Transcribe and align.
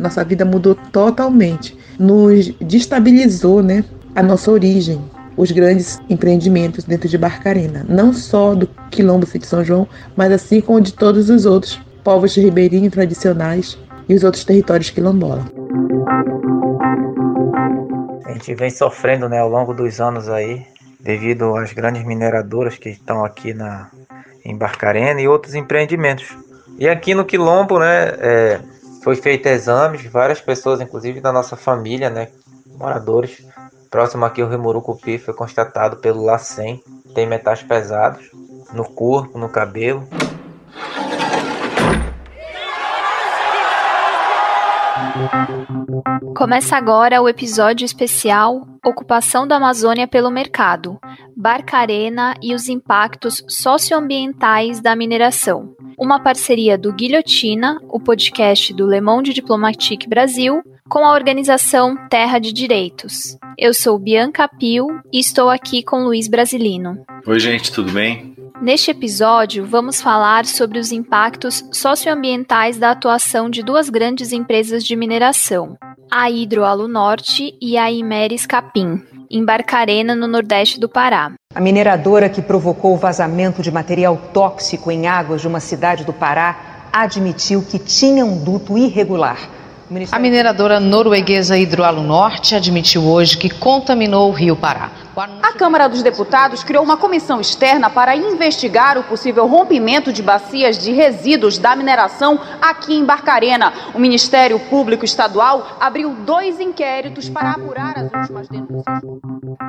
Nossa 0.00 0.24
vida 0.24 0.44
mudou 0.44 0.74
totalmente, 0.74 1.76
nos 1.98 2.50
destabilizou, 2.60 3.62
né? 3.62 3.84
A 4.14 4.22
nossa 4.22 4.50
origem, 4.50 5.00
os 5.36 5.50
grandes 5.50 6.00
empreendimentos 6.08 6.84
dentro 6.84 7.08
de 7.08 7.16
Barcarena, 7.16 7.84
não 7.88 8.12
só 8.12 8.54
do 8.54 8.66
Quilombo 8.90 9.26
de 9.26 9.46
São 9.46 9.64
João, 9.64 9.88
mas 10.16 10.32
assim 10.32 10.60
como 10.60 10.80
de 10.80 10.92
todos 10.92 11.30
os 11.30 11.46
outros 11.46 11.80
povos 12.04 12.34
ribeirinhos 12.36 12.92
tradicionais 12.92 13.78
e 14.08 14.14
os 14.14 14.24
outros 14.24 14.44
territórios 14.44 14.90
quilombola. 14.90 15.44
A 18.26 18.32
gente 18.32 18.54
vem 18.54 18.70
sofrendo 18.70 19.28
né, 19.28 19.38
ao 19.38 19.48
longo 19.48 19.72
dos 19.72 20.00
anos 20.00 20.28
aí, 20.28 20.66
devido 21.00 21.56
às 21.56 21.72
grandes 21.72 22.04
mineradoras 22.04 22.76
que 22.76 22.90
estão 22.90 23.24
aqui 23.24 23.54
na, 23.54 23.90
em 24.44 24.56
Barcarena 24.56 25.20
e 25.20 25.28
outros 25.28 25.54
empreendimentos. 25.54 26.36
E 26.78 26.88
aqui 26.88 27.14
no 27.14 27.24
Quilombo, 27.24 27.78
né, 27.78 28.14
é, 28.18 28.60
foi 29.02 29.16
feito 29.16 29.46
exames, 29.46 30.04
várias 30.06 30.40
pessoas, 30.40 30.80
inclusive 30.80 31.20
da 31.20 31.32
nossa 31.32 31.56
família, 31.56 32.08
né, 32.08 32.28
moradores, 32.78 33.46
próximo 33.90 34.24
aqui 34.24 34.40
ao 34.40 34.48
Rio 34.48 34.58
Murucupi, 34.58 35.18
foi 35.18 35.34
constatado 35.34 35.96
pelo 35.96 36.24
LACEN, 36.24 36.82
tem 37.14 37.26
metais 37.26 37.62
pesados 37.62 38.30
no 38.72 38.84
corpo, 38.84 39.38
no 39.38 39.48
cabelo. 39.48 40.08
Começa 46.34 46.76
agora 46.76 47.20
o 47.20 47.28
episódio 47.28 47.84
especial 47.84 48.66
Ocupação 48.84 49.46
da 49.46 49.58
Amazônia 49.58 50.08
pelo 50.08 50.28
Mercado, 50.28 50.98
Barcarena 51.36 52.34
e 52.42 52.52
os 52.52 52.68
impactos 52.68 53.44
socioambientais 53.48 54.80
da 54.80 54.96
mineração. 54.96 55.72
Uma 55.96 56.18
parceria 56.18 56.76
do 56.76 56.92
Guilhotina, 56.92 57.78
o 57.88 58.00
podcast 58.00 58.74
do 58.74 58.84
Le 58.88 59.00
Monde 59.00 59.32
Diplomatique 59.32 60.08
Brasil, 60.08 60.64
com 60.88 61.06
a 61.06 61.12
organização 61.12 61.96
Terra 62.08 62.40
de 62.40 62.52
Direitos. 62.52 63.38
Eu 63.56 63.72
sou 63.72 63.96
Bianca 64.00 64.48
Pio 64.48 64.88
e 65.12 65.20
estou 65.20 65.48
aqui 65.48 65.84
com 65.84 66.02
Luiz 66.02 66.26
Brasilino. 66.26 67.04
Oi, 67.24 67.38
gente, 67.38 67.70
tudo 67.70 67.92
bem? 67.92 68.34
Neste 68.60 68.90
episódio, 68.90 69.64
vamos 69.64 70.00
falar 70.00 70.44
sobre 70.44 70.80
os 70.80 70.90
impactos 70.90 71.64
socioambientais 71.72 72.78
da 72.78 72.90
atuação 72.90 73.48
de 73.48 73.62
duas 73.62 73.88
grandes 73.88 74.32
empresas 74.32 74.84
de 74.84 74.96
mineração, 74.96 75.76
a 76.14 76.28
Hidroalu 76.28 76.88
Norte 76.88 77.54
e 77.58 77.78
a 77.78 77.90
Imeres 77.90 78.44
Capim, 78.44 79.02
em 79.30 79.42
Barcarena, 79.42 80.14
no 80.14 80.26
nordeste 80.26 80.78
do 80.78 80.86
Pará. 80.86 81.32
A 81.54 81.58
mineradora 81.58 82.28
que 82.28 82.42
provocou 82.42 82.92
o 82.92 82.98
vazamento 82.98 83.62
de 83.62 83.72
material 83.72 84.20
tóxico 84.30 84.90
em 84.90 85.06
águas 85.06 85.40
de 85.40 85.48
uma 85.48 85.58
cidade 85.58 86.04
do 86.04 86.12
Pará 86.12 86.90
admitiu 86.92 87.62
que 87.62 87.78
tinha 87.78 88.26
um 88.26 88.44
duto 88.44 88.76
irregular. 88.76 89.38
A 90.10 90.18
mineradora 90.18 90.78
norueguesa 90.78 91.56
Hidroalu 91.56 92.02
Norte 92.02 92.54
admitiu 92.54 93.04
hoje 93.04 93.38
que 93.38 93.48
contaminou 93.48 94.28
o 94.28 94.32
rio 94.32 94.54
Pará. 94.54 94.90
A 95.14 95.52
Câmara 95.52 95.88
dos 95.88 96.02
Deputados 96.02 96.64
criou 96.64 96.82
uma 96.82 96.96
comissão 96.96 97.38
externa 97.38 97.90
para 97.90 98.16
investigar 98.16 98.96
o 98.96 99.04
possível 99.04 99.46
rompimento 99.46 100.10
de 100.10 100.22
bacias 100.22 100.78
de 100.78 100.90
resíduos 100.90 101.58
da 101.58 101.76
mineração 101.76 102.40
aqui 102.62 102.94
em 102.94 103.04
Barcarena. 103.04 103.72
O 103.94 103.98
Ministério 103.98 104.58
Público 104.58 105.04
Estadual 105.04 105.76
abriu 105.78 106.14
dois 106.14 106.58
inquéritos 106.58 107.28
para 107.28 107.50
apurar 107.50 107.94
as 107.98 108.10
últimas 108.10 108.48
denúncias. 108.48 109.02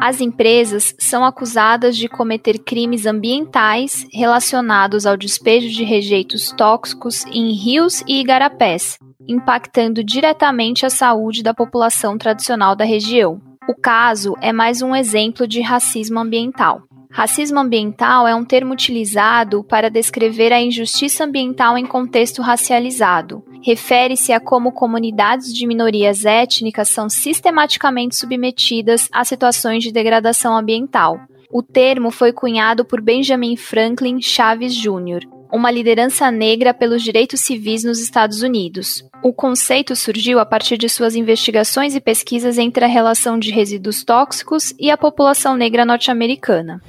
As 0.02 0.22
empresas 0.22 0.96
são 0.98 1.26
acusadas 1.26 1.98
de 1.98 2.08
cometer 2.08 2.60
crimes 2.60 3.06
ambientais 3.06 4.08
relacionados 4.14 5.06
ao 5.06 5.18
despejo 5.18 5.70
de 5.70 5.84
rejeitos 5.84 6.52
tóxicos 6.52 7.26
em 7.26 7.52
rios 7.52 8.02
e 8.08 8.22
igarapés, 8.22 8.98
impactando 9.28 10.04
diretamente 10.04 10.86
a 10.86 10.90
saúde 10.90 11.44
da 11.44 11.54
população 11.54 12.18
tradicional 12.18 12.76
da 12.76 12.86
região. 12.86 13.53
O 13.66 13.74
caso 13.74 14.36
é 14.42 14.52
mais 14.52 14.82
um 14.82 14.94
exemplo 14.94 15.48
de 15.48 15.62
racismo 15.62 16.20
ambiental. 16.20 16.84
Racismo 17.10 17.60
ambiental 17.60 18.28
é 18.28 18.36
um 18.36 18.44
termo 18.44 18.74
utilizado 18.74 19.64
para 19.64 19.90
descrever 19.90 20.52
a 20.52 20.62
injustiça 20.62 21.24
ambiental 21.24 21.78
em 21.78 21.86
contexto 21.86 22.42
racializado. 22.42 23.42
Refere-se 23.64 24.34
a 24.34 24.40
como 24.40 24.74
comunidades 24.74 25.54
de 25.54 25.66
minorias 25.66 26.26
étnicas 26.26 26.90
são 26.90 27.08
sistematicamente 27.08 28.18
submetidas 28.18 29.08
a 29.14 29.24
situações 29.24 29.82
de 29.82 29.94
degradação 29.94 30.58
ambiental. 30.58 31.22
O 31.50 31.64
termo 31.64 32.12
foi 32.12 32.34
cunhado 32.34 32.84
por 32.84 33.00
Benjamin 33.00 33.56
Franklin 33.56 34.20
Chaves 34.22 34.76
Jr., 34.76 35.33
uma 35.54 35.70
liderança 35.70 36.32
negra 36.32 36.74
pelos 36.74 37.04
direitos 37.04 37.42
civis 37.42 37.84
nos 37.84 38.00
Estados 38.00 38.42
Unidos. 38.42 39.04
O 39.24 39.32
conceito 39.32 39.96
surgiu 39.96 40.40
a 40.40 40.46
partir 40.46 40.78
de 40.78 40.90
suas 40.90 41.16
investigações 41.16 41.96
e 41.96 42.02
pesquisas 42.02 42.58
entre 42.58 42.84
a 42.84 42.88
relação 42.88 43.38
de 43.38 43.52
resíduos 43.52 44.04
tóxicos 44.04 44.74
e 44.80 44.90
a 44.90 44.98
população 44.98 45.56
negra 45.56 45.86
norte-americana. 45.86 46.82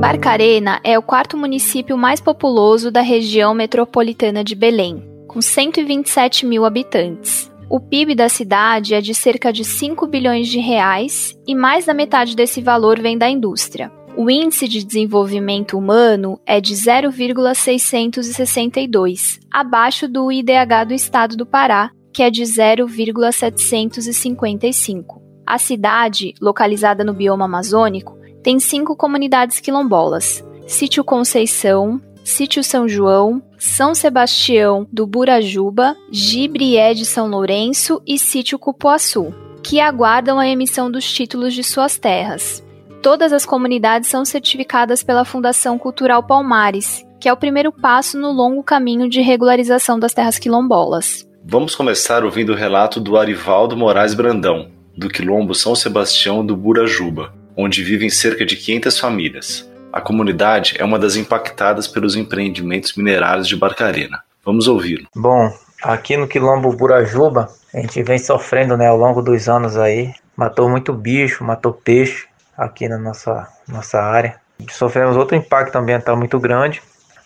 Barcarena 0.00 0.80
é 0.82 0.98
o 0.98 1.02
quarto 1.02 1.36
município 1.36 1.96
mais 1.96 2.20
populoso 2.20 2.90
da 2.90 3.00
região 3.00 3.54
metropolitana 3.54 4.42
de 4.42 4.56
Belém, 4.56 5.08
com 5.28 5.40
127 5.40 6.44
mil 6.44 6.64
habitantes. 6.64 7.47
O 7.70 7.78
PIB 7.78 8.14
da 8.14 8.30
cidade 8.30 8.94
é 8.94 9.00
de 9.00 9.14
cerca 9.14 9.52
de 9.52 9.62
5 9.62 10.06
bilhões 10.06 10.48
de 10.48 10.58
reais 10.58 11.38
e 11.46 11.54
mais 11.54 11.84
da 11.84 11.92
metade 11.92 12.34
desse 12.34 12.62
valor 12.62 12.98
vem 12.98 13.18
da 13.18 13.28
indústria. 13.28 13.92
O 14.16 14.30
índice 14.30 14.66
de 14.66 14.82
desenvolvimento 14.82 15.76
humano 15.76 16.40
é 16.46 16.62
de 16.62 16.74
0,662, 16.74 19.38
abaixo 19.50 20.08
do 20.08 20.32
IDH 20.32 20.86
do 20.88 20.94
estado 20.94 21.36
do 21.36 21.44
Pará, 21.44 21.90
que 22.10 22.22
é 22.22 22.30
de 22.30 22.42
0,755. 22.42 25.20
A 25.46 25.58
cidade, 25.58 26.32
localizada 26.40 27.04
no 27.04 27.12
bioma 27.12 27.44
amazônico, 27.44 28.16
tem 28.42 28.58
cinco 28.58 28.96
comunidades 28.96 29.60
quilombolas: 29.60 30.42
Sítio 30.66 31.04
Conceição, 31.04 32.00
Sítio 32.24 32.64
São 32.64 32.88
João, 32.88 33.42
São 33.58 33.92
Sebastião 33.92 34.86
do 34.92 35.04
Burajuba, 35.04 35.96
Gibrié 36.12 36.94
de 36.94 37.04
São 37.04 37.28
Lourenço 37.28 38.00
e 38.06 38.16
Sítio 38.16 38.56
Cupuaçu, 38.56 39.34
que 39.64 39.80
aguardam 39.80 40.38
a 40.38 40.46
emissão 40.46 40.88
dos 40.88 41.10
títulos 41.12 41.52
de 41.52 41.64
suas 41.64 41.98
terras. 41.98 42.64
Todas 43.02 43.32
as 43.32 43.44
comunidades 43.44 44.08
são 44.08 44.24
certificadas 44.24 45.02
pela 45.02 45.24
Fundação 45.24 45.76
Cultural 45.76 46.22
Palmares, 46.22 47.04
que 47.20 47.28
é 47.28 47.32
o 47.32 47.36
primeiro 47.36 47.72
passo 47.72 48.16
no 48.16 48.30
longo 48.30 48.62
caminho 48.62 49.08
de 49.08 49.20
regularização 49.20 49.98
das 49.98 50.14
terras 50.14 50.38
quilombolas. 50.38 51.28
Vamos 51.44 51.74
começar 51.74 52.24
ouvindo 52.24 52.52
o 52.52 52.56
relato 52.56 53.00
do 53.00 53.16
Arivaldo 53.16 53.76
Moraes 53.76 54.14
Brandão, 54.14 54.70
do 54.96 55.08
quilombo 55.08 55.54
São 55.54 55.74
Sebastião 55.74 56.46
do 56.46 56.56
Burajuba, 56.56 57.34
onde 57.56 57.82
vivem 57.82 58.08
cerca 58.08 58.46
de 58.46 58.56
500 58.56 58.98
famílias. 59.00 59.68
A 59.98 60.00
comunidade 60.00 60.76
é 60.78 60.84
uma 60.84 60.96
das 60.96 61.16
impactadas 61.16 61.88
pelos 61.88 62.14
empreendimentos 62.14 62.94
minerários 62.94 63.48
de 63.48 63.56
Barcarena. 63.56 64.22
Vamos 64.44 64.68
ouvi-lo. 64.68 65.08
Bom, 65.12 65.52
aqui 65.82 66.16
no 66.16 66.28
Quilombo 66.28 66.72
Burajuba, 66.72 67.48
a 67.74 67.80
gente 67.80 68.00
vem 68.04 68.16
sofrendo 68.16 68.76
né, 68.76 68.86
ao 68.86 68.96
longo 68.96 69.20
dos 69.20 69.48
anos 69.48 69.76
aí. 69.76 70.14
Matou 70.36 70.70
muito 70.70 70.92
bicho, 70.92 71.42
matou 71.42 71.72
peixe 71.72 72.28
aqui 72.56 72.88
na 72.88 72.96
nossa, 72.96 73.48
nossa 73.66 74.00
área. 74.00 74.36
Sofremos 74.70 75.16
outro 75.16 75.36
impacto 75.36 75.74
ambiental 75.74 76.16
muito 76.16 76.38
grande. 76.38 76.80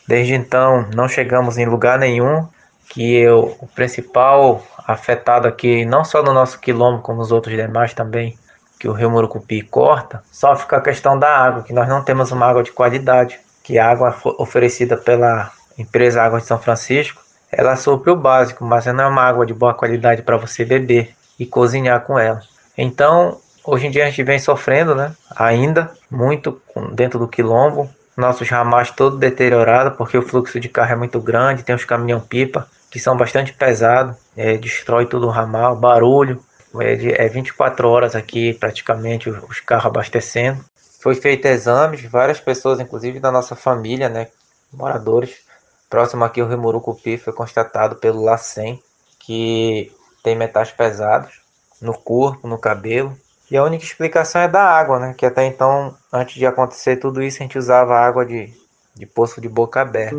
Desde 0.09 0.33
então, 0.33 0.89
não 0.95 1.07
chegamos 1.07 1.59
em 1.59 1.67
lugar 1.67 1.99
nenhum. 1.99 2.49
Que 2.89 3.17
eu, 3.17 3.55
o 3.61 3.67
principal 3.67 4.63
afetado 4.79 5.47
aqui, 5.47 5.85
não 5.85 6.07
só 6.07 6.23
no 6.23 6.33
nosso 6.33 6.59
quilombo, 6.59 7.03
como 7.03 7.21
os 7.21 7.31
outros 7.31 7.55
demais 7.55 7.93
também, 7.93 8.39
que 8.83 8.89
o 8.89 8.93
rio 8.93 9.09
Murucupi 9.09 9.63
corta, 9.63 10.25
só 10.33 10.57
fica 10.57 10.79
a 10.79 10.81
questão 10.81 11.17
da 11.17 11.29
água, 11.29 11.63
que 11.63 11.73
nós 11.73 11.89
não 11.89 12.03
temos 12.03 12.33
uma 12.33 12.47
água 12.47 12.65
de 12.65 12.73
qualidade, 12.73 13.39
que 13.63 13.79
a 13.79 13.89
água 13.89 14.17
oferecida 14.39 14.97
pela 14.97 15.53
empresa 15.79 16.21
Água 16.21 16.41
de 16.41 16.47
São 16.47 16.59
Francisco, 16.59 17.23
ela 17.53 17.77
supre 17.77 18.11
o 18.11 18.17
básico, 18.17 18.65
mas 18.65 18.85
não 18.87 19.05
é 19.05 19.07
uma 19.07 19.23
água 19.23 19.47
de 19.47 19.55
boa 19.55 19.73
qualidade 19.73 20.23
para 20.23 20.37
você 20.37 20.65
beber 20.65 21.15
e 21.39 21.47
cozinhar 21.47 22.01
com 22.01 22.19
ela. 22.19 22.41
Então, 22.77 23.39
hoje 23.65 23.87
em 23.87 23.91
dia 23.93 24.03
a 24.03 24.11
gente 24.11 24.25
vem 24.25 24.41
sofrendo, 24.41 24.97
né? 24.97 25.13
Ainda 25.37 25.93
muito 26.11 26.61
dentro 26.93 27.21
do 27.21 27.29
quilombo, 27.29 27.89
nossos 28.17 28.49
ramais 28.49 28.91
todo 28.91 29.17
deteriorado 29.17 29.93
porque 29.97 30.19
o 30.19 30.23
fluxo 30.23 30.59
de 30.59 30.69
carro 30.69 30.95
é 30.95 30.97
muito 30.97 31.21
grande, 31.21 31.63
tem 31.63 31.77
os 31.77 31.85
caminhão 31.85 32.19
pipa 32.19 32.67
que 32.91 32.99
são 32.99 33.17
bastante 33.17 33.53
pesados, 33.53 34.17
é, 34.37 34.57
destrói 34.57 35.07
todo 35.07 35.29
o 35.29 35.31
ramal, 35.31 35.77
barulho, 35.77 36.43
é, 36.81 37.25
é 37.25 37.29
24 37.29 37.89
horas 37.89 38.15
aqui 38.15 38.55
praticamente 38.55 39.29
os 39.29 39.61
carros 39.61 39.87
abastecendo. 39.87 40.65
Foi 41.01 41.15
feito 41.15 41.47
exames, 41.47 42.03
várias 42.05 42.41
pessoas, 42.41 42.79
inclusive 42.81 43.19
da 43.19 43.33
nossa 43.33 43.57
família, 43.57 44.09
né, 44.09 44.29
moradores, 44.73 45.41
próximo 45.91 46.25
aqui 46.25 46.41
ao 46.41 46.49
Rio 46.49 46.59
Murucupi, 46.59 47.19
foi 47.19 47.33
constatado 47.33 47.97
pelo 47.97 48.23
LACEN 48.23 48.81
que 49.19 49.93
tem 50.23 50.37
metais 50.37 50.71
pesados 50.71 51.43
no 51.81 51.95
corpo, 51.95 52.47
no 52.47 52.59
cabelo. 52.59 53.17
E 53.51 53.57
a 53.57 53.65
única 53.65 53.85
explicação 53.85 54.41
é 54.41 54.49
da 54.49 54.63
água, 54.63 54.99
né? 54.99 55.15
Que 55.17 55.27
até 55.27 55.45
então, 55.45 55.95
antes 56.13 56.37
de 56.37 56.47
acontecer 56.47 56.97
tudo 56.97 57.23
isso, 57.23 57.39
a 57.39 57.43
gente 57.43 57.59
usava 57.59 57.95
água 57.99 58.25
de, 58.25 58.53
de 58.95 59.05
poço 59.05 59.41
de 59.41 59.49
boca 59.49 59.83
aberta. 59.83 60.17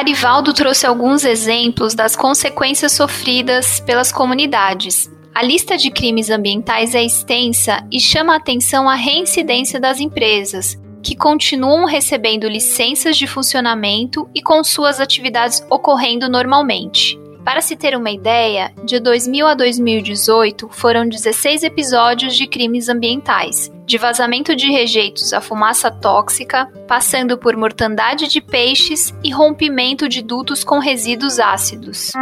Arivaldo 0.00 0.54
trouxe 0.54 0.86
alguns 0.86 1.26
exemplos 1.26 1.94
das 1.94 2.16
consequências 2.16 2.92
sofridas 2.92 3.80
pelas 3.80 4.10
comunidades. 4.10 5.12
A 5.34 5.42
lista 5.42 5.76
de 5.76 5.90
crimes 5.90 6.30
ambientais 6.30 6.94
é 6.94 7.04
extensa 7.04 7.86
e 7.92 8.00
chama 8.00 8.32
a 8.32 8.36
atenção 8.38 8.88
a 8.88 8.94
reincidência 8.94 9.78
das 9.78 10.00
empresas, 10.00 10.80
que 11.02 11.14
continuam 11.14 11.84
recebendo 11.84 12.48
licenças 12.48 13.14
de 13.14 13.26
funcionamento 13.26 14.26
e 14.34 14.40
com 14.40 14.64
suas 14.64 15.00
atividades 15.00 15.62
ocorrendo 15.68 16.30
normalmente. 16.30 17.20
Para 17.44 17.60
se 17.60 17.76
ter 17.76 17.94
uma 17.94 18.10
ideia, 18.10 18.72
de 18.82 18.98
2000 19.00 19.46
a 19.46 19.54
2018 19.54 20.66
foram 20.70 21.06
16 21.06 21.62
episódios 21.62 22.34
de 22.34 22.46
crimes 22.46 22.88
ambientais, 22.88 23.70
de 23.90 23.98
vazamento 23.98 24.54
de 24.54 24.70
rejeitos 24.70 25.32
a 25.32 25.40
fumaça 25.40 25.90
tóxica, 25.90 26.66
passando 26.86 27.36
por 27.36 27.56
mortandade 27.56 28.28
de 28.28 28.40
peixes 28.40 29.12
e 29.24 29.32
rompimento 29.32 30.08
de 30.08 30.22
dutos 30.22 30.62
com 30.62 30.78
resíduos 30.78 31.40
ácidos. 31.40 32.12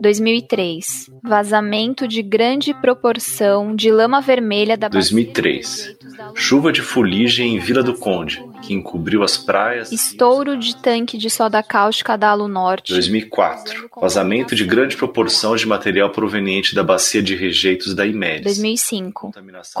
2003. 0.00 1.10
Vazamento 1.22 2.08
de 2.08 2.22
grande 2.22 2.72
proporção 2.72 3.74
de 3.76 3.90
lama 3.90 4.20
vermelha 4.20 4.78
da 4.78 4.88
2003. 4.88 5.96
Chuva 6.34 6.72
de 6.72 6.80
fuligem 6.80 7.56
em 7.56 7.58
Vila 7.58 7.82
do 7.82 7.94
Conde, 7.94 8.42
que 8.62 8.72
encobriu 8.72 9.22
as 9.22 9.36
praias. 9.36 9.92
Estouro 9.92 10.56
de 10.56 10.76
tanque 10.76 11.18
de 11.18 11.28
soda 11.28 11.62
cáustica 11.62 12.16
da 12.16 12.30
Alu 12.30 12.48
Norte. 12.48 12.92
2004. 12.92 13.90
Vazamento 14.00 14.54
de 14.54 14.64
grande 14.64 14.96
proporção 14.96 15.56
de 15.56 15.66
material 15.66 16.10
proveniente 16.10 16.74
da 16.74 16.82
bacia 16.82 17.22
de 17.22 17.34
rejeitos 17.34 17.94
da 17.94 18.06
IMEDES. 18.06 18.44
2005. 18.44 19.20
Contaminação 19.20 19.72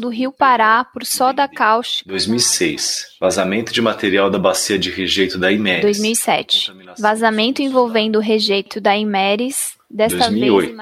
do 0.00 0.08
Rio 0.08 0.32
Pará 0.32 0.84
por 0.84 1.04
soda 1.04 1.48
cáustica. 1.48 2.10
2006. 2.10 3.16
Vazamento 3.20 3.72
de 3.72 3.80
material 3.80 4.30
da 4.30 4.38
bacia 4.38 4.78
de 4.78 4.90
rejeito 4.90 5.38
da 5.38 5.50
IMEDES. 5.50 5.82
2007. 5.82 6.72
Vazamento 6.98 7.62
envolvendo 7.62 8.16
o 8.16 8.20
rejeito 8.20 8.80
da 8.80 8.96
IMERES 8.96 9.76
2008. 9.92 10.74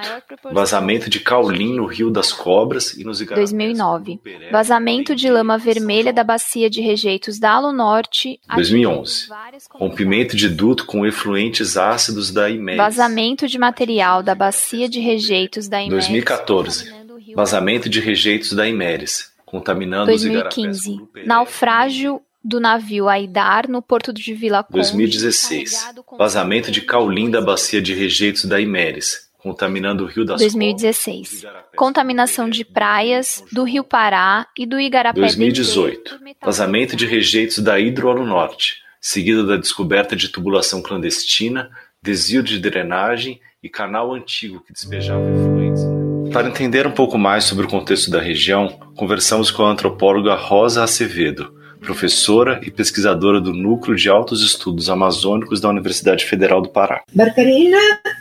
Vazamento 0.53 1.11
de 1.11 1.19
caulim 1.21 1.75
no 1.75 1.87
Rio 1.87 2.11
das 2.11 2.33
Cobras 2.33 2.95
e 2.95 3.05
nos 3.05 3.21
Igarapés. 3.21 3.51
2009. 3.51 4.21
Vazamento 4.53 5.17
de 5.17 5.29
lama 5.29 5.59
vermelha 5.59 6.13
da 6.13 6.23
bacia 6.23 6.71
de 6.71 6.81
rejeitos 6.81 7.39
da 7.39 7.53
Alo 7.53 7.73
Norte. 7.73 8.39
2011. 8.55 9.29
Rompimento 9.73 10.37
de 10.37 10.49
duto 10.49 10.87
com 10.87 11.05
efluentes 11.05 11.77
ácidos 11.77 12.31
da 12.31 12.49
IMES. 12.49 12.77
Vazamento 12.77 13.49
de 13.49 13.59
material 13.59 14.23
da 14.23 14.35
bacia 14.35 14.89
de 14.89 15.01
rejeitos 15.01 15.69
da 15.69 15.83
IMES. 15.83 16.07
2014. 16.07 17.00
Vazamento 17.35 17.89
de 17.89 18.01
rejeitos 18.01 18.53
da 18.53 18.69
IMERES, 18.69 19.33
contaminando 19.45 20.07
2015. 20.07 20.79
os 20.79 20.87
igarapés. 20.87 21.27
Naufrágio 21.27 22.21
do 22.43 22.59
navio 22.59 23.09
Aidar 23.09 23.69
no 23.69 23.83
porto 23.83 24.13
de 24.13 24.33
Vila 24.33 24.63
Conde. 24.63 24.79
2016. 24.79 25.93
Vazamento 26.19 26.71
de 26.71 26.81
caulim 26.81 27.31
da 27.31 27.41
bacia 27.41 27.83
de 27.83 27.95
rejeitos 27.95 28.45
da 28.47 28.61
Imeres, 28.61 29.31
contaminando 29.39 30.05
o 30.05 30.07
Rio 30.07 30.25
das 30.25 30.41
2016. 30.41 31.45
Contaminação 31.77 32.49
de 32.49 32.65
praias 32.65 33.45
do 33.53 33.63
Rio 33.65 33.85
Pará 33.85 34.47
e 34.59 34.67
do 34.67 34.81
Igarapé 34.81 35.21
2018. 35.21 36.19
Vazamento 36.43 36.97
de 36.97 37.07
rejeitos 37.07 37.59
da 37.59 37.79
Hidroalo 37.79 38.25
Norte, 38.25 38.77
seguido 39.01 39.47
da 39.47 39.57
descoberta 39.57 40.17
de 40.17 40.29
tubulação 40.29 40.83
clandestina, 40.83 41.71
desvio 42.03 42.43
de 42.43 42.59
drenagem 42.59 43.41
e 43.63 43.69
canal 43.69 44.15
antigo 44.15 44.61
que 44.61 44.73
despejava 44.73 45.21
efluentes. 45.21 46.10
Para 46.33 46.49
entender 46.49 46.87
um 46.87 46.93
pouco 46.93 47.19
mais 47.19 47.43
sobre 47.45 47.67
o 47.67 47.69
contexto 47.69 48.09
da 48.09 48.21
região, 48.21 48.69
conversamos 48.95 49.51
com 49.51 49.65
a 49.65 49.73
antropóloga 49.73 50.37
Rosa 50.37 50.85
Acevedo, 50.85 51.53
professora 51.81 52.61
e 52.63 52.71
pesquisadora 52.71 53.41
do 53.41 53.53
Núcleo 53.53 53.97
de 53.97 54.09
Altos 54.09 54.41
Estudos 54.41 54.89
Amazônicos 54.89 55.61
da 55.61 55.69
Universidade 55.69 56.25
Federal 56.25 56.63
do 56.63 56.69
Pará. 56.69 57.03
Barcarena, 57.13 57.79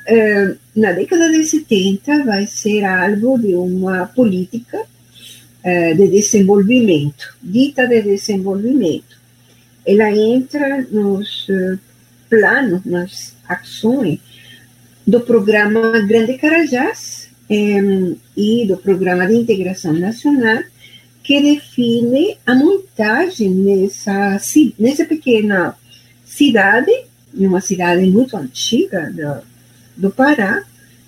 eh, 0.07 0.55
na 0.75 0.91
década 0.91 1.29
de 1.29 1.43
70, 1.43 2.25
vai 2.25 2.47
ser 2.47 2.83
alvo 2.83 3.37
de 3.37 3.53
uma 3.53 4.07
política 4.07 4.81
eh, 5.63 5.93
de 5.93 6.07
desenvolvimento, 6.07 7.35
dita 7.43 7.87
de 7.87 8.01
desenvolvimento. 8.01 9.19
Ela 9.85 10.09
entra 10.11 10.83
nos 10.89 11.45
eh, 11.47 11.77
planos, 12.27 12.83
nas 12.85 13.35
ações 13.47 14.19
do 15.05 15.19
programa 15.19 15.99
Grande 16.07 16.33
Carajás 16.39 17.18
e 17.49 18.65
do 18.67 18.77
programa 18.77 19.25
de 19.25 19.35
integração 19.35 19.93
nacional 19.93 20.63
que 21.23 21.41
define 21.41 22.37
a 22.45 22.55
montagem 22.55 23.49
nessa, 23.49 24.39
nessa 24.77 25.05
pequena 25.05 25.75
cidade, 26.25 26.91
uma 27.33 27.61
cidade 27.61 28.09
muito 28.09 28.37
antiga 28.37 29.11
do, 29.11 30.07
do 30.07 30.11
Pará, 30.11 30.63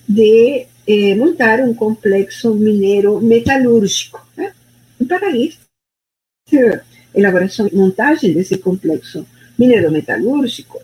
de 0.08 0.68
eh, 0.86 1.16
montar 1.16 1.60
um 1.62 1.74
complexo 1.74 2.54
mineiro 2.54 3.22
metalúrgico. 3.22 4.26
Né? 4.36 4.52
E 5.00 5.06
para 5.06 5.32
isso, 5.36 5.60
elaboração 7.16 7.68
e 7.68 7.76
montagem 7.76 8.34
desse 8.34 8.58
complexo 8.58 9.26
mineiro 9.58 9.92
metalúrgico, 9.92 10.82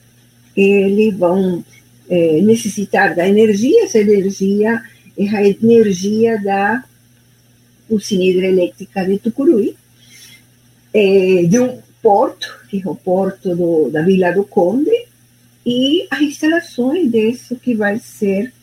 eles 0.55 1.15
vão 1.15 1.63
eh, 2.09 2.41
necessitar 2.41 3.15
da 3.15 3.27
energia, 3.27 3.83
essa 3.83 3.99
energia 3.99 4.81
é 5.17 5.27
a 5.29 5.47
energia 5.47 6.37
da 6.41 6.83
usina 7.89 8.23
hidrelétrica 8.23 9.05
de 9.05 9.17
Tucuruí, 9.17 9.75
é, 10.93 11.43
de 11.43 11.59
um 11.59 11.79
porto, 12.01 12.47
que 12.69 12.81
é 12.85 12.89
o 12.89 12.95
porto 12.95 13.55
do, 13.55 13.89
da 13.89 14.01
Vila 14.01 14.31
do 14.31 14.43
Conde, 14.43 15.07
e 15.65 16.07
as 16.09 16.21
instalações 16.21 17.11
desse 17.11 17.55
que 17.55 17.75
vai 17.75 17.99
ser 17.99 18.53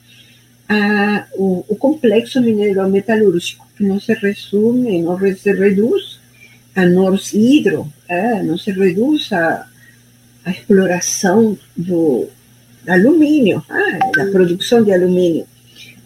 a, 0.68 1.26
o, 1.34 1.64
o, 1.68 1.76
complexo 1.76 2.40
mineiro 2.40 2.88
metalúrgico, 2.88 3.66
que 3.76 3.84
não 3.84 4.00
se 4.00 4.14
resume, 4.14 5.02
não 5.02 5.18
se 5.18 5.52
reduz 5.52 6.18
a 6.74 6.86
Nors 6.86 7.34
Hidro, 7.34 7.92
é, 8.08 8.42
não 8.42 8.56
se 8.56 8.70
reduz 8.70 9.30
a, 9.32 9.68
a 10.44 10.50
exploração 10.50 11.58
do 11.76 12.28
alumínio, 12.88 13.62
ah, 13.68 13.98
da 14.16 14.26
produção 14.26 14.82
de 14.82 14.92
alumínio. 14.92 15.46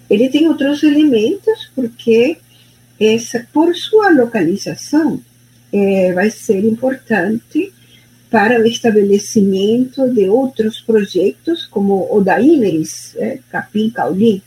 Ele 0.09 0.29
tem 0.29 0.49
outros 0.49 0.83
elementos, 0.83 1.71
porque 1.75 2.39
essa, 2.99 3.47
por 3.53 3.75
sua 3.75 4.11
localização, 4.11 5.21
é, 5.73 6.13
vai 6.13 6.31
ser 6.31 6.65
importante 6.65 7.73
para 8.31 8.61
o 8.61 8.67
estabelecimento 8.67 10.09
de 10.11 10.29
outros 10.29 10.81
projetos, 10.81 11.67
como 11.67 12.09
o 12.11 12.21
da 12.21 12.41
Imeris, 12.41 13.15
é, 13.17 13.39
Capim 13.51 13.91
Cauli, 13.91 14.43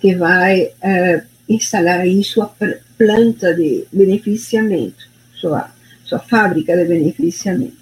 que 0.00 0.14
vai 0.14 0.70
é, 0.82 1.22
instalar 1.48 2.00
aí 2.00 2.22
sua 2.22 2.54
planta 2.98 3.54
de 3.54 3.86
beneficiamento, 3.92 5.08
sua, 5.34 5.70
sua 6.04 6.18
fábrica 6.18 6.76
de 6.76 6.84
beneficiamento. 6.84 7.76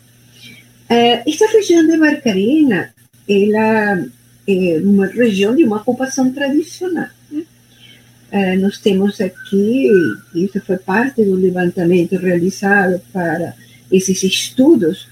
É, 0.88 1.28
esta 1.28 1.46
região 1.46 1.86
de 1.86 1.96
Barcarena, 1.96 2.94
ela 3.28 4.04
é 4.46 4.80
uma 4.82 5.06
região 5.06 5.54
de 5.54 5.64
uma 5.64 5.76
ocupação 5.76 6.32
tradicional. 6.32 7.08
Eh, 8.30 8.56
nós 8.56 8.78
temos 8.78 9.20
aqui, 9.20 9.88
isso 10.34 10.60
foi 10.62 10.78
parte 10.78 11.22
do 11.22 11.34
levantamento 11.34 12.16
realizado 12.16 13.00
para 13.12 13.54
esses 13.90 14.22
estudos, 14.22 15.06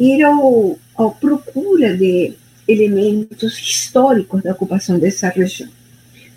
ir 0.00 0.22
ao, 0.24 0.78
ao 0.96 1.12
procura 1.12 1.96
de 1.96 2.34
elementos 2.66 3.58
históricos 3.58 4.42
da 4.42 4.52
ocupação 4.52 4.98
dessa 4.98 5.28
região. 5.28 5.68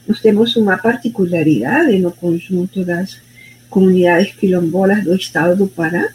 Nós 0.07 0.21
temos 0.21 0.55
uma 0.55 0.77
particularidade 0.77 1.97
no 1.99 2.11
conjunto 2.11 2.85
das 2.85 3.19
comunidades 3.69 4.33
quilombolas 4.35 5.03
do 5.03 5.15
estado 5.15 5.57
do 5.57 5.67
Pará, 5.67 6.09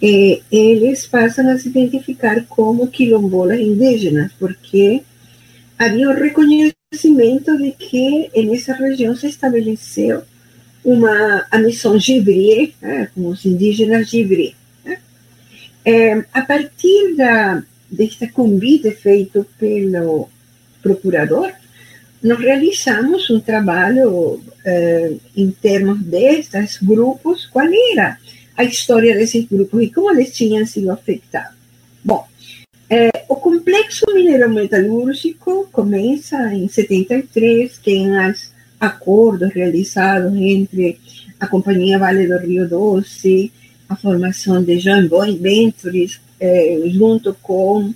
eh, 0.00 0.40
eles 0.50 1.06
passam 1.06 1.48
a 1.48 1.58
se 1.58 1.68
identificar 1.68 2.44
como 2.48 2.88
quilombolas 2.88 3.60
indígenas, 3.60 4.32
porque 4.38 5.02
havia 5.78 6.08
um 6.08 6.14
reconhecimento 6.14 7.56
de 7.56 7.72
que 7.72 8.30
nessa 8.44 8.74
região 8.74 9.14
se 9.14 9.26
estabeleceu 9.26 10.22
uma 10.84 11.46
a 11.50 11.58
missão 11.58 11.98
Gibri, 11.98 12.74
né, 12.80 13.10
com 13.14 13.28
os 13.28 13.44
indígenas 13.44 14.08
Gibri. 14.08 14.54
Né? 14.84 14.98
É, 15.84 16.24
a 16.32 16.42
partir 16.42 17.14
da, 17.16 17.62
deste 17.90 18.26
convite 18.28 18.90
feito 18.92 19.46
pelo 19.58 20.28
procurador, 20.82 21.52
nós 22.22 22.38
realizamos 22.38 23.28
um 23.30 23.38
trabalho 23.38 24.40
é, 24.64 25.12
em 25.36 25.50
termos 25.50 26.00
destes 26.00 26.78
grupos, 26.82 27.46
qual 27.46 27.66
era 27.92 28.18
a 28.58 28.64
história 28.64 29.14
desses 29.16 29.46
grupos 29.46 29.80
e 29.80 29.88
como 29.88 30.10
eles 30.10 30.36
tinham 30.36 30.66
sido 30.66 30.90
afetados. 30.90 31.56
Bom, 32.04 32.26
É, 32.90 33.10
o 33.28 33.36
complexo 33.36 34.06
minerometalúrgico 34.14 35.68
começa 35.70 36.54
em 36.54 36.66
73, 36.66 37.76
tem 37.84 38.08
os 38.10 38.50
acordos 38.80 39.52
realizados 39.52 40.34
entre 40.34 40.98
a 41.38 41.46
Companhia 41.46 41.98
Vale 41.98 42.26
do 42.26 42.38
Rio 42.38 42.66
Doce, 42.66 43.52
a 43.90 43.94
formação 43.94 44.64
de 44.64 44.78
joint 44.78 45.10
ventures, 45.38 46.18
é, 46.40 46.80
junto 46.86 47.34
com 47.42 47.92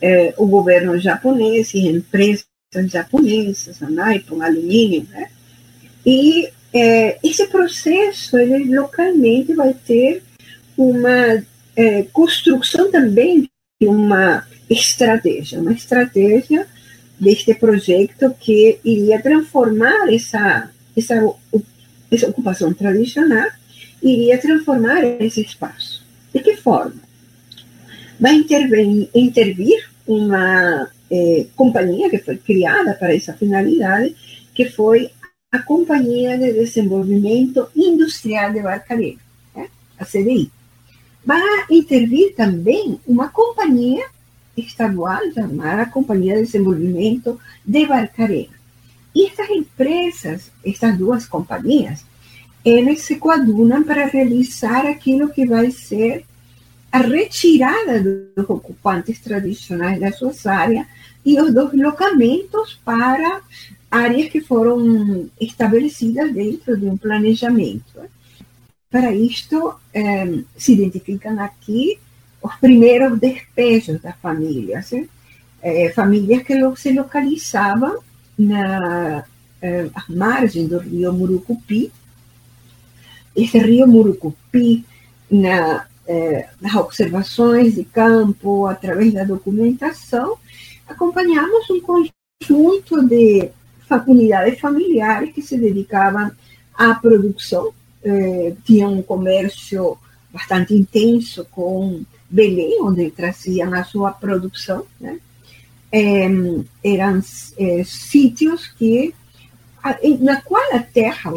é, 0.00 0.34
o 0.36 0.46
governo 0.46 0.98
japonês 0.98 1.72
e 1.74 1.86
empresas 1.86 2.44
japonesas, 2.88 3.80
a 3.80 3.88
Nippon 3.88 4.42
Alumínio, 4.42 5.06
né? 5.12 5.28
E 6.04 6.50
é, 6.72 7.18
esse 7.22 7.46
processo, 7.48 8.38
ele 8.38 8.74
localmente 8.74 9.52
vai 9.54 9.74
ter 9.74 10.22
uma 10.76 11.42
é, 11.76 12.02
construção 12.12 12.90
também 12.90 13.48
de 13.80 13.86
uma 13.86 14.46
estratégia, 14.70 15.60
uma 15.60 15.72
estratégia 15.72 16.66
deste 17.20 17.54
projeto 17.54 18.34
que 18.40 18.78
iria 18.84 19.20
transformar 19.20 20.12
essa, 20.12 20.70
essa, 20.96 21.14
essa 22.10 22.28
ocupação 22.28 22.72
tradicional, 22.72 23.48
iria 24.02 24.38
transformar 24.38 25.04
esse 25.20 25.42
espaço. 25.42 26.04
De 26.34 26.40
que 26.40 26.56
forma? 26.56 27.00
Vai 28.18 28.34
intervir, 28.34 29.08
intervir 29.14 29.90
uma 30.06 30.88
é, 31.10 31.46
companhia 31.54 32.08
que 32.08 32.18
foi 32.18 32.38
criada 32.38 32.94
para 32.94 33.14
essa 33.14 33.34
finalidade, 33.34 34.16
que 34.54 34.64
foi 34.64 35.10
a 35.52 35.58
Companhia 35.58 36.38
de 36.38 36.50
Desenvolvimento 36.54 37.68
Industrial 37.76 38.50
de 38.50 38.62
Barcarena, 38.62 39.20
né? 39.54 39.68
a 39.98 40.04
CDI. 40.06 40.50
Vai 41.22 41.42
intervir 41.70 42.34
também 42.34 42.98
uma 43.06 43.28
companhia 43.28 44.06
estadual 44.56 45.20
chamada 45.34 45.84
Companhia 45.84 46.36
de 46.36 46.44
Desenvolvimento 46.44 47.38
de 47.66 47.86
Barcarena. 47.86 48.54
E 49.14 49.26
estas 49.26 49.50
empresas, 49.50 50.50
estas 50.64 50.96
duas 50.96 51.26
companhias, 51.26 52.02
elas 52.64 53.00
se 53.00 53.16
coadunam 53.16 53.84
para 53.84 54.06
realizar 54.06 54.86
aquilo 54.86 55.28
que 55.28 55.44
vai 55.44 55.70
ser 55.70 56.24
a 56.90 56.98
retirada 56.98 58.02
dos 58.02 58.48
ocupantes 58.48 59.20
tradicionais 59.20 60.00
das 60.00 60.16
suas 60.16 60.46
áreas 60.46 60.86
e 61.26 61.38
os 61.38 61.52
deslocamentos 61.52 62.80
para 62.82 63.42
áreas 63.92 64.30
que 64.30 64.40
foram 64.40 65.28
estabelecidas 65.38 66.32
dentro 66.32 66.74
de 66.78 66.86
um 66.86 66.96
planejamento. 66.96 68.00
Para 68.90 69.12
isto, 69.12 69.74
eh, 69.92 70.40
se 70.56 70.72
identificam 70.72 71.38
aqui 71.38 71.98
os 72.40 72.54
primeiros 72.56 73.20
despejos 73.20 74.00
das 74.00 74.16
famílias, 74.16 74.90
eh, 75.62 75.92
famílias 75.94 76.42
que 76.42 76.54
se 76.76 76.94
localizavam 76.94 77.98
na 78.38 79.24
eh, 79.60 79.90
margem 80.08 80.66
do 80.66 80.78
rio 80.78 81.12
Murucupi. 81.12 81.92
Esse 83.36 83.58
rio 83.58 83.86
Murucupi, 83.86 84.86
na, 85.30 85.86
nas 86.60 86.74
observações 86.74 87.74
de 87.74 87.84
campo, 87.84 88.66
através 88.66 89.12
da 89.12 89.24
documentação, 89.24 90.36
acompanhamos 90.86 91.70
um 91.70 91.80
conjunto 91.80 93.06
de 93.08 93.50
unidades 94.06 94.60
familiares 94.60 95.32
que 95.32 95.42
se 95.42 95.56
dedicavam 95.56 96.30
à 96.74 96.94
produção, 96.94 97.72
eh, 98.04 98.54
tinham 98.64 98.94
um 98.94 99.02
comércio 99.02 99.98
bastante 100.32 100.74
intenso 100.74 101.46
com 101.50 102.02
Belém, 102.28 102.80
onde 102.80 103.10
traziam 103.10 103.72
a 103.74 103.84
sua 103.84 104.10
produção, 104.12 104.86
eram 106.82 107.22
eh, 107.58 107.84
sítios 107.84 108.68
que 108.68 109.14
na 110.20 110.40
qual 110.40 110.74
a 110.74 110.78
terra, 110.78 111.32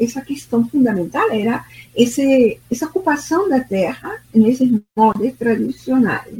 essa 0.00 0.20
questão 0.20 0.66
fundamental 0.68 1.28
era 1.32 1.64
essa 1.96 2.86
ocupação 2.86 3.48
da 3.48 3.60
terra 3.60 4.22
nesses 4.32 4.70
modos 4.96 5.32
tradicionais. 5.36 6.32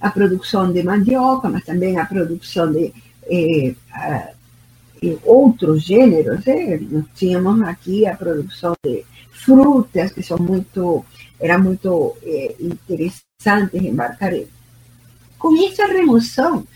A 0.00 0.10
produção 0.10 0.72
de 0.72 0.82
mandioca, 0.82 1.48
mas 1.48 1.64
também 1.64 1.98
a 1.98 2.06
produção 2.06 2.72
de 2.72 2.92
eh, 3.24 3.74
outros 5.24 5.82
gêneros. 5.82 6.40
Nós 6.90 7.04
tínhamos 7.14 7.62
aqui 7.62 8.06
a 8.06 8.16
produção 8.16 8.74
de 8.84 9.04
frutas, 9.32 10.12
que 10.12 10.22
são 10.22 10.38
muito, 10.38 11.04
era 11.38 11.58
muito 11.58 12.16
eh, 12.22 12.54
em 12.60 13.94
Barcarena. 13.94 14.46
Com 15.38 15.56
essa 15.66 15.86
remoção, 15.86 16.66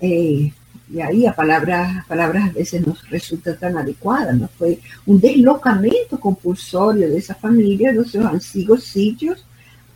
eh, 0.00 0.50
e 0.90 1.00
aí 1.00 1.26
a 1.26 1.32
palavra, 1.32 1.82
a 2.00 2.04
palavra 2.06 2.44
às 2.44 2.52
vezes 2.52 2.80
não 2.86 2.94
resulta 3.10 3.54
tão 3.54 3.76
adequada, 3.78 4.32
não 4.32 4.48
foi 4.48 4.78
um 5.06 5.16
deslocamento 5.16 6.18
compulsório 6.18 7.10
dessa 7.10 7.34
família 7.34 7.94
dos 7.94 8.10
seus 8.10 8.24
antigos 8.26 8.84
sítios 8.84 9.44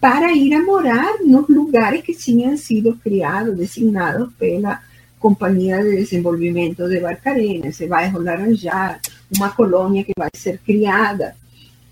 para 0.00 0.32
ir 0.32 0.54
a 0.54 0.62
morar 0.62 1.18
nos 1.24 1.48
lugares 1.48 2.02
que 2.02 2.14
tinham 2.14 2.56
sido 2.56 2.96
criados, 2.96 3.56
designados 3.56 4.32
pela 4.38 4.80
Companhia 5.18 5.82
de 5.82 5.96
Desenvolvimento 5.96 6.88
de 6.88 7.00
Barcarena, 7.00 7.68
esse 7.68 7.86
bairro 7.86 8.22
Laranjar, 8.22 9.00
uma 9.36 9.50
colônia 9.50 10.04
que 10.04 10.12
vai 10.16 10.30
ser 10.34 10.58
criada. 10.58 11.36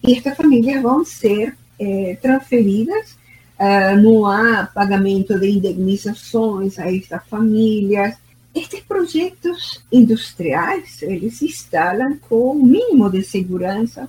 E 0.03 0.13
estas 0.13 0.37
famílias 0.37 0.83
vão 0.83 1.05
ser 1.05 1.57
eh, 1.79 2.17
transferidas, 2.23 3.17
uh, 3.59 4.01
não 4.01 4.25
há 4.25 4.67
pagamento 4.67 5.39
de 5.39 5.51
indenizações 5.51 6.79
a 6.79 6.91
estas 6.91 7.23
famílias. 7.29 8.17
Estes 8.55 8.81
projetos 8.81 9.85
industriais, 9.93 11.03
eles 11.03 11.37
se 11.37 11.45
instalam 11.45 12.17
com 12.29 12.53
o 12.53 12.67
mínimo 12.67 13.11
de 13.11 13.23
segurança 13.23 14.09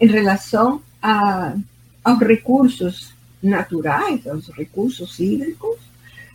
em 0.00 0.06
relação 0.06 0.80
a, 1.02 1.56
aos 2.04 2.20
recursos 2.20 3.12
naturais, 3.42 4.24
aos 4.28 4.48
recursos 4.50 5.18
hídricos, 5.18 5.76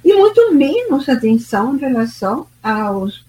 e 0.04 0.14
muito 0.14 0.54
menos 0.54 1.08
atenção 1.08 1.76
em 1.76 1.80
relação 1.80 2.48
aos, 2.62 3.26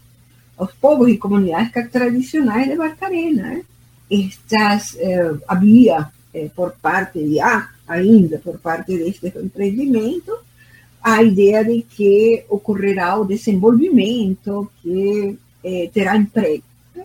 aos 0.56 0.72
povos 0.72 1.08
e 1.08 1.16
comunidades 1.16 1.70
tradicionais 1.90 2.68
de 2.68 2.76
Barcarena. 2.76 3.42
Né? 3.42 3.62
Estas, 4.10 4.96
eh, 4.96 5.34
havia, 5.46 6.10
eh, 6.32 6.50
por 6.54 6.72
parte 6.72 7.22
de 7.22 7.40
há 7.40 7.70
ainda, 7.86 8.38
por 8.38 8.58
parte 8.58 8.96
deste 8.98 9.26
empreendimento, 9.38 10.36
a 11.02 11.22
ideia 11.22 11.64
de 11.64 11.82
que 11.82 12.44
ocorrerá 12.48 13.16
o 13.16 13.24
desenvolvimento, 13.24 14.70
que 14.82 15.38
eh, 15.62 15.90
terá 15.92 16.16
emprego. 16.16 16.64
Né? 16.94 17.04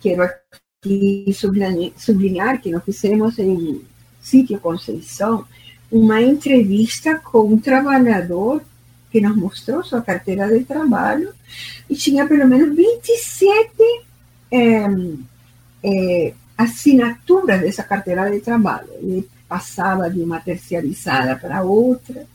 quero 0.00 0.22
aqui 0.22 1.30
sublinhar, 1.34 1.92
sublinhar 1.96 2.60
que 2.60 2.70
nós 2.70 2.84
fizemos 2.84 3.38
em 3.38 3.82
Sítio 4.20 4.60
Conceição 4.60 5.44
uma 5.90 6.20
entrevista 6.20 7.18
com 7.18 7.52
um 7.52 7.58
trabalhador 7.58 8.62
que 9.10 9.20
nos 9.20 9.36
mostrou 9.36 9.82
sua 9.82 10.02
carteira 10.02 10.46
de 10.48 10.64
trabalho 10.64 11.32
e 11.88 11.94
tinha 11.94 12.26
pelo 12.26 12.46
menos 12.46 12.76
27 12.76 13.70
é, 14.50 14.86
é, 15.82 16.34
assinaturas 16.56 17.60
dessa 17.60 17.82
carteira 17.82 18.30
de 18.30 18.40
trabalho. 18.40 18.88
Ele 19.00 19.28
passava 19.48 20.10
de 20.10 20.20
uma 20.20 20.40
terciarizada 20.40 21.36
para 21.36 21.62
outra. 21.62 22.26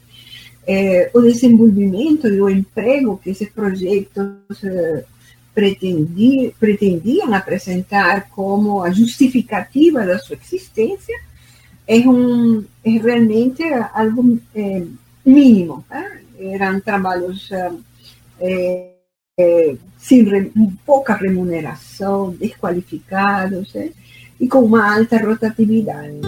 É, 0.66 1.12
o 1.14 1.22
desenvolvimento 1.22 2.28
e 2.28 2.42
o 2.42 2.50
emprego 2.50 3.20
que 3.22 3.30
esses 3.30 3.50
projetos 3.50 4.64
é, 4.64 5.04
pretendiam, 5.54 6.52
pretendiam 6.60 7.34
apresentar 7.34 8.30
como 8.30 8.82
a 8.82 8.90
justificativa 8.90 10.06
da 10.06 10.18
sua 10.18 10.38
existência 10.42 11.16
é, 11.88 11.98
um, 12.08 12.64
é 12.84 12.90
realmente 12.92 13.64
algo 13.94 14.40
é, 14.56 14.84
mínimo. 15.26 15.86
Né? 15.90 16.22
Eram 16.40 16.80
trabalhos 16.80 17.50
é, 18.40 18.92
é, 19.40 19.76
sem 19.98 20.24
re, 20.24 20.52
pouca 20.86 21.14
remuneração, 21.14 22.32
desqualificados 22.32 23.74
né? 23.74 23.92
e 24.40 24.48
com 24.48 24.60
uma 24.60 24.98
alta 24.98 25.18
rotatividade. 25.18 26.20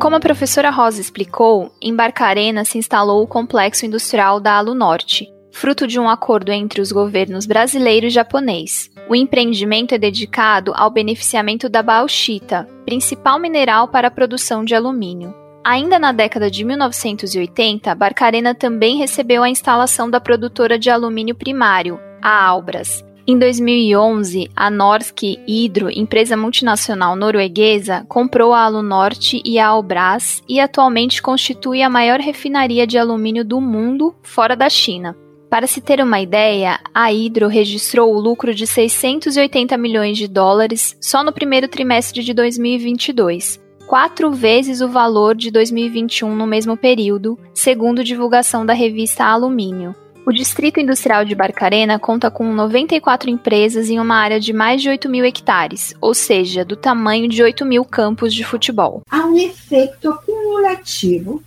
Como 0.00 0.16
a 0.16 0.20
professora 0.20 0.68
Rosa 0.68 1.00
explicou, 1.00 1.72
em 1.80 1.94
Barcarena 1.94 2.64
se 2.64 2.76
instalou 2.76 3.22
o 3.22 3.26
complexo 3.26 3.86
industrial 3.86 4.40
da 4.40 4.54
Alunorte, 4.54 5.32
fruto 5.52 5.86
de 5.86 6.00
um 6.00 6.08
acordo 6.08 6.50
entre 6.50 6.80
os 6.80 6.90
governos 6.90 7.46
brasileiro 7.46 8.06
e 8.06 8.10
japonês. 8.10 8.91
O 9.08 9.14
empreendimento 9.14 9.94
é 9.94 9.98
dedicado 9.98 10.72
ao 10.74 10.90
beneficiamento 10.90 11.68
da 11.68 11.82
bauxita, 11.82 12.68
principal 12.84 13.38
mineral 13.38 13.88
para 13.88 14.08
a 14.08 14.10
produção 14.10 14.64
de 14.64 14.74
alumínio. 14.74 15.34
Ainda 15.64 15.98
na 15.98 16.12
década 16.12 16.50
de 16.50 16.64
1980, 16.64 17.94
Barcarena 17.94 18.54
também 18.54 18.96
recebeu 18.96 19.42
a 19.42 19.48
instalação 19.48 20.10
da 20.10 20.20
produtora 20.20 20.78
de 20.78 20.90
alumínio 20.90 21.34
primário, 21.34 22.00
a 22.20 22.44
Albras. 22.44 23.04
Em 23.24 23.38
2011, 23.38 24.50
a 24.56 24.68
Norsk 24.68 25.22
Hydro, 25.46 25.88
empresa 25.88 26.36
multinacional 26.36 27.14
norueguesa, 27.14 28.04
comprou 28.08 28.52
a 28.52 28.62
Alunorte 28.62 29.40
e 29.44 29.60
a 29.60 29.68
Albras 29.68 30.42
e 30.48 30.58
atualmente 30.58 31.22
constitui 31.22 31.82
a 31.82 31.90
maior 31.90 32.18
refinaria 32.18 32.84
de 32.84 32.98
alumínio 32.98 33.44
do 33.44 33.60
mundo 33.60 34.12
fora 34.24 34.56
da 34.56 34.68
China. 34.68 35.16
Para 35.52 35.66
se 35.66 35.82
ter 35.82 36.00
uma 36.00 36.18
ideia, 36.18 36.80
a 36.94 37.10
Hydro 37.10 37.46
registrou 37.46 38.14
o 38.14 38.18
lucro 38.18 38.54
de 38.54 38.66
680 38.66 39.76
milhões 39.76 40.16
de 40.16 40.26
dólares 40.26 40.96
só 40.98 41.22
no 41.22 41.30
primeiro 41.30 41.68
trimestre 41.68 42.24
de 42.24 42.32
2022, 42.32 43.60
quatro 43.86 44.32
vezes 44.32 44.80
o 44.80 44.88
valor 44.88 45.36
de 45.36 45.50
2021 45.50 46.34
no 46.34 46.46
mesmo 46.46 46.74
período, 46.74 47.38
segundo 47.52 48.02
divulgação 48.02 48.64
da 48.64 48.72
revista 48.72 49.26
Alumínio. 49.26 49.94
O 50.24 50.32
Distrito 50.32 50.80
Industrial 50.80 51.22
de 51.22 51.34
Barcarena 51.34 51.98
conta 51.98 52.30
com 52.30 52.50
94 52.50 53.28
empresas 53.28 53.90
em 53.90 54.00
uma 54.00 54.16
área 54.16 54.40
de 54.40 54.54
mais 54.54 54.80
de 54.80 54.88
8 54.88 55.06
mil 55.10 55.22
hectares, 55.22 55.94
ou 56.00 56.14
seja, 56.14 56.64
do 56.64 56.76
tamanho 56.76 57.28
de 57.28 57.42
8 57.42 57.62
mil 57.66 57.84
campos 57.84 58.32
de 58.32 58.42
futebol. 58.42 59.02
Há 59.10 59.26
um 59.26 59.36
efeito 59.36 60.08
acumulativo 60.08 61.42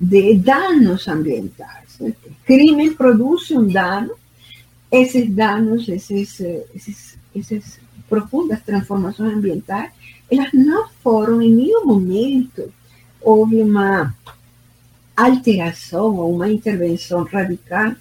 de 0.00 0.34
danos 0.34 1.06
ambientais. 1.06 1.85
Crime 2.44 2.90
produz 2.92 3.50
um 3.50 3.66
dano, 3.66 4.14
esses 4.90 5.28
danos, 5.30 5.88
esses, 5.88 6.40
esses, 6.74 7.18
essas 7.34 7.80
profundas 8.08 8.62
transformações 8.62 9.34
ambientais, 9.34 9.90
elas 10.30 10.52
não 10.52 10.88
foram 11.02 11.42
em 11.42 11.52
nenhum 11.54 11.86
momento 11.86 12.72
houve 13.26 13.60
uma 13.60 14.14
alteração 15.16 16.14
ou 16.16 16.32
uma 16.32 16.48
intervenção 16.48 17.24
radical 17.24 17.92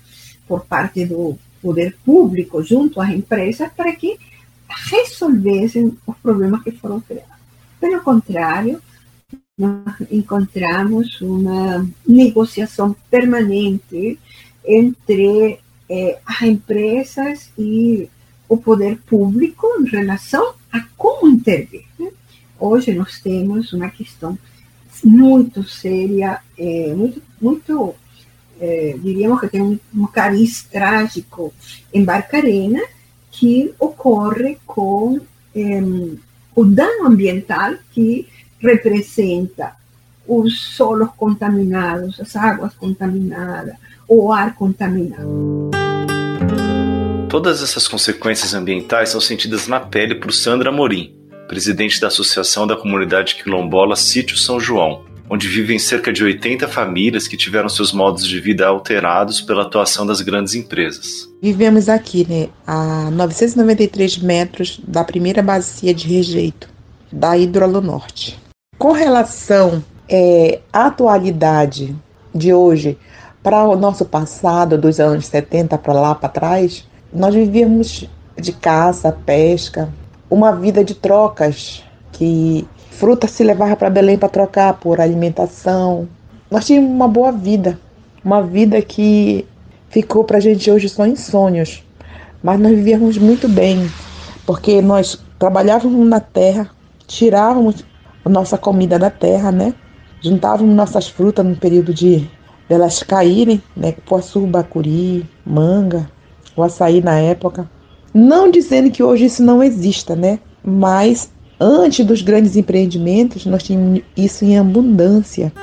por 0.48 0.66
parte 0.66 1.04
do 1.04 1.36
poder 1.60 1.98
público 2.06 2.62
junto 2.62 3.02
às 3.02 3.10
empresas 3.10 3.72
para 3.76 3.96
que 3.96 4.20
resolvessem 4.92 5.98
os 6.06 6.18
problemas 6.18 6.62
que 6.62 6.72
foram 6.72 7.02
criados. 7.02 7.34
Pelo 7.80 8.02
contrário, 8.04 8.80
nós 9.58 9.96
encontramos 10.12 11.22
uma 11.22 11.88
negociação 12.06 12.94
permanente 13.10 14.20
entre 14.66 15.60
eh, 15.90 16.20
as 16.26 16.42
empresas 16.42 17.50
e 17.58 18.10
o 18.50 18.58
poder 18.58 18.98
público 19.06 19.66
em 19.80 19.86
relação 19.86 20.56
a 20.70 20.82
como 20.98 21.30
intervir. 21.30 21.86
Né? 21.98 22.12
Hoje 22.60 22.94
nós 22.94 23.22
temos 23.22 23.72
uma 23.72 23.90
questão 23.90 24.38
muito 25.02 25.64
séria, 25.64 26.42
é, 26.58 26.94
muito, 26.94 27.22
muito 27.40 27.96
é, 28.60 28.98
diríamos 29.02 29.40
que 29.40 29.48
tem 29.48 29.62
um, 29.62 29.80
um 29.94 30.06
cariz 30.06 30.64
trágico 30.64 31.54
em 31.94 32.04
Barcarena, 32.04 32.82
que 33.32 33.74
ocorre 33.80 34.58
com 34.66 35.20
o 36.56 36.66
dano 36.66 37.08
ambiental 37.08 37.76
que 37.92 38.28
representa 38.60 39.74
os 40.28 40.76
solos 40.76 41.10
contaminados, 41.18 42.20
as 42.20 42.36
águas 42.36 42.74
contaminadas, 42.74 43.76
o 44.08 44.32
ar 44.32 44.56
contaminado. 44.56 45.72
Todas 47.30 47.62
essas 47.62 47.88
consequências 47.88 48.54
ambientais 48.54 49.10
são 49.10 49.20
sentidas 49.20 49.68
na 49.68 49.80
pele 49.80 50.16
por 50.16 50.32
Sandra 50.32 50.72
Morim, 50.72 51.16
presidente 51.48 52.00
da 52.00 52.08
Associação 52.08 52.66
da 52.66 52.76
Comunidade 52.76 53.36
Quilombola 53.36 53.96
Sítio 53.96 54.38
São 54.38 54.60
João, 54.60 55.04
onde 55.30 55.48
vivem 55.48 55.78
cerca 55.80 56.14
de 56.14 56.24
80 56.24 56.68
famílias 56.68 57.28
que 57.28 57.36
tiveram 57.36 57.68
seus 57.68 57.92
modos 57.92 58.26
de 58.26 58.40
vida 58.40 58.66
alterados 58.66 59.42
pela 59.42 59.64
atuação 59.64 60.06
das 60.06 60.22
grandes 60.22 60.54
empresas. 60.54 61.30
Vivemos 61.42 61.90
aqui, 61.90 62.26
né, 62.30 62.50
a 62.66 63.10
993 63.12 64.20
metros 64.20 64.80
da 64.88 65.04
primeira 65.04 65.42
bacia 65.42 65.94
de 65.94 66.08
rejeito 66.08 66.70
da 67.12 67.38
Hidrolonorte. 67.38 68.45
Com 68.78 68.92
relação 68.92 69.82
é, 70.10 70.60
à 70.72 70.88
atualidade 70.88 71.96
de 72.34 72.54
hoje 72.54 72.98
para 73.42 73.64
o 73.64 73.78
nosso 73.78 74.04
passado, 74.04 74.78
dos 74.78 75.00
anos 75.00 75.28
70 75.28 75.78
para 75.78 75.94
lá 75.94 76.14
para 76.14 76.28
trás, 76.28 76.86
nós 77.14 77.34
vivíamos 77.34 78.06
de 78.38 78.52
caça, 78.52 79.18
pesca, 79.26 79.88
uma 80.30 80.52
vida 80.52 80.84
de 80.84 80.94
trocas, 80.94 81.86
que 82.12 82.68
fruta 82.92 83.30
se 83.30 83.46
levava 83.46 83.78
para 83.78 83.90
Belém 83.90 84.18
para 84.18 84.28
trocar 84.28 84.74
por 84.74 85.00
alimentação. 85.00 86.06
Nós 86.52 86.66
tínhamos 86.66 86.92
uma 86.92 87.08
boa 87.08 87.32
vida, 87.32 87.80
uma 88.24 88.42
vida 88.44 88.82
que 88.82 89.48
ficou 89.90 90.26
para 90.26 90.38
a 90.38 90.42
gente 90.42 90.70
hoje 90.70 90.90
só 90.90 91.06
em 91.06 91.16
sonhos, 91.16 91.82
mas 92.44 92.60
nós 92.60 92.74
vivíamos 92.74 93.18
muito 93.18 93.48
bem, 93.48 93.90
porque 94.46 94.82
nós 94.82 95.18
trabalhávamos 95.40 96.06
na 96.10 96.20
terra, 96.20 96.70
tirávamos 97.08 97.86
a 98.26 98.30
nossa 98.30 98.58
comida 98.58 98.98
da 98.98 99.12
terra, 99.12 99.52
né? 99.52 99.74
Juntávamos 100.20 100.76
nossas 100.76 101.08
frutas 101.08 101.46
no 101.46 101.56
período 101.56 101.94
de 101.94 102.28
delas 102.68 103.04
caírem, 103.04 103.62
né? 103.78 103.94
Poaçu, 104.06 104.42
bacuri, 104.42 105.24
manga, 105.46 106.10
o 106.56 106.64
açaí 106.64 107.02
na 107.02 107.20
época. 107.20 107.70
Não 108.12 108.50
dizendo 108.50 108.90
que 108.90 109.04
hoje 109.04 109.26
isso 109.26 109.44
não 109.44 109.62
exista, 109.62 110.16
né? 110.16 110.40
Mas 110.64 111.32
antes 111.60 112.04
dos 112.04 112.24
grandes 112.24 112.56
empreendimentos, 112.56 113.46
nós 113.46 113.62
tínhamos 113.62 114.02
isso 114.18 114.44
em 114.44 114.58
abundância. 114.58 115.54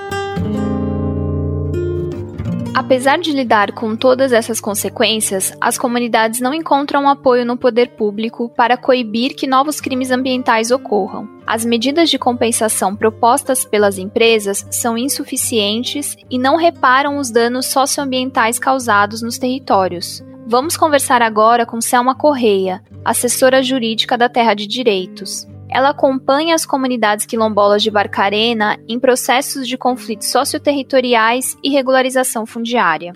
Apesar 2.75 3.19
de 3.19 3.33
lidar 3.33 3.73
com 3.73 3.97
todas 3.97 4.33
essas 4.33 4.61
consequências, 4.61 5.53
as 5.61 5.77
comunidades 5.77 6.41
não 6.41 6.55
encontram 6.55 7.09
apoio 7.09 7.45
no 7.45 7.57
poder 7.57 7.91
público 7.91 8.51
para 8.57 8.77
coibir 8.77 9.35
que 9.35 9.47
novos 9.47 9.81
crimes 9.81 10.11
ambientais 10.11 10.71
ocorram. 10.71 11.29
As 11.53 11.67
medidas 11.67 12.09
de 12.09 12.19
compensação 12.19 12.97
propostas 12.97 13.63
pelas 13.63 13.99
empresas 13.99 14.67
são 14.71 14.97
insuficientes 14.97 16.17
e 16.31 16.39
não 16.39 16.57
reparam 16.57 17.19
os 17.19 17.31
danos 17.31 17.67
socioambientais 17.67 18.59
causados 18.59 19.21
nos 19.21 19.37
territórios. 19.37 20.25
Vamos 20.47 20.79
conversar 20.79 21.21
agora 21.21 21.67
com 21.67 21.79
Selma 21.79 22.15
Correia, 22.15 22.83
assessora 23.05 23.63
jurídica 23.63 24.17
da 24.17 24.31
Terra 24.31 24.55
de 24.55 24.67
Direitos. 24.67 25.47
Ela 25.69 25.91
acompanha 25.91 26.55
as 26.55 26.65
comunidades 26.65 27.27
quilombolas 27.27 27.83
de 27.83 27.91
Barcarena 27.91 28.79
em 28.89 28.99
processos 28.99 29.69
de 29.69 29.77
conflitos 29.77 30.29
socioterritoriais 30.29 31.55
e 31.63 31.69
regularização 31.69 32.47
fundiária. 32.47 33.13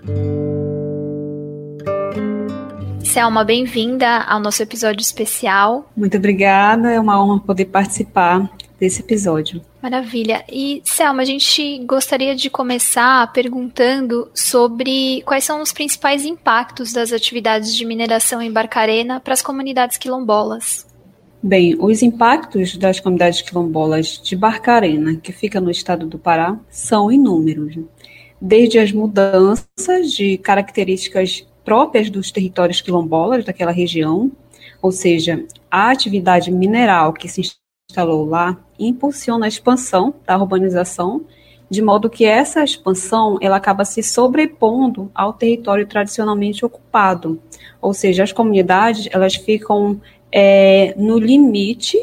Selma, 3.16 3.44
bem-vinda 3.44 4.18
ao 4.24 4.38
nosso 4.38 4.62
episódio 4.62 5.00
especial. 5.00 5.90
Muito 5.96 6.18
obrigada, 6.18 6.92
é 6.92 7.00
uma 7.00 7.18
honra 7.18 7.40
poder 7.40 7.64
participar 7.64 8.46
desse 8.79 9.00
episódio. 9.00 9.62
Maravilha. 9.83 10.44
E, 10.52 10.83
Selma, 10.85 11.22
a 11.22 11.24
gente 11.24 11.79
gostaria 11.87 12.37
de 12.37 12.50
começar 12.50 13.33
perguntando 13.33 14.29
sobre 14.35 15.22
quais 15.22 15.44
são 15.44 15.62
os 15.62 15.72
principais 15.72 16.26
impactos 16.26 16.92
das 16.92 17.11
atividades 17.11 17.74
de 17.74 17.87
mineração 17.87 18.42
em 18.42 18.52
Barcarena 18.52 19.18
para 19.18 19.33
as 19.33 19.40
comunidades 19.40 19.96
quilombolas. 19.96 20.87
Bem, 21.42 21.74
os 21.81 22.02
impactos 22.02 22.76
das 22.76 23.00
comunidades 23.00 23.40
quilombolas 23.40 24.20
de 24.22 24.37
Barcarena, 24.37 25.16
que 25.16 25.33
fica 25.33 25.59
no 25.59 25.70
estado 25.70 26.07
do 26.07 26.18
Pará, 26.18 26.61
são 26.68 27.11
inúmeros. 27.11 27.79
Desde 28.38 28.79
as 28.79 28.92
mudanças 28.92 30.12
de 30.14 30.37
características 30.37 31.46
próprias 31.66 32.09
dos 32.09 32.31
territórios 32.31 32.81
quilombolas 32.81 33.44
daquela 33.44 33.72
região, 33.72 34.31
ou 34.81 34.92
seja, 34.92 35.44
a 35.68 35.90
atividade 35.90 36.52
mineral 36.52 37.12
que 37.12 37.29
se 37.29 37.42
instalou 37.90 38.24
lá 38.24 38.57
impulsiona 38.79 39.46
a 39.46 39.48
expansão 39.48 40.14
da 40.24 40.38
urbanização, 40.38 41.24
de 41.68 41.83
modo 41.83 42.09
que 42.09 42.24
essa 42.24 42.62
expansão 42.62 43.37
ela 43.42 43.57
acaba 43.57 43.85
se 43.85 44.00
sobrepondo 44.00 45.11
ao 45.12 45.33
território 45.33 45.85
tradicionalmente 45.88 46.64
ocupado, 46.64 47.42
ou 47.83 47.92
seja, 47.92 48.22
as 48.22 48.33
comunidades 48.33 49.09
elas 49.11 49.35
ficam 49.35 50.00
é, 50.31 50.94
no 50.96 51.18
limite, 51.18 51.98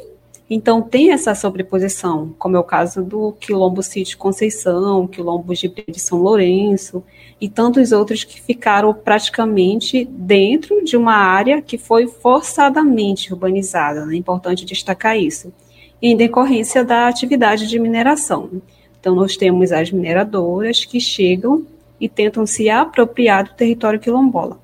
então 0.53 0.81
tem 0.81 1.11
essa 1.11 1.33
sobreposição, 1.33 2.35
como 2.37 2.55
é 2.55 2.59
o 2.59 2.63
caso 2.63 3.03
do 3.03 3.31
Quilombo 3.39 3.81
Sítio 3.81 4.19
Conceição, 4.19 5.07
Quilombo 5.07 5.51
de 5.53 5.99
São 5.99 6.19
Lourenço 6.19 7.03
e 7.41 7.49
tantos 7.49 7.91
outros 7.91 8.23
que 8.23 8.39
ficaram 8.39 8.93
praticamente 8.93 10.05
dentro 10.05 10.83
de 10.83 10.95
uma 10.95 11.15
área 11.15 11.59
que 11.59 11.77
foi 11.77 12.07
forçadamente 12.07 13.33
urbanizada, 13.33 14.05
né? 14.05 14.13
é 14.13 14.17
importante 14.17 14.63
destacar 14.63 15.17
isso 15.17 15.51
em 15.99 16.15
decorrência 16.15 16.85
da 16.85 17.07
atividade 17.07 17.67
de 17.67 17.79
mineração. 17.79 18.61
Então, 18.99 19.15
nós 19.15 19.35
temos 19.35 19.71
as 19.71 19.91
mineradoras 19.91 20.85
que 20.85 20.99
chegam 20.99 21.65
e 21.99 22.07
tentam 22.07 22.45
se 22.45 22.69
apropriar 22.69 23.45
do 23.45 23.53
território 23.53 23.99
quilombola. 23.99 24.59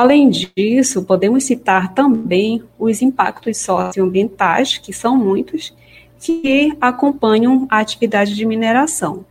Além 0.00 0.30
disso, 0.30 1.02
podemos 1.04 1.44
citar 1.44 1.92
também 1.92 2.62
os 2.78 3.02
impactos 3.02 3.58
socioambientais, 3.58 4.78
que 4.78 4.94
são 4.94 5.14
muitos, 5.14 5.76
que 6.18 6.74
acompanham 6.80 7.68
a 7.70 7.80
atividade 7.80 8.34
de 8.34 8.46
mineração. 8.46 9.26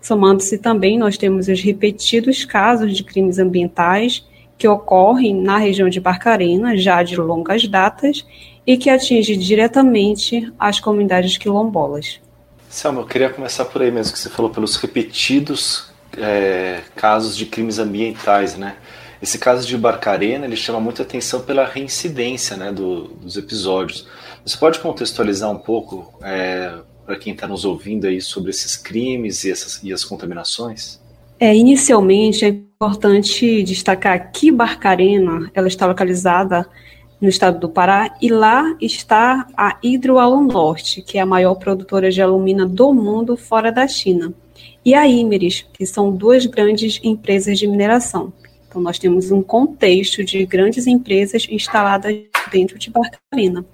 Somando-se 0.00 0.56
também, 0.56 0.96
nós 0.96 1.18
temos 1.18 1.48
os 1.48 1.60
repetidos 1.60 2.46
casos 2.46 2.96
de 2.96 3.04
crimes 3.04 3.38
ambientais 3.38 4.26
que 4.56 4.66
ocorre 4.66 5.34
na 5.34 5.58
região 5.58 5.86
de 5.86 6.00
Barcarena 6.00 6.78
já 6.78 7.02
de 7.02 7.14
longas 7.14 7.68
datas 7.68 8.24
e 8.66 8.78
que 8.78 8.88
atinge 8.88 9.36
diretamente 9.36 10.50
as 10.58 10.80
comunidades 10.80 11.36
quilombolas. 11.36 12.22
Selma, 12.70 13.02
eu 13.02 13.06
queria 13.06 13.28
começar 13.28 13.66
por 13.66 13.82
aí 13.82 13.90
mesmo, 13.90 14.14
que 14.14 14.18
você 14.18 14.30
falou 14.30 14.50
pelos 14.50 14.76
repetidos 14.76 15.90
é, 16.16 16.80
casos 16.94 17.36
de 17.36 17.44
crimes 17.44 17.78
ambientais, 17.78 18.56
né? 18.56 18.76
Esse 19.20 19.38
caso 19.38 19.66
de 19.66 19.76
Barcarena, 19.76 20.44
ele 20.44 20.56
chama 20.56 20.80
muita 20.80 21.02
atenção 21.02 21.40
pela 21.40 21.64
reincidência 21.64 22.56
né, 22.56 22.72
do, 22.72 23.08
dos 23.08 23.36
episódios. 23.36 24.06
Você 24.44 24.56
pode 24.56 24.78
contextualizar 24.78 25.50
um 25.50 25.58
pouco 25.58 26.12
é, 26.22 26.72
para 27.04 27.16
quem 27.16 27.32
está 27.32 27.46
nos 27.46 27.64
ouvindo 27.64 28.06
aí 28.06 28.20
sobre 28.20 28.50
esses 28.50 28.76
crimes 28.76 29.44
e, 29.44 29.50
essas, 29.50 29.82
e 29.82 29.92
as 29.92 30.04
contaminações? 30.04 31.00
É, 31.38 31.54
inicialmente 31.54 32.44
é 32.44 32.48
importante 32.48 33.62
destacar 33.62 34.32
que 34.32 34.50
Barcarena 34.50 35.50
ela 35.54 35.68
está 35.68 35.86
localizada 35.86 36.66
no 37.20 37.28
estado 37.28 37.58
do 37.58 37.68
Pará 37.68 38.14
e 38.20 38.28
lá 38.28 38.76
está 38.80 39.46
a 39.56 39.78
Hidroalunorte, 39.82 41.02
que 41.02 41.18
é 41.18 41.20
a 41.20 41.26
maior 41.26 41.54
produtora 41.54 42.10
de 42.10 42.20
alumina 42.20 42.66
do 42.66 42.92
mundo 42.92 43.36
fora 43.36 43.72
da 43.72 43.86
China, 43.86 44.32
e 44.84 44.94
a 44.94 45.06
Imeris, 45.06 45.66
que 45.72 45.86
são 45.86 46.14
duas 46.14 46.46
grandes 46.46 47.00
empresas 47.02 47.58
de 47.58 47.66
mineração. 47.66 48.32
Então 48.76 48.82
nós 48.82 48.98
temos 48.98 49.30
um 49.30 49.40
contexto 49.40 50.22
de 50.22 50.44
grandes 50.44 50.86
empresas 50.86 51.46
instaladas 51.50 52.14
dentro 52.52 52.78
de 52.78 52.90
Barcarena. 52.90 53.64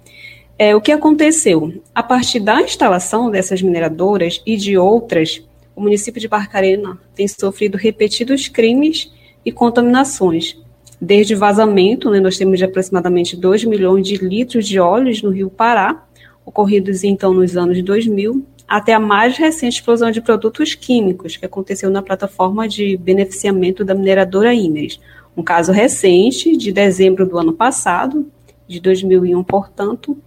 É, 0.57 0.73
o 0.73 0.79
que 0.79 0.93
aconteceu? 0.93 1.73
A 1.93 2.01
partir 2.01 2.39
da 2.39 2.61
instalação 2.61 3.29
dessas 3.29 3.61
mineradoras 3.61 4.41
e 4.45 4.55
de 4.55 4.77
outras, 4.77 5.43
o 5.75 5.81
município 5.81 6.21
de 6.21 6.27
Barcarena 6.29 6.97
tem 7.13 7.27
sofrido 7.27 7.77
repetidos 7.77 8.47
crimes 8.47 9.11
e 9.45 9.51
contaminações. 9.51 10.57
Desde 11.01 11.35
vazamento, 11.35 12.09
né, 12.09 12.21
nós 12.21 12.37
temos 12.37 12.63
aproximadamente 12.63 13.35
2 13.35 13.65
milhões 13.65 14.07
de 14.07 14.15
litros 14.15 14.65
de 14.65 14.79
óleos 14.79 15.21
no 15.21 15.31
Rio 15.31 15.49
Pará, 15.49 16.07
ocorridos 16.45 17.03
então 17.03 17.33
nos 17.33 17.57
anos 17.57 17.83
2000, 17.83 18.41
até 18.67 18.93
a 18.93 18.99
mais 18.99 19.37
recente 19.37 19.75
explosão 19.75 20.11
de 20.11 20.21
produtos 20.21 20.73
químicos, 20.73 21.37
que 21.37 21.45
aconteceu 21.45 21.89
na 21.89 22.01
plataforma 22.01 22.67
de 22.67 22.97
beneficiamento 22.97 23.83
da 23.83 23.93
mineradora 23.93 24.53
Imeres. 24.53 24.99
Um 25.35 25.43
caso 25.43 25.71
recente, 25.71 26.55
de 26.55 26.71
dezembro 26.71 27.27
do 27.27 27.37
ano 27.37 27.53
passado, 27.53 28.29
de 28.67 28.79
2001, 28.79 29.43
portanto, 29.43 30.17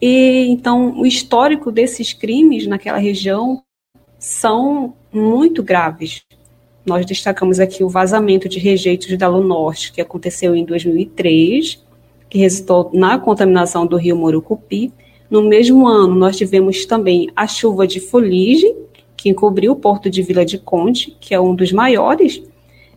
e 0.00 0.46
então 0.48 0.98
o 0.98 1.06
histórico 1.06 1.72
desses 1.72 2.12
crimes 2.12 2.66
naquela 2.66 2.98
região 2.98 3.62
são 4.18 4.94
muito 5.12 5.62
graves. 5.62 6.22
Nós 6.84 7.04
destacamos 7.04 7.58
aqui 7.58 7.82
o 7.82 7.88
vazamento 7.88 8.48
de 8.48 8.58
rejeitos 8.58 9.16
da 9.16 9.28
Lunorte, 9.28 9.92
que 9.92 10.00
aconteceu 10.00 10.54
em 10.54 10.64
2003, 10.64 11.82
que 12.28 12.38
resultou 12.38 12.90
na 12.92 13.18
contaminação 13.18 13.86
do 13.86 13.96
rio 13.96 14.16
Morucupi. 14.16 14.92
No 15.30 15.42
mesmo 15.42 15.86
ano, 15.86 16.14
nós 16.14 16.36
tivemos 16.36 16.84
também 16.86 17.28
a 17.34 17.46
chuva 17.46 17.86
de 17.86 18.00
fuligem, 18.00 18.76
que 19.16 19.28
encobriu 19.28 19.72
o 19.72 19.76
porto 19.76 20.08
de 20.08 20.22
Vila 20.22 20.44
de 20.44 20.58
Conde, 20.58 21.16
que 21.20 21.34
é 21.34 21.40
um 21.40 21.54
dos 21.54 21.72
maiores 21.72 22.42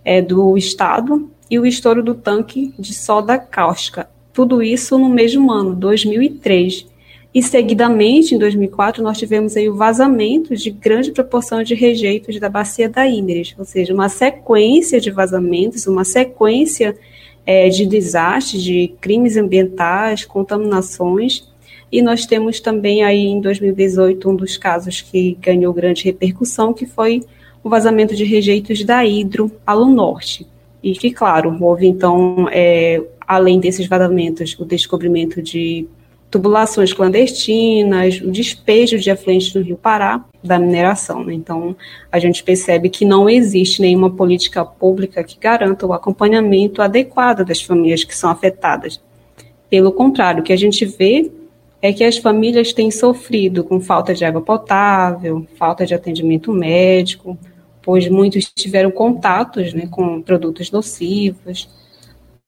é, 0.03 0.21
do 0.21 0.57
estado, 0.57 1.29
e 1.49 1.57
o 1.57 1.65
estouro 1.65 2.03
do 2.03 2.13
tanque 2.13 2.73
de 2.77 2.93
soda 2.93 3.37
cáustica, 3.37 4.09
tudo 4.31 4.61
isso 4.61 4.97
no 4.99 5.09
mesmo 5.09 5.51
ano, 5.51 5.75
2003. 5.75 6.87
E 7.33 7.43
seguidamente, 7.43 8.33
em 8.33 8.39
2004, 8.39 9.03
nós 9.03 9.17
tivemos 9.17 9.55
aí 9.55 9.69
o 9.69 9.75
vazamento 9.75 10.55
de 10.55 10.71
grande 10.71 11.11
proporção 11.11 11.61
de 11.61 11.75
rejeitos 11.75 12.39
da 12.39 12.49
bacia 12.49 12.89
da 12.89 13.07
Imeres, 13.07 13.55
ou 13.57 13.65
seja, 13.65 13.93
uma 13.93 14.09
sequência 14.09 14.99
de 14.99 15.11
vazamentos, 15.11 15.85
uma 15.85 16.03
sequência 16.03 16.95
é, 17.45 17.69
de 17.69 17.85
desastres, 17.85 18.63
de 18.63 18.93
crimes 18.99 19.37
ambientais, 19.37 20.25
contaminações. 20.25 21.48
E 21.91 22.01
nós 22.01 22.25
temos 22.25 22.59
também 22.59 23.03
aí 23.03 23.25
em 23.25 23.41
2018 23.41 24.29
um 24.29 24.35
dos 24.35 24.57
casos 24.57 25.01
que 25.01 25.37
ganhou 25.41 25.73
grande 25.73 26.03
repercussão, 26.03 26.73
que 26.73 26.85
foi 26.85 27.23
o 27.63 27.69
vazamento 27.69 28.15
de 28.15 28.23
rejeitos 28.23 28.83
da 28.83 29.05
Hidro 29.05 29.51
ao 29.65 29.85
norte. 29.85 30.47
E 30.81 30.93
que, 30.93 31.11
claro, 31.11 31.57
houve 31.59 31.87
então 31.87 32.47
é, 32.51 33.01
além 33.27 33.59
desses 33.59 33.87
vazamentos, 33.87 34.55
o 34.59 34.65
descobrimento 34.65 35.41
de 35.41 35.87
tubulações 36.29 36.93
clandestinas, 36.93 38.21
o 38.21 38.31
despejo 38.31 38.99
de 38.99 39.09
afluentes 39.09 39.51
do 39.51 39.61
Rio 39.61 39.77
Pará 39.77 40.23
da 40.43 40.59
mineração. 40.59 41.23
Né? 41.23 41.33
Então, 41.33 41.75
a 42.11 42.19
gente 42.19 42.43
percebe 42.43 42.89
que 42.89 43.03
não 43.03 43.29
existe 43.29 43.81
nenhuma 43.81 44.11
política 44.11 44.63
pública 44.63 45.23
que 45.23 45.37
garanta 45.39 45.85
o 45.85 45.93
acompanhamento 45.93 46.81
adequado 46.81 47.43
das 47.43 47.61
famílias 47.61 48.03
que 48.03 48.15
são 48.15 48.29
afetadas. 48.29 49.01
Pelo 49.69 49.91
contrário, 49.91 50.41
o 50.41 50.43
que 50.43 50.53
a 50.53 50.57
gente 50.57 50.85
vê 50.85 51.31
é 51.81 51.93
que 51.93 52.03
as 52.03 52.17
famílias 52.17 52.73
têm 52.73 52.91
sofrido 52.91 53.63
com 53.63 53.79
falta 53.79 54.13
de 54.13 54.25
água 54.25 54.41
potável, 54.41 55.47
falta 55.55 55.85
de 55.85 55.93
atendimento 55.93 56.51
médico, 56.51 57.37
pois 57.81 58.07
muitos 58.09 58.51
tiveram 58.53 58.91
contatos 58.91 59.73
né, 59.73 59.87
com 59.89 60.21
produtos 60.21 60.71
nocivos, 60.71 61.69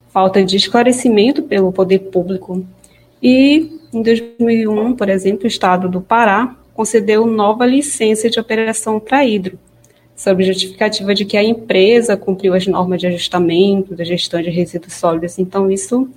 falta 0.10 0.44
de 0.44 0.58
esclarecimento 0.58 1.44
pelo 1.44 1.72
poder 1.72 2.00
público. 2.00 2.66
E 3.24 3.80
em 3.94 4.02
2001, 4.02 4.96
por 4.96 5.10
exemplo, 5.10 5.46
o 5.46 5.48
Estado 5.48 5.88
do 5.88 6.02
Pará 6.02 6.58
concedeu 6.74 7.26
nova 7.26 7.66
licença 7.66 8.30
de 8.30 8.40
operação 8.40 9.00
para 9.00 9.26
Hidro, 9.26 9.58
sob 10.16 10.44
justificativa 10.44 11.14
de 11.14 11.24
que 11.26 11.38
a 11.38 11.44
empresa 11.44 12.18
cumpriu 12.18 12.54
as 12.54 12.68
normas 12.68 13.00
de 13.00 13.08
ajustamento 13.08 13.96
da 13.96 14.04
gestão 14.04 14.42
de 14.42 14.50
resíduos 14.50 14.94
sólidos. 14.94 15.40
Então, 15.40 15.72
isso 15.72 16.10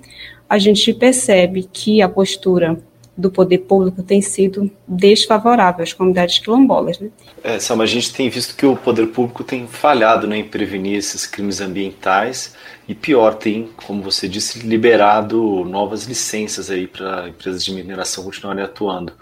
a 0.49 0.57
gente 0.57 0.93
percebe 0.93 1.67
que 1.71 2.01
a 2.01 2.09
postura 2.09 2.77
do 3.17 3.31
poder 3.31 3.59
público 3.59 4.03
tem 4.03 4.21
sido 4.21 4.69
desfavorável 4.87 5.83
às 5.83 5.93
comunidades 5.93 6.39
quilombolas. 6.39 6.99
Né? 6.99 7.09
É, 7.43 7.59
Salma, 7.59 7.83
a 7.83 7.87
gente 7.87 8.13
tem 8.13 8.29
visto 8.29 8.55
que 8.55 8.65
o 8.65 8.75
poder 8.75 9.07
público 9.07 9.43
tem 9.43 9.67
falhado 9.67 10.27
né, 10.27 10.37
em 10.37 10.43
prevenir 10.43 10.97
esses 10.97 11.25
crimes 11.25 11.61
ambientais 11.61 12.55
e 12.87 12.93
pior, 12.93 13.35
tem, 13.35 13.69
como 13.85 14.03
você 14.03 14.27
disse, 14.27 14.59
liberado 14.59 15.63
novas 15.63 16.03
licenças 16.03 16.69
aí 16.69 16.87
para 16.87 17.29
empresas 17.29 17.63
de 17.63 17.73
mineração 17.73 18.23
continuarem 18.23 18.63
atuando. 18.63 19.13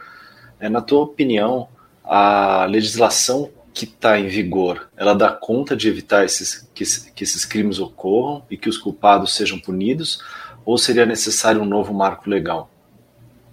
É, 0.59 0.67
na 0.67 0.81
tua 0.81 1.03
opinião, 1.03 1.67
a 2.03 2.65
legislação 2.65 3.49
que 3.73 3.85
está 3.85 4.19
em 4.19 4.27
vigor, 4.27 4.87
ela 4.97 5.13
dá 5.13 5.31
conta 5.31 5.75
de 5.75 5.87
evitar 5.87 6.25
esses, 6.25 6.67
que, 6.73 6.83
que 7.11 7.23
esses 7.23 7.45
crimes 7.45 7.79
ocorram 7.79 8.43
e 8.49 8.57
que 8.57 8.69
os 8.69 8.77
culpados 8.77 9.33
sejam 9.33 9.59
punidos, 9.59 10.19
ou 10.65 10.77
seria 10.77 11.05
necessário 11.05 11.61
um 11.61 11.65
novo 11.65 11.93
marco 11.93 12.29
legal? 12.29 12.69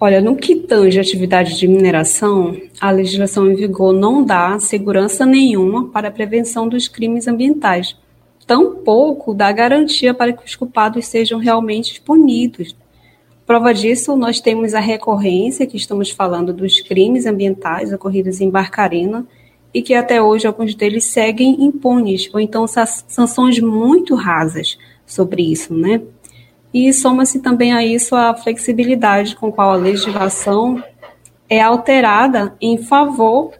Olha, 0.02 0.18
no 0.18 0.34
que 0.34 0.56
tange 0.56 0.98
atividade 0.98 1.58
de 1.58 1.68
mineração, 1.68 2.56
a 2.80 2.90
legislação 2.90 3.50
em 3.50 3.54
vigor 3.54 3.92
não 3.92 4.24
dá 4.24 4.58
segurança 4.58 5.26
nenhuma 5.26 5.88
para 5.88 6.08
a 6.08 6.10
prevenção 6.10 6.66
dos 6.66 6.88
crimes 6.88 7.28
ambientais, 7.28 7.94
tampouco 8.46 9.34
dá 9.34 9.52
garantia 9.52 10.14
para 10.14 10.32
que 10.32 10.42
os 10.42 10.56
culpados 10.56 11.04
sejam 11.04 11.38
realmente 11.38 12.00
punidos. 12.00 12.74
Prova 13.46 13.74
disso, 13.74 14.16
nós 14.16 14.40
temos 14.40 14.72
a 14.72 14.80
recorrência, 14.80 15.66
que 15.66 15.76
estamos 15.76 16.08
falando 16.10 16.54
dos 16.54 16.80
crimes 16.80 17.26
ambientais 17.26 17.92
ocorridos 17.92 18.40
em 18.40 18.48
Barcarena, 18.48 19.26
e 19.74 19.82
que 19.82 19.92
até 19.92 20.22
hoje 20.22 20.46
alguns 20.46 20.74
deles 20.74 21.04
seguem 21.04 21.62
impunes, 21.62 22.26
ou 22.32 22.40
então 22.40 22.64
sanções 22.66 23.60
muito 23.60 24.14
rasas 24.14 24.78
sobre 25.04 25.42
isso, 25.42 25.74
né? 25.74 26.00
E 26.72 26.92
soma-se 26.92 27.40
também 27.40 27.72
a 27.72 27.84
isso 27.84 28.14
a 28.14 28.34
flexibilidade 28.34 29.34
com 29.36 29.50
qual 29.50 29.72
a 29.72 29.76
legislação 29.76 30.82
é 31.48 31.60
alterada 31.60 32.54
em 32.60 32.78
favor 32.78 33.52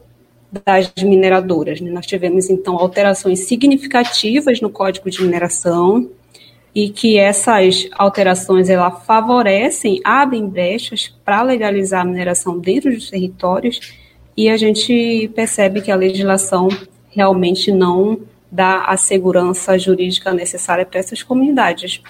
das 0.65 0.91
mineradoras. 1.01 1.81
Né? 1.81 1.91
Nós 1.91 2.05
tivemos, 2.05 2.49
então, 2.49 2.77
alterações 2.77 3.39
significativas 3.39 4.61
no 4.61 4.69
Código 4.69 5.09
de 5.09 5.21
Mineração 5.21 6.09
e 6.73 6.89
que 6.89 7.17
essas 7.17 7.89
alterações 7.97 8.69
ela 8.69 8.91
favorecem, 8.91 9.99
abrem 10.03 10.47
brechas 10.47 11.13
para 11.23 11.41
legalizar 11.41 12.01
a 12.01 12.05
mineração 12.05 12.57
dentro 12.57 12.91
dos 12.91 13.09
territórios 13.09 13.93
e 14.37 14.49
a 14.49 14.55
gente 14.55 15.29
percebe 15.35 15.81
que 15.81 15.91
a 15.91 15.95
legislação 15.95 16.69
realmente 17.09 17.71
não 17.71 18.19
dá 18.49 18.85
a 18.85 18.95
segurança 18.95 19.77
jurídica 19.77 20.33
necessária 20.33 20.85
para 20.85 20.99
essas 20.99 21.21
comunidades 21.21 22.01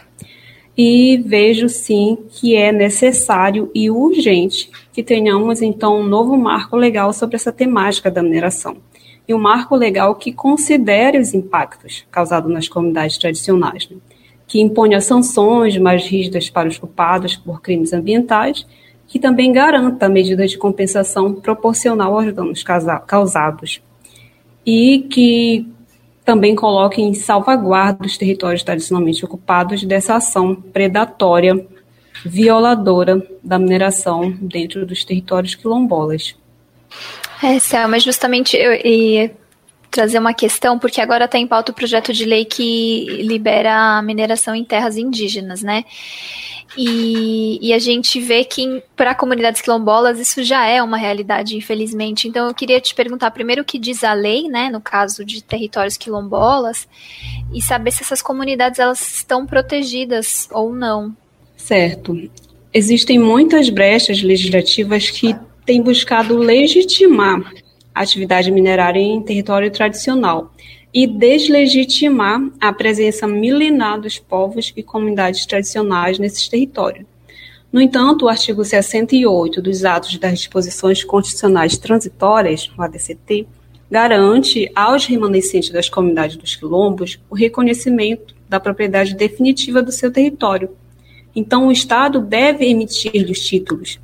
e 0.78 1.18
vejo 1.18 1.68
sim 1.68 2.18
que 2.30 2.56
é 2.56 2.72
necessário 2.72 3.70
e 3.76 3.90
urgente 3.90 4.70
que 4.94 5.04
tenhamos 5.04 5.62
então 5.62 6.00
um 6.00 6.08
novo 6.08 6.38
marco 6.38 6.76
legal 6.76 7.14
sobre 7.14 7.36
essa 7.36 7.52
temática 7.52 8.10
da 8.10 8.24
mineração. 8.24 8.78
E 9.28 9.34
um 9.34 9.40
marco 9.40 9.76
legal 9.76 10.16
que 10.16 10.32
considere 10.32 11.20
os 11.20 11.34
impactos 11.34 12.06
causados 12.10 12.52
nas 12.52 12.68
comunidades 12.68 13.18
tradicionais, 13.18 13.88
né? 13.90 13.98
que 14.48 14.60
imponha 14.60 15.00
sanções 15.00 15.78
mais 15.78 16.06
rígidas 16.06 16.50
para 16.50 16.68
os 16.68 16.78
culpados 16.78 17.38
por 17.38 17.62
crimes 17.62 17.94
ambientais, 17.94 18.66
que 19.08 19.20
também 19.20 19.52
garanta 19.52 20.10
medidas 20.10 20.52
de 20.52 20.58
compensação 20.58 21.34
proporcional 21.34 22.18
aos 22.20 22.34
danos 22.34 22.64
causados. 23.08 23.82
E 24.66 25.08
que 25.10 25.66
também 26.32 26.56
coloca 26.56 27.02
em 27.02 27.14
salvaguarda 27.14 28.06
os 28.06 28.18
territórios 28.18 28.64
tradicionalmente 28.64 29.26
ocupados 29.26 29.84
dessa 29.84 30.16
ação 30.16 30.56
predatória, 30.56 31.68
violadora 32.26 33.22
da 33.44 33.60
mineração 33.60 34.32
dentro 34.40 34.86
dos 34.86 35.04
territórios 35.04 35.56
quilombolas. 35.56 36.34
É, 37.44 37.60
Selma, 37.60 38.00
justamente 38.00 38.56
eu 38.56 38.74
ia 38.74 39.36
trazer 39.90 40.20
uma 40.20 40.34
questão, 40.34 40.80
porque 40.80 41.02
agora 41.02 41.26
está 41.26 41.38
em 41.38 41.46
pauta 41.46 41.74
o 41.74 41.76
projeto 41.76 42.14
de 42.14 42.24
lei 42.24 42.46
que 42.46 43.04
libera 43.24 43.98
a 43.98 44.02
mineração 44.02 44.56
em 44.56 44.64
terras 44.64 44.96
indígenas, 44.96 45.62
né? 45.62 45.84
E, 46.78 47.60
e, 47.62 47.74
a 47.74 47.80
gente 47.80 48.20
vê 48.22 48.46
que 48.46 48.82
para 48.96 49.14
comunidades 49.14 49.62
quilombolas 49.62 50.20
isso 50.20 50.42
já 50.44 50.66
é 50.66 50.82
uma 50.82 50.98
realidade, 50.98 51.58
infelizmente. 51.58 52.28
Então 52.28 52.48
eu 52.48 52.54
queria 52.54 52.80
te 52.80 52.96
perguntar 52.96 53.32
primeiro 53.32 53.62
o 53.62 53.66
que 53.66 53.78
diz 53.78 54.04
a 54.04 54.14
lei, 54.14 54.48
né, 54.48 54.70
no 54.70 54.80
caso 54.80 55.26
de 55.26 55.44
territórios 55.44 55.98
quilombolas, 55.98 56.88
e 57.54 57.62
saber 57.62 57.92
se 57.92 58.04
essas 58.04 58.22
comunidades 58.22 58.80
elas 58.80 59.16
estão 59.16 59.46
protegidas 59.46 60.48
ou 60.52 60.74
não. 60.74 61.16
Certo. 61.58 62.18
Existem 62.74 63.20
muitas 63.20 63.70
brechas 63.70 64.22
legislativas 64.22 65.10
que 65.10 65.36
têm 65.66 65.82
buscado 65.82 66.38
legitimar 66.38 67.52
a 67.94 68.02
atividade 68.02 68.50
minerária 68.50 69.00
em 69.00 69.22
território 69.22 69.70
tradicional 69.70 70.52
e 70.94 71.08
deslegitimar 71.08 72.42
a 72.60 72.74
presença 72.74 73.28
milenar 73.28 74.00
dos 74.00 74.20
povos 74.20 74.74
e 74.76 74.84
comunidades 74.84 75.46
tradicionais 75.46 76.20
nesses 76.20 76.48
territórios. 76.48 77.06
No 77.72 77.80
entanto, 77.80 78.26
o 78.26 78.28
artigo 78.28 78.66
68 78.66 79.62
dos 79.62 79.86
Atos 79.86 80.18
das 80.18 80.40
Disposições 80.40 81.04
Constitucionais 81.04 81.78
Transitórias, 81.78 82.70
o 82.78 82.82
ADCT, 82.82 83.48
garante 83.90 84.70
aos 84.76 85.06
remanescentes 85.06 85.70
das 85.70 85.88
comunidades 85.88 86.36
dos 86.36 86.56
quilombos 86.56 87.20
o 87.30 87.36
reconhecimento 87.36 88.36
da 88.48 88.60
propriedade 88.60 89.16
definitiva 89.16 89.82
do 89.82 89.92
seu 89.92 90.12
território. 90.12 90.70
Então, 91.34 91.68
o 91.68 91.72
Estado 91.72 92.20
deve 92.20 92.66
emitir 92.66 93.30
os 93.30 93.40
títulos. 93.40 94.00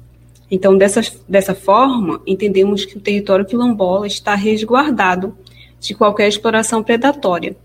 Então, 0.50 0.78
dessa, 0.78 1.02
dessa 1.28 1.54
forma, 1.54 2.22
entendemos 2.26 2.86
que 2.86 2.98
o 2.98 3.02
território 3.02 3.46
quilombola 3.46 4.08
está 4.08 4.34
resguardado 4.34 5.36
de 5.80 5.94
qualquer 5.94 6.28
exploração 6.28 6.84
predatória. 6.84 7.56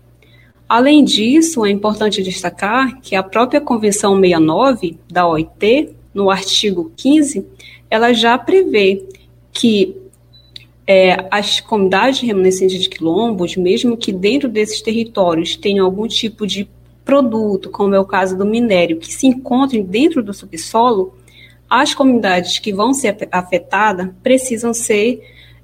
Além 0.67 1.03
disso, 1.03 1.65
é 1.65 1.69
importante 1.69 2.23
destacar 2.23 2.99
que 3.01 3.15
a 3.15 3.23
própria 3.23 3.61
Convenção 3.61 4.19
69 4.19 4.97
da 5.11 5.27
OIT, 5.27 5.89
no 6.13 6.29
artigo 6.29 6.91
15, 6.95 7.45
ela 7.89 8.13
já 8.13 8.37
prevê 8.37 9.05
que 9.51 9.95
é, 10.85 11.27
as 11.31 11.59
comunidades 11.59 12.19
remanescentes 12.21 12.81
de 12.81 12.89
quilombos, 12.89 13.55
mesmo 13.55 13.95
que 13.95 14.11
dentro 14.11 14.49
desses 14.49 14.81
territórios 14.81 15.55
tenham 15.55 15.85
algum 15.85 16.07
tipo 16.07 16.45
de 16.45 16.67
produto, 17.05 17.69
como 17.69 17.95
é 17.95 17.99
o 17.99 18.05
caso 18.05 18.37
do 18.37 18.45
minério, 18.45 18.97
que 18.97 19.13
se 19.13 19.27
encontrem 19.27 19.83
dentro 19.83 20.23
do 20.23 20.33
subsolo, 20.33 21.13
as 21.69 21.93
comunidades 21.93 22.59
que 22.59 22.73
vão 22.73 22.93
ser 22.93 23.15
afetadas 23.31 24.09
precisam 24.21 24.73
ser 24.73 25.21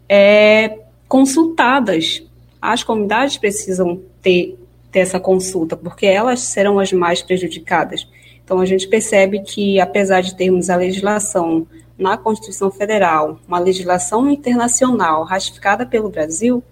é, 0.07 0.79
consultadas 1.07 2.23
as 2.61 2.83
comunidades 2.83 3.37
precisam 3.37 4.01
ter, 4.21 4.57
ter 4.91 4.99
essa 4.99 5.19
consulta, 5.19 5.77
porque 5.77 6.05
elas 6.05 6.41
serão 6.41 6.79
as 6.79 6.91
mais 6.91 7.21
prejudicadas. 7.21 8.07
Então, 8.43 8.59
a 8.59 8.65
gente 8.65 8.87
percebe 8.87 9.41
que, 9.41 9.79
apesar 9.79 10.21
de 10.21 10.35
termos 10.35 10.69
a 10.69 10.75
legislação 10.75 11.67
na 11.97 12.17
Constituição 12.17 12.71
Federal, 12.71 13.39
uma 13.47 13.59
legislação 13.59 14.29
internacional 14.29 15.23
ratificada 15.23 15.85
pelo 15.85 16.09
Brasil, 16.09 16.63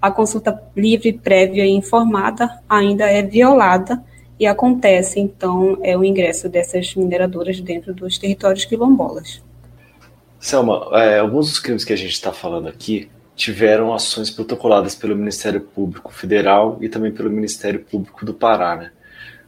a 0.00 0.10
consulta 0.10 0.62
livre, 0.74 1.12
prévia 1.12 1.66
e 1.66 1.70
informada 1.70 2.60
ainda 2.68 3.04
é 3.10 3.22
violada 3.22 4.02
e 4.38 4.46
acontece, 4.46 5.18
então, 5.18 5.78
é 5.82 5.96
o 5.96 6.04
ingresso 6.04 6.48
dessas 6.48 6.94
mineradoras 6.94 7.60
dentro 7.60 7.94
dos 7.94 8.18
territórios 8.18 8.64
quilombolas. 8.64 9.42
Selma, 10.38 10.88
é, 10.92 11.18
alguns 11.18 11.48
dos 11.48 11.58
crimes 11.58 11.84
que 11.84 11.92
a 11.92 11.96
gente 11.96 12.12
está 12.12 12.32
falando 12.32 12.68
aqui 12.68 13.10
tiveram 13.36 13.92
ações 13.92 14.30
protocoladas 14.30 14.94
pelo 14.94 15.14
Ministério 15.14 15.60
Público 15.60 16.12
Federal 16.12 16.78
e 16.80 16.88
também 16.88 17.12
pelo 17.12 17.30
Ministério 17.30 17.80
Público 17.80 18.24
do 18.24 18.32
Pará, 18.32 18.74
né? 18.74 18.90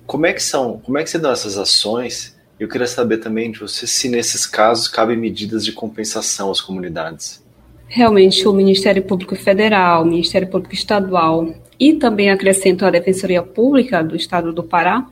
Como 0.06 0.26
é 0.26 0.32
que 0.32 0.42
são, 0.42 0.78
como 0.78 0.98
é 0.98 1.02
que 1.02 1.10
se 1.10 1.18
dão 1.18 1.32
essas 1.32 1.56
ações? 1.56 2.36
Eu 2.60 2.68
queria 2.68 2.86
saber 2.86 3.18
também 3.18 3.50
de 3.50 3.58
você 3.58 3.86
se 3.86 4.08
nesses 4.08 4.46
casos 4.46 4.88
cabem 4.88 5.16
medidas 5.16 5.64
de 5.64 5.72
compensação 5.72 6.50
às 6.50 6.60
comunidades. 6.60 7.42
Realmente, 7.86 8.46
o 8.46 8.52
Ministério 8.52 9.02
Público 9.02 9.34
Federal, 9.34 10.02
o 10.02 10.06
Ministério 10.06 10.48
Público 10.48 10.74
Estadual 10.74 11.54
e 11.80 11.94
também 11.94 12.30
acrescento 12.30 12.84
a 12.84 12.90
Defensoria 12.90 13.42
Pública 13.42 14.02
do 14.02 14.14
Estado 14.14 14.52
do 14.52 14.62
Pará 14.62 15.06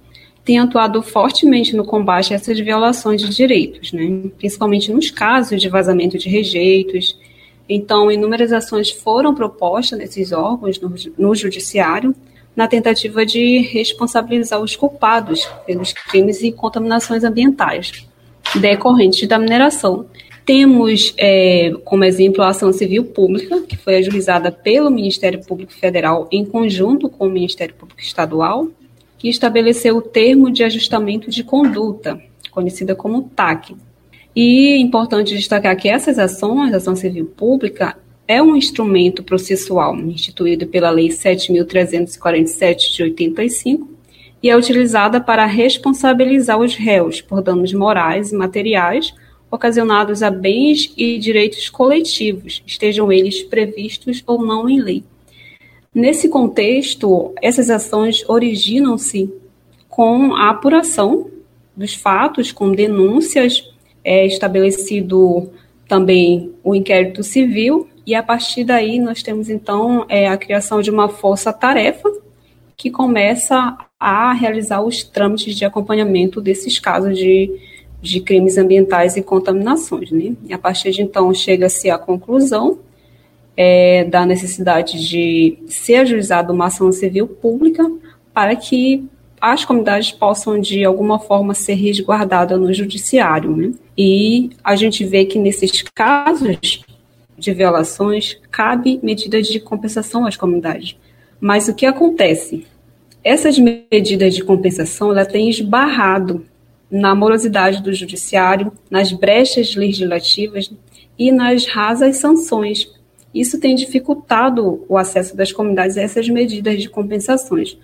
têm 0.45 0.59
atuado 0.59 1.03
fortemente 1.03 1.75
no 1.75 1.85
combate 1.85 2.33
a 2.33 2.37
essas 2.37 2.59
violações 2.61 3.23
de 3.23 3.31
direitos, 3.35 3.93
né? 3.93 4.31
principalmente 4.37 4.93
nos 4.93 5.11
casos 5.11 5.61
de 5.61 5.69
vazamento 5.69 6.19
de 6.19 6.29
rejeitos, 6.29 7.19
então, 7.69 8.11
inúmeras 8.11 8.53
ações 8.53 8.91
foram 8.91 9.35
propostas 9.35 9.99
nesses 9.99 10.33
órgãos 10.33 10.81
no, 10.81 10.95
no 11.19 11.35
judiciário 11.35 12.15
na 12.55 12.67
tentativa 12.67 13.27
de 13.27 13.59
responsabilizar 13.59 14.61
os 14.61 14.75
culpados 14.75 15.47
pelos 15.67 15.93
crimes 15.93 16.43
e 16.43 16.51
contaminações 16.51 17.23
ambientais 17.23 18.07
decorrentes 18.55 19.29
da 19.29 19.39
mineração. 19.39 20.07
Temos 20.47 21.13
é, 21.19 21.73
como 21.85 22.05
exemplo 22.05 22.43
a 22.43 22.49
ação 22.49 22.73
civil 22.73 23.05
pública, 23.05 23.61
que 23.63 23.77
foi 23.77 23.97
ajuizada 23.97 24.51
pelo 24.51 24.91
Ministério 24.91 25.45
Público 25.45 25.73
Federal 25.73 26.29
em 26.31 26.45
conjunto 26.45 27.11
com 27.11 27.27
o 27.27 27.31
Ministério 27.31 27.75
Público 27.75 28.01
Estadual, 28.01 28.69
que 29.19 29.29
estabeleceu 29.29 29.97
o 29.97 30.03
termo 30.03 30.51
de 30.51 30.63
ajustamento 30.63 31.31
de 31.31 31.43
conduta, 31.43 32.19
conhecida 32.51 32.95
como 32.95 33.25
TAC, 33.35 33.75
e 34.37 34.77
importante 34.77 35.35
destacar 35.35 35.75
que 35.79 35.89
essas 35.89 36.19
ações, 36.19 36.75
ação 36.75 36.95
civil 36.95 37.25
pública, 37.25 37.97
é 38.29 38.43
um 38.43 38.55
instrumento 38.55 39.23
processual 39.23 39.97
instituído 39.97 40.67
pela 40.67 40.91
Lei 40.91 41.09
7.347 41.09 42.95
de 42.95 43.03
85 43.05 43.89
e 44.43 44.51
é 44.51 44.57
utilizada 44.57 45.23
para 45.23 45.47
responsabilizar 45.47 46.61
os 46.61 46.75
réus 46.75 47.23
por 47.23 47.41
danos 47.41 47.73
morais 47.73 48.31
e 48.31 48.37
materiais 48.37 49.15
ocasionados 49.51 50.23
a 50.23 50.31
bens 50.31 50.93
e 50.99 51.19
direitos 51.19 51.71
coletivos, 51.71 52.63
estejam 52.67 53.11
eles 53.11 53.43
previstos 53.43 54.23
ou 54.27 54.45
não 54.45 54.69
em 54.69 54.83
lei. 54.83 55.03
Nesse 55.95 56.29
contexto, 56.29 57.33
essas 57.41 57.71
ações 57.71 58.23
originam-se 58.29 59.33
com 59.89 60.35
a 60.35 60.51
apuração 60.51 61.31
dos 61.75 61.95
fatos, 61.95 62.53
com 62.53 62.71
denúncias 62.71 63.75
é 64.07 64.25
estabelecido 64.25 65.51
também 65.89 66.55
o 66.63 66.77
inquérito 66.77 67.25
civil, 67.25 67.89
e 68.07 68.15
a 68.15 68.23
partir 68.23 68.63
daí 68.63 69.01
nós 69.01 69.21
temos 69.21 69.51
então 69.51 70.07
é, 70.09 70.29
a 70.29 70.37
criação 70.37 70.81
de 70.81 70.93
uma 70.93 71.09
força-tarefa 71.09 72.09
que 72.77 72.89
começa 72.89 73.77
a 73.99 74.33
realizar 74.33 74.81
os 74.81 75.03
trâmites 75.03 75.57
de 75.57 75.65
acompanhamento 75.65 76.41
desses 76.41 76.79
casos 76.79 77.19
de, 77.19 77.51
de 78.01 78.21
crimes 78.21 78.57
ambientais 78.57 79.17
e 79.17 79.23
contaminações. 79.23 80.13
Né? 80.13 80.37
E 80.49 80.55
a 80.55 80.59
partir 80.59 80.93
de 80.93 81.03
então 81.03 81.35
chega-se 81.35 81.91
à 81.91 81.99
conclusão 81.99 82.79
é, 83.57 84.05
da 84.05 84.25
necessidade 84.25 85.05
de 85.05 85.59
ser 85.67 85.97
ajuizada 85.97 86.53
uma 86.53 86.67
ação 86.67 86.93
civil 86.93 87.27
pública 87.27 87.91
para 88.33 88.55
que 88.55 89.05
as 89.53 89.65
comunidades 89.65 90.13
possam, 90.13 90.61
de 90.61 90.85
alguma 90.85 91.19
forma, 91.19 91.55
ser 91.55 91.75
resguardadas 91.75 92.59
no 92.59 92.73
judiciário. 92.73 93.57
Né? 93.57 93.73
E 93.97 94.51
a 94.63 94.75
gente 94.75 95.05
vê 95.05 95.25
que 95.25 95.39
nesses 95.39 95.83
casos 95.95 96.83
de 97.39 97.53
violações, 97.53 98.39
cabe 98.51 98.99
medidas 99.03 99.47
de 99.47 99.61
compensação 99.61 100.27
às 100.27 100.37
comunidades. 100.37 100.97
Mas 101.41 101.69
o 101.69 101.75
que 101.75 101.87
acontece? 101.87 102.67
Essas 103.23 103.59
medidas 103.59 104.35
de 104.35 104.43
compensação 104.43 105.11
ela 105.11 105.25
tem 105.25 105.51
esbarrado 105.51 106.45
na 106.91 107.15
morosidade 107.15 107.83
do 107.83 107.93
judiciário, 107.93 108.73
nas 108.91 109.13
brechas 109.13 109.75
legislativas 109.75 110.73
e 111.19 111.31
nas 111.31 111.67
rasas 111.67 112.17
sanções. 112.17 112.91
Isso 113.35 113.61
tem 113.61 113.75
dificultado 113.75 114.85
o 114.89 114.97
acesso 114.97 115.37
das 115.37 115.53
comunidades 115.53 115.97
a 115.97 116.03
essas 116.03 116.29
medidas 116.29 116.81
de 116.81 116.89
compensações. 116.89 117.77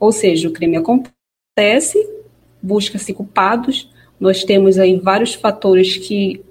Ou 0.00 0.10
seja, 0.10 0.48
o 0.48 0.52
crime 0.52 0.78
acontece, 0.78 2.08
busca-se 2.62 3.12
culpados, 3.12 3.90
nós 4.18 4.42
temos 4.42 4.78
aí 4.78 4.96
vários 4.96 5.34
fatores 5.34 5.96
que 5.98 6.42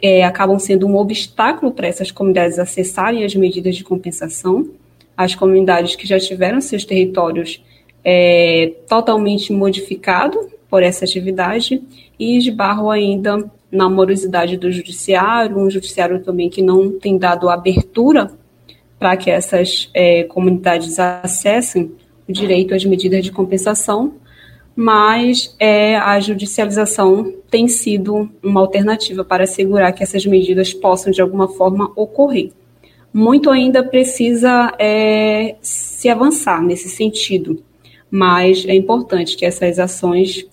é, 0.00 0.24
acabam 0.24 0.58
sendo 0.58 0.86
um 0.86 0.96
obstáculo 0.96 1.72
para 1.72 1.86
essas 1.86 2.10
comunidades 2.10 2.58
acessarem 2.58 3.24
as 3.24 3.34
medidas 3.34 3.76
de 3.76 3.84
compensação. 3.84 4.70
As 5.16 5.34
comunidades 5.34 5.96
que 5.96 6.06
já 6.06 6.18
tiveram 6.18 6.60
seus 6.60 6.84
territórios 6.84 7.62
é, 8.04 8.72
totalmente 8.88 9.52
modificados 9.52 10.46
por 10.70 10.82
essa 10.82 11.04
atividade 11.04 11.82
e 12.18 12.36
esbarram 12.36 12.90
ainda 12.90 13.50
na 13.70 13.88
morosidade 13.88 14.56
do 14.56 14.70
judiciário, 14.70 15.58
um 15.58 15.70
judiciário 15.70 16.22
também 16.22 16.48
que 16.48 16.62
não 16.62 16.98
tem 16.98 17.18
dado 17.18 17.48
abertura 17.48 18.30
para 18.98 19.16
que 19.16 19.30
essas 19.30 19.90
é, 19.92 20.24
comunidades 20.24 20.98
acessem 20.98 21.92
o 22.28 22.32
direito 22.32 22.74
às 22.74 22.84
medidas 22.84 23.24
de 23.24 23.32
compensação, 23.32 24.14
mas 24.76 25.56
é, 25.58 25.96
a 25.96 26.20
judicialização 26.20 27.34
tem 27.50 27.66
sido 27.66 28.30
uma 28.42 28.60
alternativa 28.60 29.24
para 29.24 29.44
assegurar 29.44 29.92
que 29.92 30.02
essas 30.02 30.24
medidas 30.24 30.72
possam, 30.72 31.10
de 31.10 31.20
alguma 31.20 31.48
forma, 31.48 31.90
ocorrer. 31.96 32.52
Muito 33.12 33.50
ainda 33.50 33.82
precisa 33.82 34.72
é, 34.78 35.56
se 35.60 36.08
avançar 36.08 36.62
nesse 36.62 36.88
sentido, 36.88 37.62
mas 38.10 38.64
é 38.66 38.74
importante 38.74 39.36
que 39.36 39.44
essas 39.44 39.78
ações 39.78 40.46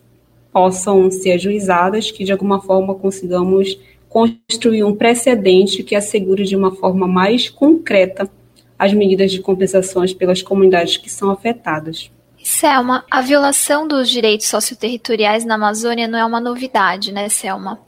possam 0.52 1.12
ser 1.12 1.34
ajuizadas, 1.34 2.10
que 2.10 2.24
de 2.24 2.32
alguma 2.32 2.62
forma 2.62 2.96
consigamos 2.96 3.78
construir 4.08 4.84
um 4.86 4.96
precedente 4.96 5.84
que 5.84 5.94
assegure 5.94 6.46
de 6.46 6.56
uma 6.56 6.72
forma 6.72 7.06
mais 7.06 7.50
concreta 7.50 8.32
as 8.78 8.94
medidas 8.94 9.32
de 9.32 9.40
compensações 9.40 10.14
pelas 10.14 10.42
comunidades 10.42 10.98
que 10.98 11.10
são 11.10 11.30
afetadas. 11.32 12.12
Selma, 12.46 13.04
a 13.10 13.22
violação 13.22 13.88
dos 13.88 14.08
direitos 14.08 14.46
socioterritoriais 14.46 15.44
na 15.44 15.56
Amazônia 15.56 16.08
não 16.08 16.20
é 16.20 16.24
uma 16.24 16.40
novidade, 16.40 17.12
né, 17.12 17.28
Selma? 17.28 17.80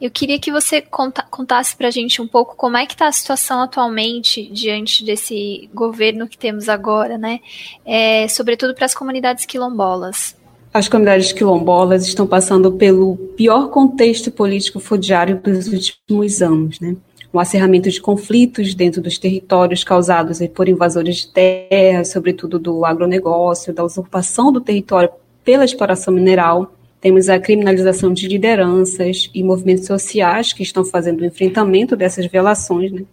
Eu 0.00 0.10
queria 0.10 0.38
que 0.38 0.50
você 0.50 0.80
conta, 0.80 1.22
contasse 1.30 1.76
para 1.76 1.88
a 1.88 1.90
gente 1.90 2.22
um 2.22 2.26
pouco 2.26 2.56
como 2.56 2.78
é 2.78 2.86
que 2.86 2.94
está 2.94 3.08
a 3.08 3.12
situação 3.12 3.60
atualmente 3.60 4.50
diante 4.50 5.04
desse 5.04 5.68
governo 5.74 6.26
que 6.26 6.38
temos 6.38 6.66
agora, 6.66 7.18
né? 7.18 7.40
É, 7.84 8.26
sobretudo 8.28 8.74
para 8.74 8.86
as 8.86 8.94
comunidades 8.94 9.44
quilombolas. 9.44 10.34
As 10.72 10.88
comunidades 10.88 11.32
quilombolas 11.32 12.06
estão 12.06 12.26
passando 12.26 12.72
pelo 12.72 13.18
pior 13.36 13.68
contexto 13.68 14.30
político 14.30 14.80
fudiário 14.80 15.38
dos 15.42 15.66
últimos 15.68 16.40
anos, 16.40 16.80
né? 16.80 16.96
O 17.36 17.40
acerramento 17.40 17.90
de 17.90 18.00
conflitos 18.00 18.74
dentro 18.74 19.00
dos 19.00 19.18
territórios 19.18 19.84
causados 19.84 20.38
por 20.54 20.68
invasores 20.68 21.16
de 21.16 21.28
terra, 21.28 22.04
sobretudo 22.04 22.58
do 22.58 22.84
agronegócio, 22.84 23.74
da 23.74 23.84
usurpação 23.84 24.50
do 24.50 24.60
território 24.60 25.10
pela 25.44 25.64
exploração 25.64 26.12
mineral. 26.12 26.74
Temos 27.00 27.28
a 27.28 27.38
criminalização 27.38 28.12
de 28.12 28.26
lideranças 28.26 29.30
e 29.34 29.42
movimentos 29.42 29.86
sociais 29.86 30.52
que 30.52 30.62
estão 30.62 30.84
fazendo 30.84 31.20
o 31.20 31.24
enfrentamento 31.26 31.94
dessas 31.94 32.26
violações, 32.26 32.90
né? 32.90 33.04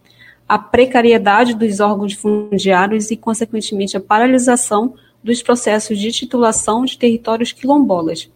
a 0.48 0.58
precariedade 0.58 1.54
dos 1.54 1.80
órgãos 1.80 2.14
fundiários 2.14 3.12
e, 3.12 3.18
consequentemente, 3.18 3.98
a 3.98 4.02
paralisação 4.02 4.96
dos 5.24 5.42
processos 5.42 6.00
de 6.00 6.12
titulação 6.12 6.86
de 6.86 6.98
territórios 6.98 7.52
quilombolas, 7.52 8.30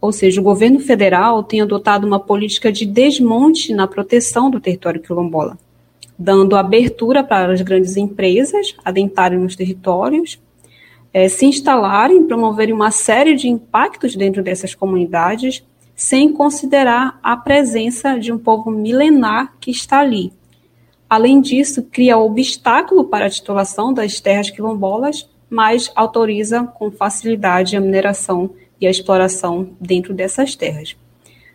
ou 0.00 0.12
seja, 0.12 0.40
o 0.40 0.44
governo 0.44 0.80
federal 0.80 1.42
tem 1.42 1.60
adotado 1.60 2.06
uma 2.06 2.18
política 2.18 2.72
de 2.72 2.86
desmonte 2.86 3.74
na 3.74 3.86
proteção 3.86 4.50
do 4.50 4.58
território 4.58 5.00
quilombola, 5.00 5.58
dando 6.18 6.56
abertura 6.56 7.22
para 7.22 7.52
as 7.52 7.60
grandes 7.60 7.96
empresas 7.96 8.74
adentrarem 8.82 9.38
nos 9.38 9.54
territórios, 9.54 10.40
é, 11.12 11.28
se 11.28 11.44
instalarem, 11.44 12.24
promoverem 12.24 12.72
uma 12.72 12.90
série 12.90 13.34
de 13.34 13.48
impactos 13.48 14.16
dentro 14.16 14.42
dessas 14.42 14.74
comunidades, 14.74 15.62
sem 15.94 16.32
considerar 16.32 17.18
a 17.22 17.36
presença 17.36 18.18
de 18.18 18.32
um 18.32 18.38
povo 18.38 18.70
milenar 18.70 19.54
que 19.60 19.70
está 19.70 20.00
ali. 20.00 20.32
Além 21.08 21.40
disso, 21.40 21.82
cria 21.82 22.16
obstáculo 22.16 23.04
para 23.04 23.26
a 23.26 23.30
titulação 23.30 23.92
das 23.92 24.20
terras 24.20 24.48
quilombolas, 24.48 25.28
mas 25.50 25.90
autoriza 25.94 26.62
com 26.62 26.90
facilidade 26.90 27.76
a 27.76 27.80
mineração 27.80 28.50
e 28.80 28.86
a 28.86 28.90
exploração 28.90 29.70
dentro 29.80 30.14
dessas 30.14 30.54
terras. 30.54 30.96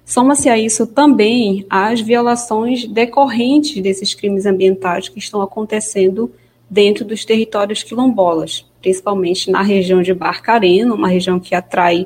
Soma-se 0.05 0.47
a 0.47 0.57
isso 0.57 0.85
também 0.85 1.65
as 1.69 1.99
violações 1.99 2.85
decorrentes 2.87 3.81
desses 3.81 4.13
crimes 4.13 4.45
ambientais 4.45 5.09
que 5.09 5.17
estão 5.17 5.41
acontecendo 5.41 6.31
dentro 6.69 7.03
dos 7.03 7.25
territórios 7.25 7.81
quilombolas, 7.81 8.65
principalmente 8.81 9.49
na 9.49 9.63
região 9.63 10.01
de 10.01 10.13
Barcarena, 10.13 10.93
uma 10.93 11.07
região 11.07 11.39
que 11.39 11.55
atrai 11.55 12.05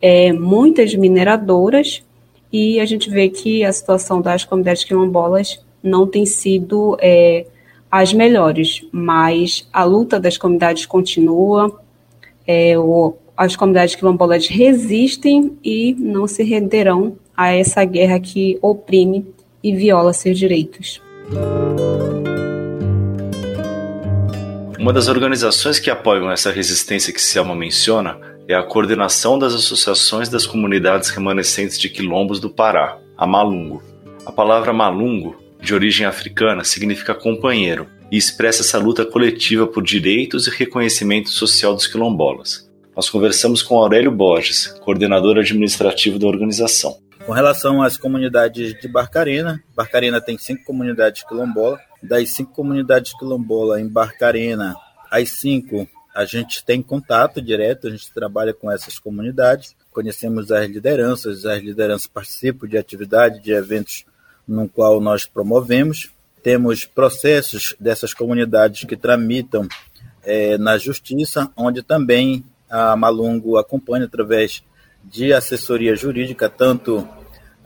é, 0.00 0.32
muitas 0.32 0.94
mineradoras, 0.94 2.02
e 2.52 2.80
a 2.80 2.86
gente 2.86 3.10
vê 3.10 3.28
que 3.28 3.64
a 3.64 3.72
situação 3.72 4.20
das 4.20 4.44
comunidades 4.44 4.84
quilombolas 4.84 5.64
não 5.82 6.06
tem 6.06 6.26
sido 6.26 6.96
é, 7.00 7.46
as 7.90 8.12
melhores, 8.12 8.84
mas 8.92 9.68
a 9.72 9.84
luta 9.84 10.18
das 10.20 10.36
comunidades 10.36 10.86
continua, 10.86 11.80
é, 12.46 12.78
o, 12.78 13.14
as 13.40 13.56
comunidades 13.56 13.94
quilombolas 13.94 14.46
resistem 14.48 15.56
e 15.64 15.94
não 15.98 16.26
se 16.26 16.42
renderão 16.42 17.16
a 17.34 17.50
essa 17.50 17.82
guerra 17.86 18.20
que 18.20 18.58
oprime 18.60 19.26
e 19.64 19.74
viola 19.74 20.12
seus 20.12 20.38
direitos. 20.38 21.00
Uma 24.78 24.92
das 24.92 25.08
organizações 25.08 25.78
que 25.78 25.88
apoiam 25.88 26.30
essa 26.30 26.50
resistência 26.50 27.14
que 27.14 27.22
Selma 27.22 27.54
menciona 27.54 28.20
é 28.46 28.54
a 28.54 28.62
Coordenação 28.62 29.38
das 29.38 29.54
Associações 29.54 30.28
das 30.28 30.44
Comunidades 30.44 31.08
Remanescentes 31.08 31.78
de 31.78 31.88
Quilombos 31.88 32.40
do 32.40 32.50
Pará, 32.50 32.98
a 33.16 33.26
Malungo. 33.26 33.82
A 34.26 34.32
palavra 34.32 34.70
Malungo, 34.70 35.34
de 35.58 35.72
origem 35.72 36.04
africana, 36.04 36.62
significa 36.62 37.14
companheiro 37.14 37.86
e 38.12 38.18
expressa 38.18 38.60
essa 38.60 38.78
luta 38.78 39.06
coletiva 39.06 39.66
por 39.66 39.82
direitos 39.82 40.46
e 40.46 40.50
reconhecimento 40.50 41.30
social 41.30 41.72
dos 41.72 41.86
quilombolas 41.86 42.68
nós 43.00 43.08
conversamos 43.08 43.62
com 43.62 43.78
Aurélio 43.78 44.12
Borges, 44.12 44.66
coordenador 44.84 45.38
administrativo 45.38 46.18
da 46.18 46.26
organização. 46.26 46.98
Com 47.24 47.32
relação 47.32 47.82
às 47.82 47.96
comunidades 47.96 48.78
de 48.78 48.86
Barcarena, 48.86 49.58
Barcarena 49.74 50.20
tem 50.20 50.36
cinco 50.36 50.66
comunidades 50.66 51.24
quilombola. 51.26 51.80
Das 52.02 52.28
cinco 52.28 52.52
comunidades 52.52 53.14
quilombola 53.18 53.80
em 53.80 53.88
Barcarena, 53.88 54.76
as 55.10 55.30
cinco 55.30 55.88
a 56.14 56.26
gente 56.26 56.62
tem 56.62 56.82
contato 56.82 57.40
direto, 57.40 57.86
a 57.86 57.90
gente 57.90 58.12
trabalha 58.12 58.52
com 58.52 58.70
essas 58.70 58.98
comunidades, 58.98 59.74
conhecemos 59.90 60.52
as 60.52 60.68
lideranças, 60.68 61.46
as 61.46 61.62
lideranças 61.62 62.06
participam 62.06 62.68
de 62.68 62.76
atividades, 62.76 63.42
de 63.42 63.50
eventos 63.50 64.04
no 64.46 64.68
qual 64.68 65.00
nós 65.00 65.24
promovemos. 65.24 66.10
Temos 66.42 66.84
processos 66.84 67.74
dessas 67.80 68.12
comunidades 68.12 68.84
que 68.84 68.94
tramitam 68.94 69.66
é, 70.22 70.58
na 70.58 70.76
justiça, 70.76 71.50
onde 71.56 71.82
também 71.82 72.44
a 72.70 72.94
Malungo 72.96 73.58
acompanha 73.58 74.04
através 74.04 74.62
de 75.04 75.32
assessoria 75.32 75.96
jurídica, 75.96 76.48
tanto 76.48 77.06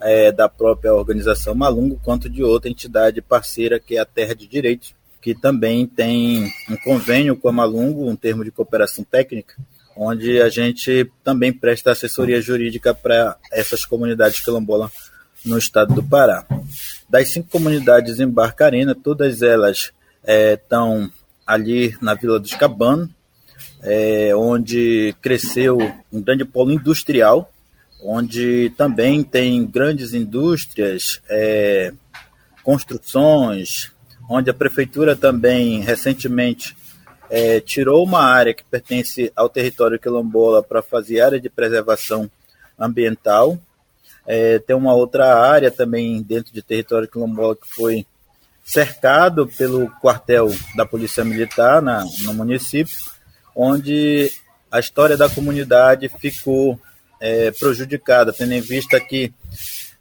é, 0.01 0.33
da 0.33 0.49
própria 0.49 0.95
organização 0.95 1.55
Malungo, 1.55 2.01
quanto 2.03 2.29
de 2.29 2.43
outra 2.43 2.71
entidade 2.71 3.21
parceira, 3.21 3.79
que 3.79 3.97
é 3.97 4.01
a 4.01 4.05
Terra 4.05 4.35
de 4.35 4.47
Direitos, 4.47 4.95
que 5.21 5.35
também 5.35 5.87
tem 5.87 6.53
um 6.69 6.77
convênio 6.77 7.37
com 7.37 7.49
a 7.49 7.53
Malungo, 7.53 8.09
um 8.09 8.17
termo 8.17 8.45
de 8.45 8.51
cooperação 8.51 9.05
técnica, 9.05 9.55
onde 9.97 10.41
a 10.41 10.49
gente 10.49 11.11
também 11.23 11.53
presta 11.53 11.93
assessoria 11.93 12.41
jurídica 12.41 12.95
para 12.95 13.37
essas 13.53 13.85
comunidades 13.85 14.45
quilombolas 14.45 14.91
no 15.45 15.59
estado 15.59 15.95
do 15.95 16.03
Pará. 16.03 16.47
Das 17.09 17.29
cinco 17.29 17.49
comunidades 17.49 18.19
em 18.21 18.29
Barcarena, 18.29 18.95
todas 18.95 19.43
elas 19.43 19.93
estão 20.27 21.05
é, 21.05 21.11
ali 21.47 21.97
na 22.01 22.15
Vila 22.15 22.41
dos 22.41 22.55
Cabanos, 22.55 23.09
é, 23.85 24.35
onde 24.35 25.15
cresceu 25.21 25.79
um 26.11 26.23
grande 26.23 26.45
polo 26.45 26.73
industrial, 26.73 27.53
onde 28.03 28.73
também 28.77 29.23
tem 29.23 29.65
grandes 29.67 30.15
indústrias, 30.15 31.21
é, 31.29 31.93
construções, 32.63 33.93
onde 34.29 34.49
a 34.49 34.55
prefeitura 34.55 35.15
também 35.15 35.81
recentemente 35.81 36.75
é, 37.29 37.61
tirou 37.61 38.03
uma 38.05 38.23
área 38.23 38.55
que 38.55 38.65
pertence 38.65 39.31
ao 39.37 39.51
território 39.51 39.99
quilombola 39.99 40.63
para 40.63 40.83
fazer 40.83 41.21
área 41.21 41.41
de 41.41 41.51
preservação 41.51 42.31
ambiental. 42.79 43.59
É, 44.27 44.59
tem 44.59 44.75
uma 44.75 44.95
outra 44.95 45.37
área 45.39 45.71
também 45.71 46.23
dentro 46.23 46.55
de 46.55 46.63
território 46.63 47.09
quilombola 47.09 47.55
que 47.55 47.69
foi 47.69 48.07
cercado 48.65 49.47
pelo 49.47 49.91
quartel 50.01 50.51
da 50.75 50.87
Polícia 50.87 51.23
Militar 51.23 51.83
na, 51.83 52.03
no 52.23 52.33
município 52.33 53.14
onde 53.55 54.31
a 54.71 54.81
história 54.81 55.17
da 55.17 55.29
comunidade 55.29 56.09
ficou 56.09 56.79
é, 57.21 57.51
prejudicada, 57.53 58.33
tendo 58.33 58.53
em 58.53 58.61
vista 58.61 59.01
que, 59.01 59.33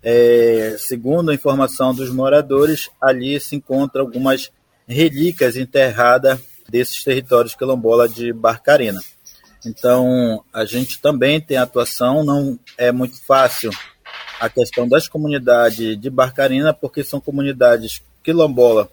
é, 0.01 0.75
segundo 0.79 1.31
a 1.31 1.33
informação 1.35 1.93
dos 1.93 2.09
moradores, 2.09 2.89
ali 3.01 3.39
se 3.39 3.55
encontram 3.55 4.01
algumas 4.01 4.51
relíquias 4.88 5.55
enterradas 5.55 6.39
desses 6.67 7.03
territórios 7.03 7.55
quilombola 7.55 8.09
de 8.09 8.34
Barcarena. 8.34 9.01
Então, 9.65 10.43
a 10.51 10.65
gente 10.65 10.99
também 10.99 11.39
tem 11.39 11.55
atuação, 11.55 12.23
não 12.23 12.59
é 12.78 12.91
muito 12.91 13.21
fácil 13.23 13.71
a 14.39 14.49
questão 14.49 14.88
das 14.88 15.07
comunidades 15.07 15.97
de 15.97 16.09
Barcarena, 16.09 16.73
porque 16.73 17.03
são 17.03 17.21
comunidades 17.21 18.03
quilombola, 18.21 18.89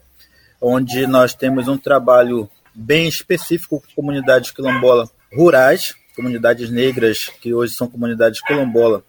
onde 0.60 1.06
nós 1.06 1.34
temos 1.34 1.66
um 1.66 1.76
trabalho 1.76 2.48
bem 2.74 3.08
específico 3.08 3.80
com 3.80 3.94
comunidades 4.02 4.50
quilombola 4.50 5.08
rurais, 5.32 5.94
comunidades 6.14 6.70
negras 6.70 7.30
que 7.40 7.54
hoje 7.54 7.74
são 7.74 7.88
comunidades 7.88 8.40
quilombola. 8.42 9.02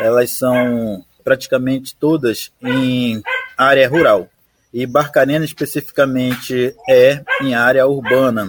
Elas 0.00 0.30
são 0.32 1.04
praticamente 1.22 1.94
todas 1.94 2.50
em 2.62 3.22
área 3.56 3.88
rural. 3.88 4.28
e 4.72 4.86
Barcarena 4.86 5.44
especificamente 5.44 6.74
é 6.88 7.22
em 7.42 7.54
área 7.54 7.86
urbana. 7.86 8.48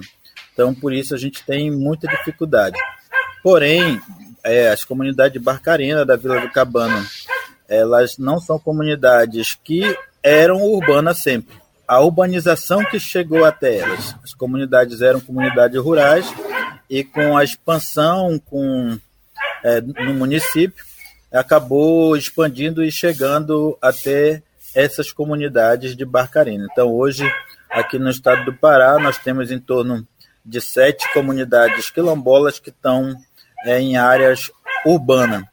Então, 0.53 0.73
por 0.75 0.93
isso 0.93 1.15
a 1.15 1.17
gente 1.17 1.43
tem 1.43 1.71
muita 1.71 2.07
dificuldade. 2.07 2.77
Porém, 3.41 3.99
é, 4.43 4.69
as 4.69 4.83
comunidades 4.83 5.33
de 5.33 5.39
Barcarena 5.39 6.05
da 6.05 6.15
Vila 6.15 6.41
do 6.41 6.51
Cabana, 6.51 7.05
elas 7.67 8.17
não 8.17 8.39
são 8.39 8.59
comunidades 8.59 9.57
que 9.63 9.81
eram 10.21 10.61
urbanas 10.61 11.19
sempre. 11.19 11.55
A 11.89 11.99
urbanização 12.01 12.85
que 12.85 12.99
chegou 12.99 13.43
até 13.43 13.79
elas, 13.79 14.15
as 14.23 14.31
comunidades 14.31 15.01
eram 15.01 15.19
comunidades 15.19 15.81
rurais 15.81 16.31
e 16.87 17.03
com 17.03 17.35
a 17.35 17.43
expansão 17.43 18.37
com, 18.37 18.95
é, 19.63 19.81
no 19.81 20.13
município, 20.13 20.85
acabou 21.33 22.15
expandindo 22.15 22.83
e 22.83 22.91
chegando 22.91 23.75
até 23.81 24.43
essas 24.75 25.11
comunidades 25.11 25.95
de 25.95 26.05
Barcarena. 26.05 26.67
Então, 26.71 26.93
hoje, 26.93 27.27
aqui 27.71 27.97
no 27.97 28.11
estado 28.11 28.45
do 28.45 28.53
Pará, 28.53 28.99
nós 28.99 29.17
temos 29.17 29.49
em 29.49 29.59
torno 29.59 30.07
de 30.45 30.61
sete 30.61 31.11
comunidades 31.11 31.89
quilombolas 31.89 32.59
que 32.59 32.69
estão 32.69 33.15
é, 33.65 33.79
em 33.79 33.97
áreas 33.97 34.51
urbanas. 34.85 35.43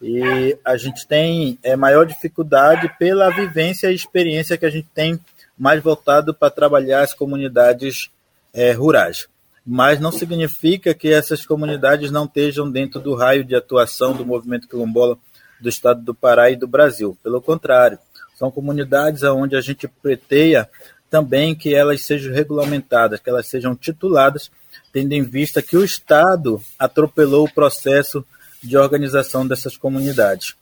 E 0.00 0.56
a 0.64 0.78
gente 0.78 1.06
tem 1.06 1.58
é, 1.62 1.76
maior 1.76 2.06
dificuldade 2.06 2.90
pela 2.98 3.28
vivência 3.28 3.90
e 3.90 3.94
experiência 3.94 4.56
que 4.56 4.64
a 4.64 4.70
gente 4.70 4.88
tem 4.94 5.20
mais 5.58 5.82
voltado 5.82 6.34
para 6.34 6.50
trabalhar 6.50 7.02
as 7.02 7.14
comunidades 7.14 8.10
é, 8.52 8.72
rurais. 8.72 9.26
Mas 9.66 9.98
não 9.98 10.12
significa 10.12 10.92
que 10.92 11.08
essas 11.08 11.46
comunidades 11.46 12.10
não 12.10 12.26
estejam 12.26 12.70
dentro 12.70 13.00
do 13.00 13.14
raio 13.14 13.44
de 13.44 13.54
atuação 13.54 14.14
do 14.14 14.24
movimento 14.24 14.68
quilombola 14.68 15.16
do 15.60 15.68
estado 15.68 16.02
do 16.02 16.14
Pará 16.14 16.50
e 16.50 16.56
do 16.56 16.66
Brasil. 16.66 17.16
Pelo 17.22 17.40
contrário, 17.40 17.98
são 18.36 18.50
comunidades 18.50 19.22
onde 19.22 19.56
a 19.56 19.60
gente 19.60 19.88
preteia 19.88 20.68
também 21.08 21.54
que 21.54 21.74
elas 21.74 22.02
sejam 22.02 22.32
regulamentadas, 22.32 23.20
que 23.20 23.30
elas 23.30 23.46
sejam 23.46 23.74
tituladas, 23.74 24.50
tendo 24.92 25.12
em 25.12 25.22
vista 25.22 25.62
que 25.62 25.76
o 25.76 25.84
Estado 25.84 26.60
atropelou 26.78 27.46
o 27.46 27.52
processo 27.52 28.24
de 28.62 28.76
organização 28.76 29.46
dessas 29.46 29.76
comunidades. 29.76 30.56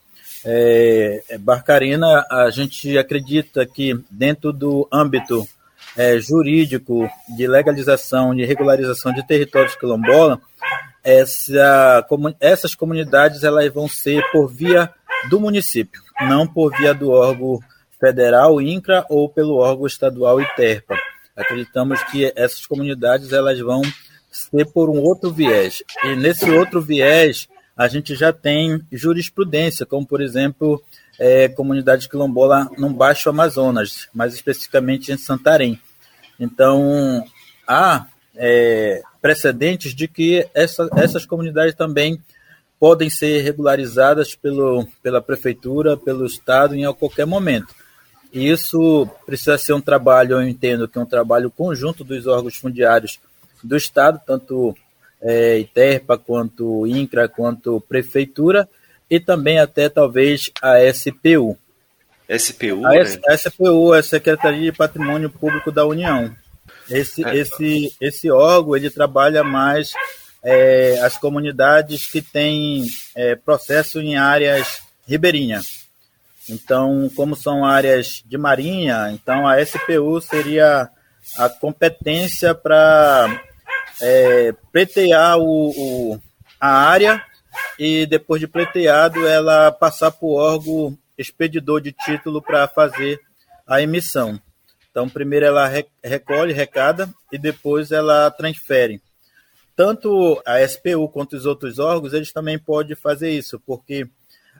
É, 0.44 1.22
é, 1.28 1.38
Barcarena, 1.38 2.26
a 2.30 2.50
gente 2.50 2.98
acredita 2.98 3.64
que 3.64 3.98
dentro 4.10 4.52
do 4.52 4.88
âmbito 4.92 5.46
é, 5.96 6.18
jurídico 6.18 7.08
de 7.36 7.46
legalização, 7.46 8.34
de 8.34 8.44
regularização 8.44 9.12
de 9.12 9.26
territórios 9.26 9.76
quilombola, 9.76 10.40
essa, 11.04 12.06
essas 12.40 12.74
comunidades 12.74 13.42
elas 13.42 13.72
vão 13.72 13.88
ser 13.88 14.22
por 14.30 14.48
via 14.48 14.90
do 15.28 15.40
município, 15.40 16.00
não 16.22 16.46
por 16.46 16.76
via 16.76 16.94
do 16.94 17.10
órgão 17.10 17.60
federal, 18.00 18.60
INCRA, 18.60 19.04
ou 19.08 19.28
pelo 19.28 19.56
órgão 19.56 19.86
estadual 19.86 20.40
ITERPA. 20.40 20.96
Acreditamos 21.36 22.02
que 22.04 22.32
essas 22.34 22.66
comunidades 22.66 23.32
elas 23.32 23.58
vão 23.60 23.82
ser 24.30 24.66
por 24.66 24.90
um 24.90 25.00
outro 25.00 25.30
viés. 25.30 25.82
E 26.04 26.16
nesse 26.16 26.50
outro 26.50 26.80
viés, 26.80 27.48
a 27.76 27.88
gente 27.88 28.14
já 28.14 28.32
tem 28.32 28.80
jurisprudência, 28.90 29.86
como, 29.86 30.06
por 30.06 30.20
exemplo, 30.20 30.82
é, 31.18 31.48
comunidade 31.48 32.08
quilombola 32.08 32.70
no 32.76 32.90
Baixo 32.90 33.28
Amazonas, 33.28 34.08
mais 34.12 34.34
especificamente 34.34 35.12
em 35.12 35.16
Santarém. 35.16 35.80
Então, 36.38 37.24
há 37.66 38.06
é, 38.34 39.02
precedentes 39.20 39.94
de 39.94 40.08
que 40.08 40.46
essa, 40.54 40.88
essas 40.96 41.24
comunidades 41.24 41.74
também 41.74 42.20
podem 42.78 43.08
ser 43.08 43.42
regularizadas 43.42 44.34
pelo, 44.34 44.86
pela 45.02 45.22
prefeitura, 45.22 45.96
pelo 45.96 46.26
Estado 46.26 46.74
em 46.74 46.92
qualquer 46.94 47.26
momento. 47.26 47.72
E 48.32 48.48
isso 48.48 49.08
precisa 49.26 49.56
ser 49.56 49.74
um 49.74 49.80
trabalho, 49.80 50.32
eu 50.32 50.42
entendo 50.42 50.88
que 50.88 50.98
é 50.98 51.00
um 51.00 51.06
trabalho 51.06 51.50
conjunto 51.50 52.02
dos 52.02 52.26
órgãos 52.26 52.56
fundiários 52.56 53.20
do 53.62 53.76
Estado, 53.76 54.20
tanto 54.26 54.74
é, 55.22 55.58
ITERPA, 55.58 56.18
quanto 56.18 56.86
INCRA, 56.86 57.28
quanto 57.28 57.80
Prefeitura, 57.80 58.68
e 59.08 59.20
também 59.20 59.58
até 59.58 59.88
talvez 59.88 60.50
a 60.60 60.78
SPU. 60.92 61.56
SPU? 62.38 62.86
A, 62.86 62.96
S, 62.96 63.20
a 63.28 63.36
SPU 63.36 63.94
é 63.94 63.98
a 63.98 64.02
Secretaria 64.02 64.70
de 64.70 64.76
Patrimônio 64.76 65.30
Público 65.30 65.70
da 65.70 65.86
União. 65.86 66.34
Esse, 66.90 67.24
é. 67.24 67.36
esse, 67.36 67.94
esse 68.00 68.30
órgão 68.30 68.76
ele 68.76 68.90
trabalha 68.90 69.44
mais 69.44 69.92
é, 70.42 70.98
as 71.02 71.16
comunidades 71.16 72.06
que 72.06 72.20
têm 72.20 72.86
é, 73.14 73.36
processo 73.36 74.00
em 74.00 74.16
áreas 74.16 74.82
ribeirinhas. 75.06 75.82
Então, 76.48 77.10
como 77.14 77.36
são 77.36 77.64
áreas 77.64 78.22
de 78.26 78.36
marinha, 78.36 79.10
então 79.12 79.46
a 79.46 79.64
SPU 79.64 80.20
seria 80.20 80.88
a 81.36 81.48
competência 81.48 82.54
para 82.54 83.40
é, 84.02 84.52
pretear 84.72 85.38
o, 85.38 85.70
o, 85.70 86.20
a 86.60 86.68
área 86.68 87.24
e 87.78 88.04
depois 88.06 88.40
de 88.40 88.48
preteado 88.48 89.26
ela 89.26 89.70
passar 89.70 90.10
para 90.10 90.26
o 90.26 90.34
órgão 90.34 90.98
expedidor 91.16 91.80
de 91.80 91.92
título 91.92 92.42
para 92.42 92.66
fazer 92.66 93.20
a 93.66 93.80
emissão. 93.80 94.40
Então, 94.90 95.08
primeiro 95.08 95.46
ela 95.46 95.70
recolhe, 96.02 96.52
recada 96.52 97.08
e 97.30 97.38
depois 97.38 97.92
ela 97.92 98.30
transfere. 98.30 99.00
Tanto 99.74 100.42
a 100.44 100.60
SPU 100.66 101.08
quanto 101.08 101.34
os 101.34 101.46
outros 101.46 101.78
órgãos, 101.78 102.12
eles 102.12 102.32
também 102.32 102.58
podem 102.58 102.94
fazer 102.94 103.30
isso, 103.30 103.58
porque 103.60 104.06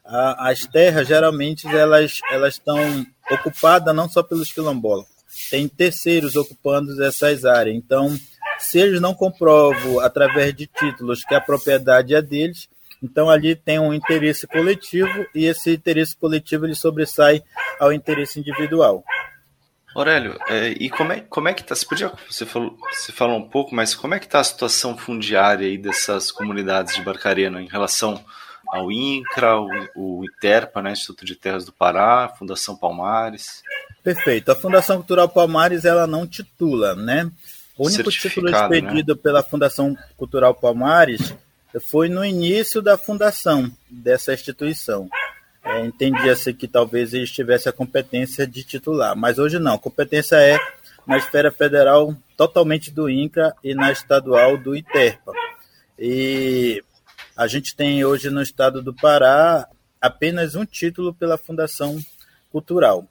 a, 0.04 0.50
as 0.50 0.64
terras 0.66 1.06
geralmente 1.06 1.66
elas 1.66 2.20
elas 2.30 2.54
estão 2.54 3.06
ocupadas 3.30 3.94
não 3.94 4.08
só 4.08 4.22
pelos 4.22 4.50
quilombolas, 4.52 5.06
tem 5.50 5.68
terceiros 5.68 6.34
ocupando 6.34 7.02
essas 7.04 7.44
áreas. 7.44 7.76
Então, 7.76 8.16
se 8.62 8.78
eles 8.78 9.00
não 9.00 9.14
comprovam 9.14 10.00
através 10.00 10.54
de 10.54 10.66
títulos 10.66 11.24
que 11.24 11.34
a 11.34 11.40
propriedade 11.40 12.14
é 12.14 12.22
deles, 12.22 12.68
então 13.02 13.28
ali 13.28 13.56
tem 13.56 13.78
um 13.78 13.92
interesse 13.92 14.46
coletivo 14.46 15.26
e 15.34 15.46
esse 15.46 15.74
interesse 15.74 16.16
coletivo 16.16 16.64
ele 16.64 16.74
sobressai 16.74 17.42
ao 17.80 17.92
interesse 17.92 18.38
individual. 18.38 19.04
Aurélio, 19.94 20.38
é, 20.48 20.68
e 20.70 20.88
como 20.88 21.12
é, 21.12 21.20
como 21.20 21.48
é 21.48 21.52
que 21.52 21.62
tá? 21.62 21.74
Você 21.74 21.84
podia, 21.84 22.10
você 22.30 22.46
falou, 22.46 22.78
você 22.90 23.12
falou 23.12 23.36
um 23.36 23.48
pouco, 23.48 23.74
mas 23.74 23.94
como 23.94 24.14
é 24.14 24.18
que 24.18 24.24
está 24.24 24.40
a 24.40 24.44
situação 24.44 24.96
fundiária 24.96 25.66
aí 25.66 25.76
dessas 25.76 26.30
comunidades 26.30 26.94
de 26.94 27.02
Barcarena 27.02 27.60
em 27.60 27.68
relação 27.68 28.24
ao 28.68 28.90
INCRA, 28.90 29.60
o, 29.60 29.68
o 29.94 30.24
ITERPA, 30.24 30.80
né, 30.80 30.92
Instituto 30.92 31.26
de 31.26 31.34
Terras 31.34 31.66
do 31.66 31.72
Pará, 31.72 32.32
Fundação 32.38 32.74
Palmares? 32.74 33.62
Perfeito. 34.02 34.50
A 34.50 34.56
Fundação 34.56 34.96
Cultural 34.96 35.28
Palmares 35.28 35.84
ela 35.84 36.06
não 36.06 36.26
titula, 36.26 36.94
né? 36.94 37.30
O 37.76 37.86
único 37.86 38.10
título 38.10 38.50
né? 38.50 38.58
expedido 38.60 39.14
né? 39.14 39.20
pela 39.22 39.42
Fundação 39.42 39.96
Cultural 40.16 40.54
Palmares 40.54 41.34
foi 41.80 42.08
no 42.08 42.24
início 42.24 42.82
da 42.82 42.98
fundação 42.98 43.70
dessa 43.90 44.34
instituição. 44.34 45.08
É, 45.64 45.84
Entendia-se 45.84 46.52
que 46.52 46.68
talvez 46.68 47.14
eles 47.14 47.30
tivessem 47.30 47.70
a 47.70 47.72
competência 47.72 48.46
de 48.46 48.62
titular, 48.62 49.16
mas 49.16 49.38
hoje 49.38 49.58
não. 49.58 49.74
A 49.74 49.78
competência 49.78 50.36
é 50.36 50.58
na 51.06 51.16
esfera 51.16 51.50
federal 51.50 52.14
totalmente 52.36 52.90
do 52.90 53.08
INCRA 53.08 53.54
e 53.62 53.74
na 53.74 53.90
estadual 53.90 54.56
do 54.58 54.76
ITERPA. 54.76 55.32
E 55.98 56.82
a 57.36 57.46
gente 57.46 57.74
tem 57.74 58.04
hoje 58.04 58.28
no 58.28 58.42
estado 58.42 58.82
do 58.82 58.92
Pará 58.92 59.66
apenas 60.00 60.54
um 60.54 60.64
título 60.64 61.14
pela 61.14 61.38
Fundação 61.38 61.98
Cultural. 62.50 63.06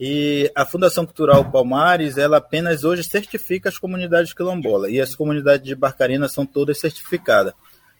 E 0.00 0.50
a 0.54 0.64
Fundação 0.64 1.04
Cultural 1.04 1.50
Palmares, 1.50 2.16
ela 2.18 2.36
apenas 2.36 2.84
hoje 2.84 3.02
certifica 3.02 3.68
as 3.68 3.78
comunidades 3.78 4.32
quilombolas. 4.32 4.92
E 4.92 5.00
as 5.00 5.14
comunidades 5.14 5.66
de 5.66 5.74
Barcarena 5.74 6.28
são 6.28 6.46
todas 6.46 6.78
certificadas 6.78 7.52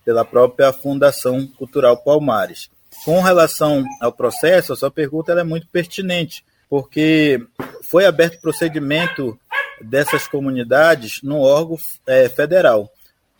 pela 0.04 0.24
própria 0.24 0.72
Fundação 0.72 1.46
Cultural 1.46 1.96
Palmares. 1.96 2.70
Com 3.04 3.20
relação 3.20 3.84
ao 4.00 4.12
processo, 4.12 4.72
a 4.72 4.76
sua 4.76 4.90
pergunta 4.90 5.32
é 5.32 5.44
muito 5.44 5.66
pertinente, 5.68 6.44
porque 6.70 7.44
foi 7.82 8.06
aberto 8.06 8.40
procedimento 8.40 9.38
dessas 9.80 10.26
comunidades 10.26 11.20
no 11.22 11.40
órgão 11.40 11.76
é, 12.06 12.28
federal, 12.28 12.90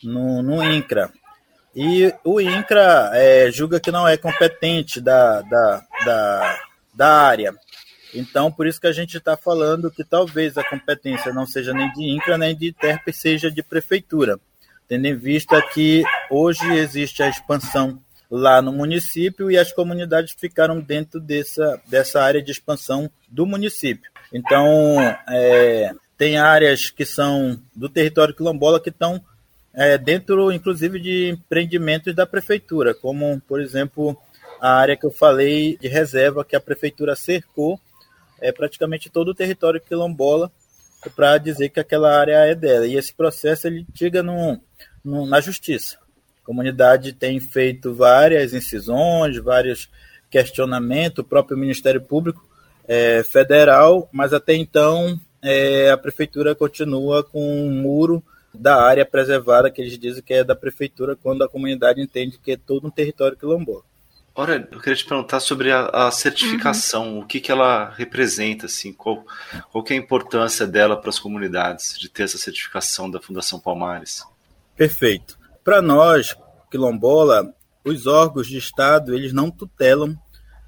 no, 0.02 0.42
no 0.42 0.62
INCRA. 0.62 1.10
E 1.74 2.12
o 2.24 2.40
INCRA 2.40 3.10
é, 3.14 3.50
julga 3.50 3.80
que 3.80 3.90
não 3.90 4.06
é 4.06 4.16
competente 4.16 5.00
da, 5.00 5.42
da, 5.42 5.84
da, 6.04 6.60
da 6.94 7.08
área. 7.22 7.54
Então, 8.14 8.50
por 8.50 8.66
isso 8.66 8.80
que 8.80 8.86
a 8.86 8.92
gente 8.92 9.16
está 9.16 9.36
falando 9.36 9.90
que 9.90 10.04
talvez 10.04 10.56
a 10.56 10.64
competência 10.64 11.32
não 11.32 11.46
seja 11.46 11.72
nem 11.72 11.92
de 11.92 12.02
INCRA, 12.02 12.38
nem 12.38 12.56
de 12.56 12.68
ITERP, 12.68 13.12
seja 13.12 13.50
de 13.50 13.62
prefeitura, 13.62 14.38
tendo 14.88 15.06
em 15.06 15.14
vista 15.14 15.60
que 15.60 16.02
hoje 16.30 16.66
existe 16.74 17.22
a 17.22 17.28
expansão 17.28 18.00
lá 18.30 18.60
no 18.60 18.72
município 18.72 19.50
e 19.50 19.58
as 19.58 19.72
comunidades 19.72 20.34
ficaram 20.38 20.80
dentro 20.80 21.20
dessa, 21.20 21.80
dessa 21.86 22.22
área 22.22 22.42
de 22.42 22.50
expansão 22.50 23.10
do 23.28 23.46
município. 23.46 24.10
Então, 24.32 25.00
é, 25.28 25.92
tem 26.16 26.38
áreas 26.38 26.90
que 26.90 27.04
são 27.04 27.58
do 27.74 27.88
território 27.88 28.34
quilombola 28.34 28.80
que 28.80 28.90
estão 28.90 29.22
é, 29.72 29.96
dentro, 29.96 30.50
inclusive, 30.50 30.98
de 30.98 31.30
empreendimentos 31.30 32.14
da 32.14 32.26
prefeitura, 32.26 32.94
como, 32.94 33.40
por 33.46 33.60
exemplo, 33.60 34.16
a 34.60 34.72
área 34.74 34.96
que 34.96 35.06
eu 35.06 35.10
falei 35.10 35.78
de 35.78 35.88
reserva 35.88 36.44
que 36.44 36.56
a 36.56 36.60
prefeitura 36.60 37.14
cercou 37.14 37.80
é, 38.40 38.52
praticamente 38.52 39.10
todo 39.10 39.28
o 39.28 39.34
território 39.34 39.80
quilombola 39.80 40.50
para 41.14 41.38
dizer 41.38 41.68
que 41.68 41.80
aquela 41.80 42.18
área 42.18 42.44
é 42.44 42.54
dela. 42.54 42.86
E 42.86 42.96
esse 42.96 43.14
processo 43.14 43.66
ele 43.66 43.86
chega 43.94 44.22
no, 44.22 44.60
na 45.04 45.40
justiça. 45.40 45.98
A 46.42 46.46
comunidade 46.46 47.12
tem 47.12 47.38
feito 47.38 47.94
várias 47.94 48.52
incisões, 48.52 49.38
vários 49.38 49.88
questionamentos, 50.30 51.20
o 51.20 51.28
próprio 51.28 51.56
Ministério 51.56 52.00
Público 52.00 52.46
é, 52.86 53.22
Federal, 53.22 54.08
mas 54.12 54.32
até 54.32 54.54
então 54.54 55.20
é, 55.42 55.90
a 55.90 55.96
prefeitura 55.96 56.54
continua 56.54 57.22
com 57.22 57.66
um 57.66 57.70
muro 57.70 58.22
da 58.52 58.82
área 58.82 59.04
preservada 59.04 59.70
que 59.70 59.80
eles 59.80 59.98
dizem 59.98 60.22
que 60.22 60.34
é 60.34 60.42
da 60.42 60.56
prefeitura 60.56 61.14
quando 61.14 61.44
a 61.44 61.48
comunidade 61.48 62.00
entende 62.00 62.38
que 62.42 62.52
é 62.52 62.56
todo 62.56 62.86
um 62.86 62.90
território 62.90 63.36
quilombola. 63.36 63.82
Ora, 64.40 64.68
eu 64.70 64.78
queria 64.78 64.94
te 64.94 65.04
perguntar 65.04 65.40
sobre 65.40 65.72
a, 65.72 65.86
a 65.86 66.12
certificação, 66.12 67.14
uhum. 67.14 67.18
o 67.18 67.26
que, 67.26 67.40
que 67.40 67.50
ela 67.50 67.90
representa, 67.90 68.66
assim, 68.66 68.92
qual, 68.92 69.26
qual 69.72 69.82
que 69.82 69.92
é 69.92 69.96
a 69.96 69.98
importância 69.98 70.64
dela 70.64 70.96
para 70.96 71.10
as 71.10 71.18
comunidades, 71.18 71.98
de 71.98 72.08
ter 72.08 72.22
essa 72.22 72.38
certificação 72.38 73.10
da 73.10 73.20
Fundação 73.20 73.58
Palmares? 73.58 74.24
Perfeito. 74.76 75.36
Para 75.64 75.82
nós, 75.82 76.36
quilombola, 76.70 77.52
os 77.84 78.06
órgãos 78.06 78.46
de 78.46 78.58
Estado, 78.58 79.12
eles 79.12 79.32
não 79.32 79.50
tutelam 79.50 80.16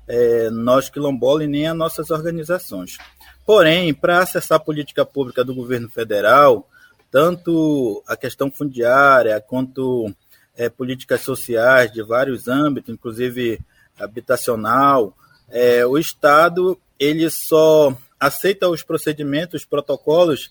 é, 0.09 0.51
nós 0.51 0.91
quilombola 0.91 1.45
e 1.45 1.47
nem 1.47 1.69
as 1.69 1.77
nossas 1.77 2.11
organizações. 2.11 2.99
Porém, 3.47 3.95
para 3.95 4.19
acessar 4.19 4.57
a 4.57 4.65
política 4.65 5.07
pública 5.07 5.45
do 5.45 5.55
governo 5.55 5.89
federal, 5.89 6.69
tanto 7.09 8.03
a 8.09 8.17
questão 8.17 8.51
fundiária 8.51 9.41
quanto 9.41 10.13
é, 10.61 10.69
políticas 10.69 11.23
sociais 11.23 11.91
de 11.91 12.03
vários 12.03 12.47
âmbitos, 12.47 12.93
inclusive 12.93 13.59
habitacional, 13.99 15.17
é, 15.49 15.87
o 15.87 15.97
Estado 15.97 16.79
ele 16.99 17.31
só 17.31 17.97
aceita 18.19 18.69
os 18.69 18.83
procedimentos, 18.83 19.63
os 19.63 19.67
protocolos, 19.67 20.51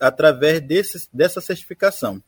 através 0.00 0.60
desse, 0.60 1.08
dessa 1.12 1.40
certificação. 1.40 2.20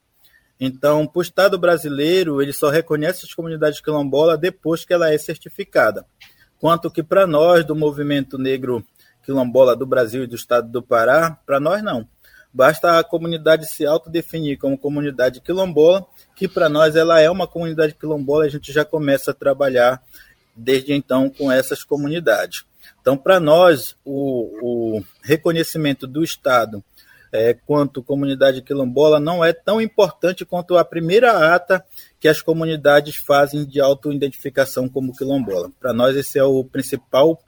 Então, 0.60 1.04
para 1.04 1.18
o 1.18 1.22
Estado 1.22 1.58
brasileiro, 1.58 2.40
ele 2.40 2.52
só 2.52 2.70
reconhece 2.70 3.26
as 3.26 3.34
comunidades 3.34 3.80
quilombolas 3.80 4.38
depois 4.38 4.84
que 4.84 4.92
ela 4.92 5.12
é 5.12 5.18
certificada. 5.18 6.06
Quanto 6.60 6.92
que 6.92 7.02
para 7.02 7.26
nós, 7.26 7.64
do 7.64 7.74
movimento 7.74 8.38
negro 8.38 8.84
quilombola 9.24 9.74
do 9.74 9.84
Brasil 9.84 10.22
e 10.22 10.28
do 10.28 10.36
Estado 10.36 10.70
do 10.70 10.80
Pará, 10.80 11.36
para 11.44 11.58
nós 11.58 11.82
não. 11.82 12.08
Basta 12.54 13.00
a 13.00 13.02
comunidade 13.02 13.66
se 13.66 13.84
autodefinir 13.84 14.56
como 14.60 14.78
comunidade 14.78 15.40
quilombola, 15.40 16.06
que 16.36 16.46
para 16.46 16.68
nós 16.68 16.94
ela 16.94 17.20
é 17.20 17.28
uma 17.28 17.48
comunidade 17.48 17.94
quilombola, 17.94 18.44
a 18.44 18.48
gente 18.48 18.72
já 18.72 18.84
começa 18.84 19.32
a 19.32 19.34
trabalhar 19.34 20.00
desde 20.54 20.92
então 20.92 21.28
com 21.28 21.50
essas 21.50 21.82
comunidades. 21.82 22.64
Então, 23.00 23.16
para 23.16 23.40
nós, 23.40 23.96
o, 24.04 24.96
o, 24.96 25.04
reconhecimento 25.20 26.06
do 26.06 26.22
Estado 26.22 26.82
é, 27.32 27.52
quanto 27.52 28.04
comunidade 28.04 28.62
quilombola 28.62 29.18
não 29.18 29.44
é 29.44 29.52
tão 29.52 29.80
importante 29.80 30.44
quanto 30.44 30.78
a 30.78 30.84
primeira 30.84 31.52
ata 31.52 31.84
que 32.20 32.28
as 32.28 32.40
comunidades 32.40 33.16
fazem 33.16 33.64
de 33.64 33.80
autoidentificação 33.80 34.88
como 34.88 35.12
quilombola. 35.12 35.72
Para 35.80 35.92
nós, 35.92 36.16
esse 36.16 36.38
é 36.38 36.44
o 36.44 36.62
principal 36.62 37.42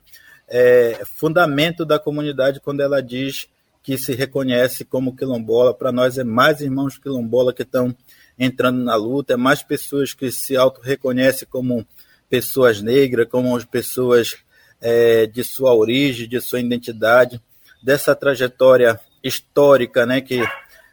é, 0.49 1.01
fundamento 1.17 1.85
da 1.85 1.97
comunidade 1.97 2.59
quando 2.59 2.81
ela 2.81 3.01
diz 3.01 3.47
que 3.87 3.97
se 3.97 4.17
reconhece 4.17 4.85
como 4.85 5.15
quilombola. 5.15 5.73
Para 5.73 5.93
nós 5.93 6.19
é 6.19 6.25
mais 6.25 6.61
irmãos 6.61 6.99
quilombola 6.99 7.55
que 7.55 7.63
estão 7.63 7.95
entrando 8.37 8.83
na 8.83 8.97
luta, 8.97 9.35
é 9.35 9.37
mais 9.37 9.63
pessoas 9.63 10.13
que 10.13 10.29
se 10.33 10.57
auto-reconhecem 10.57 11.47
como 11.49 11.87
pessoas 12.29 12.83
negras, 12.83 13.29
como 13.31 13.65
pessoas 13.69 14.39
é, 14.81 15.27
de 15.27 15.45
sua 15.45 15.73
origem, 15.73 16.29
de 16.29 16.41
sua 16.41 16.59
identidade, 16.59 17.41
dessa 17.81 18.13
trajetória 18.13 18.99
histórica 19.23 20.05
né, 20.05 20.21
que 20.21 20.43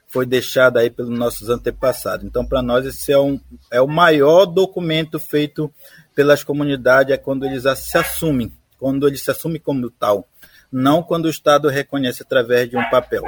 foi 0.07 0.27
deixada 0.27 0.79
aí 0.79 0.91
pelos 0.91 1.17
nossos 1.17 1.49
antepassados. 1.49 2.23
Então, 2.23 2.45
para 2.45 2.61
nós, 2.61 2.85
esse 2.85 3.11
é, 3.11 3.17
um, 3.17 3.39
é 3.71 3.81
o 3.81 3.87
maior 3.87 4.45
documento 4.45 5.19
feito 5.19 5.73
pelas 6.13 6.43
comunidades, 6.43 7.11
é 7.11 7.17
quando 7.17 7.43
eles 7.43 7.63
se 7.79 7.97
assumem, 7.97 8.53
quando 8.77 9.07
eles 9.07 9.23
se 9.23 9.31
assumem 9.31 9.59
como 9.59 9.89
tal 9.89 10.27
não 10.73 11.03
quando 11.03 11.25
o 11.25 11.29
Estado 11.29 11.69
reconhece 11.69 12.23
através 12.23 12.69
de 12.69 12.75
um 12.75 12.89
papel. 12.89 13.23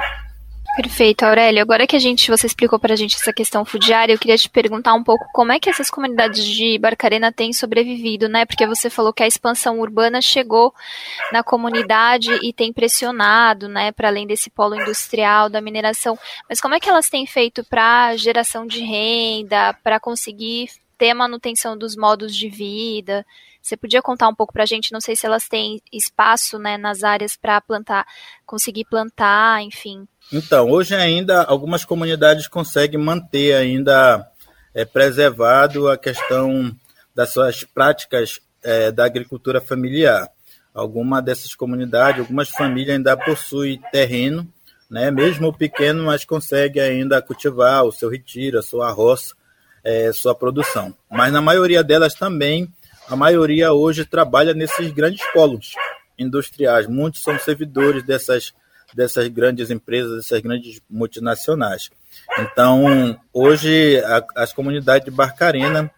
Perfeito, 0.76 1.22
Aurélio. 1.22 1.62
Agora 1.62 1.86
que 1.86 1.96
a 1.96 1.98
gente, 1.98 2.30
você 2.30 2.46
explicou 2.46 2.78
para 2.78 2.92
a 2.92 2.96
gente 2.96 3.16
essa 3.16 3.32
questão 3.32 3.64
fundiária, 3.64 4.12
eu 4.12 4.18
queria 4.18 4.36
te 4.36 4.50
perguntar 4.50 4.92
um 4.92 5.02
pouco 5.02 5.24
como 5.32 5.50
é 5.50 5.58
que 5.58 5.70
essas 5.70 5.88
comunidades 5.88 6.44
de 6.44 6.78
Barcarena 6.78 7.32
têm 7.32 7.50
sobrevivido, 7.50 8.28
né? 8.28 8.44
Porque 8.44 8.66
você 8.66 8.90
falou 8.90 9.10
que 9.10 9.22
a 9.22 9.26
expansão 9.26 9.80
urbana 9.80 10.20
chegou 10.20 10.74
na 11.32 11.42
comunidade 11.42 12.30
e 12.42 12.52
tem 12.52 12.74
pressionado, 12.74 13.68
né, 13.68 13.90
para 13.90 14.08
além 14.08 14.26
desse 14.26 14.50
polo 14.50 14.74
industrial 14.74 15.48
da 15.48 15.62
mineração. 15.62 16.18
Mas 16.46 16.60
como 16.60 16.74
é 16.74 16.80
que 16.80 16.90
elas 16.90 17.08
têm 17.08 17.26
feito 17.26 17.64
para 17.64 18.14
geração 18.16 18.66
de 18.66 18.80
renda, 18.80 19.72
para 19.82 19.98
conseguir 19.98 20.68
ter 20.98 21.14
manutenção 21.14 21.76
dos 21.76 21.96
modos 21.96 22.34
de 22.34 22.48
vida? 22.48 23.24
Você 23.60 23.76
podia 23.76 24.00
contar 24.00 24.28
um 24.28 24.34
pouco 24.34 24.52
para 24.52 24.62
a 24.62 24.66
gente? 24.66 24.92
Não 24.92 25.00
sei 25.00 25.16
se 25.16 25.26
elas 25.26 25.48
têm 25.48 25.82
espaço 25.92 26.58
né, 26.58 26.76
nas 26.76 27.02
áreas 27.02 27.36
para 27.36 27.60
plantar, 27.60 28.06
conseguir 28.44 28.84
plantar, 28.84 29.62
enfim. 29.62 30.06
Então, 30.32 30.70
hoje 30.70 30.94
ainda 30.94 31.42
algumas 31.42 31.84
comunidades 31.84 32.46
conseguem 32.46 33.00
manter 33.00 33.54
ainda 33.54 34.24
é, 34.72 34.84
preservado 34.84 35.88
a 35.88 35.96
questão 35.96 36.74
das 37.14 37.32
suas 37.32 37.64
práticas 37.64 38.40
é, 38.62 38.92
da 38.92 39.04
agricultura 39.04 39.60
familiar. 39.60 40.28
Alguma 40.74 41.22
dessas 41.22 41.54
comunidades, 41.54 42.20
algumas 42.20 42.50
famílias 42.50 42.96
ainda 42.96 43.16
possuem 43.16 43.80
terreno, 43.90 44.46
né, 44.90 45.10
mesmo 45.10 45.52
pequeno, 45.52 46.04
mas 46.04 46.24
consegue 46.24 46.78
ainda 46.78 47.22
cultivar 47.22 47.84
o 47.84 47.90
seu 47.90 48.10
retiro, 48.10 48.58
a 48.58 48.62
sua 48.62 48.90
roça, 48.90 49.34
é, 49.86 50.12
sua 50.12 50.34
produção. 50.34 50.92
Mas 51.08 51.32
na 51.32 51.40
maioria 51.40 51.84
delas 51.84 52.12
também 52.12 52.68
a 53.08 53.14
maioria 53.14 53.72
hoje 53.72 54.04
trabalha 54.04 54.52
nesses 54.52 54.90
grandes 54.90 55.24
polos 55.32 55.74
industriais. 56.18 56.88
Muitos 56.88 57.22
são 57.22 57.38
servidores 57.38 58.02
dessas, 58.02 58.52
dessas 58.92 59.28
grandes 59.28 59.70
empresas, 59.70 60.16
dessas 60.16 60.40
grandes 60.40 60.82
multinacionais. 60.90 61.88
Então, 62.36 63.16
hoje, 63.32 64.02
a, 64.04 64.24
as 64.34 64.52
comunidades 64.52 65.04
de 65.04 65.10
Barcarena 65.12 65.88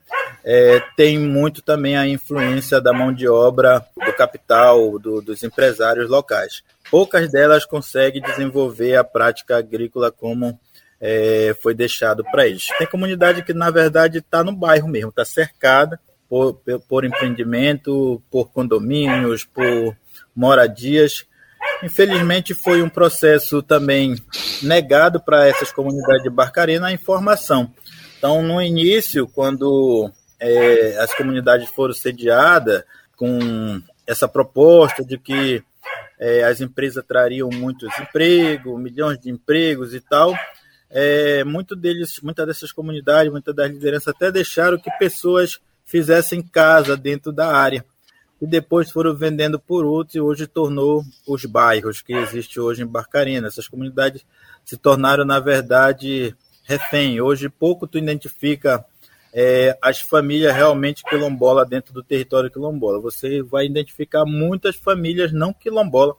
é, 0.44 0.80
têm 0.94 1.18
muito 1.18 1.62
também 1.62 1.96
a 1.96 2.06
influência 2.06 2.82
da 2.82 2.92
mão 2.92 3.10
de 3.10 3.26
obra, 3.26 3.86
do 4.04 4.12
capital, 4.12 4.98
do, 4.98 5.22
dos 5.22 5.42
empresários 5.42 6.10
locais. 6.10 6.62
Poucas 6.90 7.30
delas 7.30 7.64
conseguem 7.64 8.20
desenvolver 8.20 8.96
a 8.96 9.04
prática 9.04 9.56
agrícola 9.56 10.10
como 10.10 10.60
é, 11.00 11.54
foi 11.62 11.74
deixado 11.74 12.24
para 12.24 12.46
eles. 12.46 12.68
Tem 12.78 12.86
comunidade 12.86 13.42
que, 13.42 13.54
na 13.54 13.70
verdade, 13.70 14.18
está 14.18 14.42
no 14.42 14.52
bairro 14.52 14.88
mesmo, 14.88 15.10
está 15.10 15.24
cercada, 15.24 16.00
por, 16.28 16.60
por 16.88 17.04
empreendimento, 17.04 18.22
por 18.30 18.50
condomínios, 18.50 19.44
por 19.44 19.96
moradias. 20.34 21.24
Infelizmente, 21.82 22.54
foi 22.54 22.82
um 22.82 22.88
processo 22.88 23.62
também 23.62 24.14
negado 24.62 25.20
para 25.20 25.46
essas 25.46 25.72
comunidades 25.72 26.22
de 26.22 26.30
Barcarena 26.30 26.88
a 26.88 26.92
informação. 26.92 27.72
Então, 28.18 28.42
no 28.42 28.60
início, 28.60 29.26
quando 29.26 30.10
é, 30.38 30.98
as 30.98 31.14
comunidades 31.14 31.68
foram 31.70 31.94
sediadas 31.94 32.84
com 33.16 33.80
essa 34.06 34.28
proposta 34.28 35.04
de 35.04 35.18
que 35.18 35.62
é, 36.18 36.44
as 36.44 36.60
empresas 36.60 37.04
trariam 37.06 37.48
muitos 37.52 37.88
empregos, 37.98 38.80
milhões 38.80 39.18
de 39.18 39.30
empregos 39.30 39.94
e 39.94 40.00
tal, 40.00 40.34
é, 40.90 41.44
muito 41.44 41.76
deles, 41.76 42.20
muitas 42.22 42.46
dessas 42.46 42.72
comunidades, 42.72 43.30
muitas 43.30 43.54
das 43.54 43.70
lideranças 43.70 44.08
até 44.08 44.32
deixaram 44.32 44.78
que 44.78 44.90
pessoas 44.98 45.60
fizessem 45.84 46.42
casa 46.42 46.96
dentro 46.96 47.32
da 47.32 47.54
área. 47.54 47.84
E 48.40 48.46
depois 48.46 48.90
foram 48.90 49.14
vendendo 49.14 49.58
por 49.58 49.84
outros 49.84 50.14
e 50.14 50.20
hoje 50.20 50.46
tornou 50.46 51.02
os 51.26 51.44
bairros 51.44 52.00
que 52.00 52.12
existem 52.12 52.62
hoje 52.62 52.82
em 52.82 52.86
Barcarena. 52.86 53.48
Essas 53.48 53.66
comunidades 53.66 54.24
se 54.64 54.76
tornaram, 54.76 55.24
na 55.24 55.40
verdade, 55.40 56.36
refém. 56.62 57.20
Hoje 57.20 57.48
pouco 57.48 57.86
tu 57.86 57.98
identifica 57.98 58.84
é, 59.32 59.76
as 59.82 60.00
famílias 60.00 60.54
realmente 60.54 61.02
quilombola 61.02 61.66
dentro 61.66 61.92
do 61.92 62.02
território 62.02 62.50
quilombola. 62.50 63.00
Você 63.00 63.42
vai 63.42 63.66
identificar 63.66 64.24
muitas 64.24 64.76
famílias 64.76 65.32
não 65.32 65.52
quilombola 65.52 66.14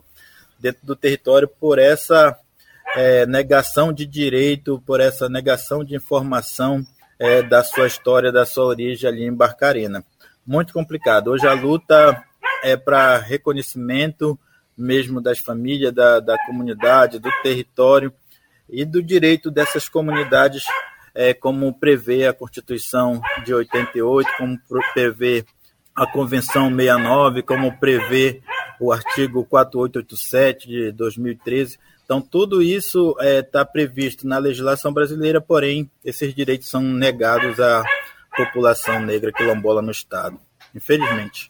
dentro 0.59 0.86
do 0.86 0.95
território 0.95 1.47
por 1.47 1.80
essa 1.80 2.38
é, 2.95 3.25
negação 3.25 3.93
de 3.93 4.05
direito, 4.05 4.81
por 4.85 4.99
essa 4.99 5.29
negação 5.29 5.83
de 5.83 5.95
informação, 5.95 6.85
é, 7.19 7.41
da 7.41 7.63
sua 7.63 7.87
história, 7.87 8.31
da 8.31 8.45
sua 8.45 8.65
origem 8.65 9.09
ali 9.09 9.23
em 9.25 9.33
Barcarena. 9.33 10.03
Muito 10.45 10.73
complicado. 10.73 11.29
Hoje 11.29 11.47
a 11.47 11.53
luta 11.53 12.23
é 12.63 12.75
para 12.77 13.17
reconhecimento 13.17 14.39
mesmo 14.79 15.19
das 15.19 15.39
famílias, 15.39 15.93
da, 15.93 16.21
da 16.21 16.37
comunidade, 16.45 17.19
do 17.19 17.29
território 17.43 18.13
e 18.69 18.85
do 18.85 19.03
direito 19.03 19.51
dessas 19.51 19.89
comunidades, 19.89 20.63
é, 21.13 21.33
como 21.33 21.73
prevê 21.73 22.25
a 22.25 22.33
Constituição 22.33 23.21
de 23.43 23.53
88, 23.53 24.29
como 24.37 24.57
prevê 24.93 25.45
a 25.93 26.07
Convenção 26.07 26.69
69, 26.69 27.43
como 27.43 27.77
prevê 27.77 28.41
o 28.80 28.91
artigo 28.91 29.45
4887 29.45 30.67
de 30.67 30.91
2013. 30.91 31.77
Então, 32.03 32.21
tudo 32.21 32.61
isso 32.61 33.11
está 33.19 33.25
é, 33.25 33.41
tá 33.41 33.65
previsto 33.65 34.27
na 34.27 34.38
legislação 34.38 34.91
brasileira, 34.91 35.39
porém, 35.39 35.89
esses 36.03 36.34
direitos 36.34 36.67
são 36.67 36.82
negados 36.82 37.59
à 37.59 37.84
população 38.36 38.99
negra 39.01 39.32
quilombola 39.32 39.82
no 39.82 39.91
Estado, 39.91 40.39
infelizmente. 40.73 41.47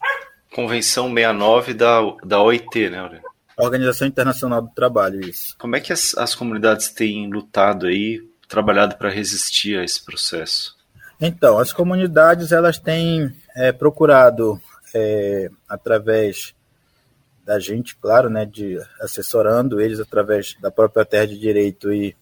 Convenção 0.54 1.06
69 1.08 1.74
da, 1.74 2.00
da 2.24 2.42
OIT, 2.42 2.90
né, 2.90 2.98
Aurélio? 2.98 3.30
Organização 3.56 4.06
Internacional 4.06 4.62
do 4.62 4.70
Trabalho, 4.70 5.20
isso. 5.20 5.56
Como 5.58 5.76
é 5.76 5.80
que 5.80 5.92
as, 5.92 6.16
as 6.16 6.34
comunidades 6.34 6.90
têm 6.90 7.30
lutado 7.30 7.86
aí, 7.86 8.20
trabalhado 8.48 8.96
para 8.96 9.10
resistir 9.10 9.78
a 9.78 9.84
esse 9.84 10.04
processo? 10.04 10.74
Então, 11.20 11.58
as 11.58 11.72
comunidades 11.72 12.50
elas 12.50 12.78
têm 12.78 13.30
é, 13.54 13.70
procurado, 13.72 14.60
é, 14.94 15.50
através 15.68 16.54
da 17.50 17.58
gente, 17.58 17.96
claro, 17.96 18.30
né, 18.30 18.46
de 18.46 18.80
assessorando 19.00 19.80
eles 19.80 19.98
através 19.98 20.56
da 20.60 20.70
própria 20.70 21.04
Terra 21.04 21.26
de 21.26 21.36
Direito 21.36 21.92
e 21.92 22.14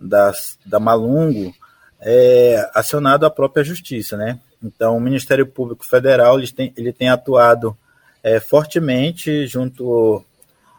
das, 0.00 0.58
da 0.64 0.80
Malungo, 0.80 1.54
é, 2.00 2.70
acionado 2.72 3.26
a 3.26 3.30
própria 3.30 3.62
Justiça, 3.62 4.16
né? 4.16 4.40
Então, 4.62 4.96
o 4.96 5.00
Ministério 5.00 5.46
Público 5.46 5.84
Federal 5.84 6.38
ele 6.38 6.50
tem, 6.50 6.72
ele 6.74 6.90
tem 6.90 7.10
atuado 7.10 7.76
é, 8.22 8.40
fortemente 8.40 9.46
junto 9.46 10.24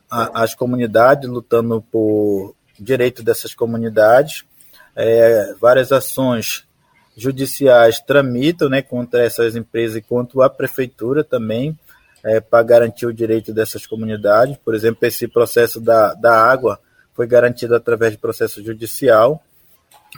às 0.10 0.56
comunidades, 0.56 1.30
lutando 1.30 1.80
por 1.80 2.56
direito 2.80 3.22
dessas 3.22 3.54
comunidades. 3.54 4.44
É, 4.96 5.54
várias 5.62 5.92
ações 5.92 6.66
judiciais 7.16 8.00
tramitam 8.00 8.70
né, 8.70 8.82
contra 8.82 9.24
essas 9.24 9.56
empresas 9.56 9.98
e 9.98 10.02
contra 10.02 10.48
a 10.48 10.50
prefeitura 10.50 11.24
também, 11.24 11.78
é, 12.24 12.40
para 12.40 12.64
garantir 12.64 13.06
o 13.06 13.14
direito 13.14 13.54
dessas 13.54 13.86
comunidades. 13.86 14.58
Por 14.64 14.74
exemplo, 14.74 15.06
esse 15.06 15.28
processo 15.28 15.80
da, 15.80 16.14
da 16.14 16.34
água 16.34 16.80
foi 17.14 17.28
garantido 17.28 17.76
através 17.76 18.14
de 18.14 18.18
processo 18.18 18.64
judicial. 18.64 19.44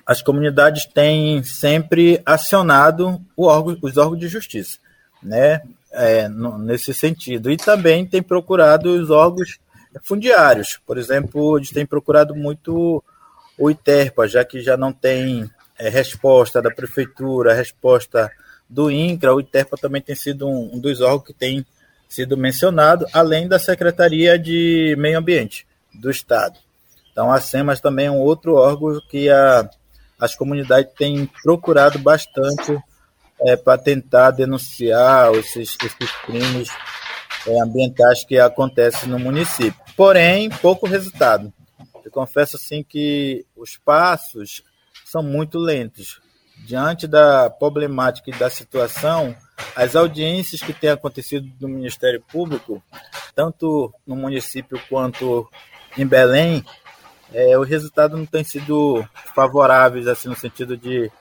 As 0.05 0.21
comunidades 0.21 0.85
têm 0.85 1.43
sempre 1.43 2.21
acionado 2.25 3.19
órgão, 3.35 3.77
os 3.81 3.97
órgãos 3.97 4.19
de 4.19 4.27
justiça, 4.27 4.77
né, 5.23 5.61
é, 5.91 6.27
no, 6.27 6.57
nesse 6.57 6.93
sentido. 6.93 7.49
E 7.49 7.57
também 7.57 8.05
tem 8.05 8.21
procurado 8.21 8.89
os 8.89 9.09
órgãos 9.09 9.57
fundiários. 10.03 10.79
Por 10.85 10.97
exemplo, 10.97 11.57
eles 11.57 11.71
têm 11.71 11.85
procurado 11.85 12.35
muito 12.35 13.03
o 13.57 13.71
ITERPA, 13.71 14.27
já 14.27 14.43
que 14.43 14.61
já 14.61 14.75
não 14.75 14.91
tem 14.91 15.49
é, 15.79 15.89
resposta 15.89 16.61
da 16.61 16.69
prefeitura, 16.69 17.53
resposta 17.53 18.29
do 18.69 18.91
INCRA, 18.91 19.33
o 19.33 19.39
ITERPA 19.39 19.77
também 19.77 20.01
tem 20.01 20.15
sido 20.15 20.47
um, 20.47 20.75
um 20.75 20.79
dos 20.79 20.99
órgãos 20.99 21.27
que 21.27 21.33
tem 21.33 21.65
sido 22.15 22.37
mencionado, 22.37 23.05
além 23.11 23.47
da 23.47 23.59
Secretaria 23.59 24.39
de 24.39 24.95
Meio 24.97 25.19
Ambiente 25.19 25.67
do 25.93 26.09
Estado. 26.09 26.57
Então, 27.11 27.31
a 27.31 27.41
SEMAS 27.41 27.81
também 27.81 28.07
é 28.07 28.11
um 28.11 28.19
outro 28.19 28.55
órgão 28.55 28.99
que 29.09 29.29
a, 29.29 29.69
as 30.19 30.33
comunidades 30.33 30.93
têm 30.97 31.29
procurado 31.43 31.99
bastante 31.99 32.77
é, 33.41 33.57
para 33.57 33.77
tentar 33.77 34.31
denunciar 34.31 35.33
esses, 35.35 35.75
esses 35.83 36.11
crimes 36.25 36.69
é, 37.45 37.61
ambientais 37.61 38.23
que 38.23 38.39
acontecem 38.39 39.09
no 39.09 39.19
município. 39.19 39.79
Porém, 39.95 40.49
pouco 40.49 40.87
resultado. 40.87 41.53
Eu 42.03 42.11
confesso 42.11 42.55
assim 42.55 42.83
que 42.83 43.45
os 43.55 43.77
passos 43.77 44.63
são 45.05 45.21
muito 45.21 45.57
lentos. 45.57 46.21
Diante 46.65 47.07
da 47.07 47.49
problemática 47.49 48.29
e 48.29 48.39
da 48.39 48.49
situação, 48.49 49.35
as 49.75 49.95
audiências 49.95 50.61
que 50.61 50.73
têm 50.73 50.89
acontecido 50.89 51.49
no 51.59 51.67
Ministério 51.67 52.21
Público, 52.31 52.83
tanto 53.33 53.93
no 54.05 54.15
município 54.15 54.79
quanto 54.89 55.49
em 55.97 56.05
Belém, 56.05 56.63
é, 57.33 57.57
o 57.57 57.63
resultado 57.63 58.17
não 58.17 58.25
tem 58.25 58.43
sido 58.43 59.05
favorável, 59.33 60.09
assim, 60.11 60.29
no 60.29 60.35
sentido 60.35 60.77
de 60.77 61.11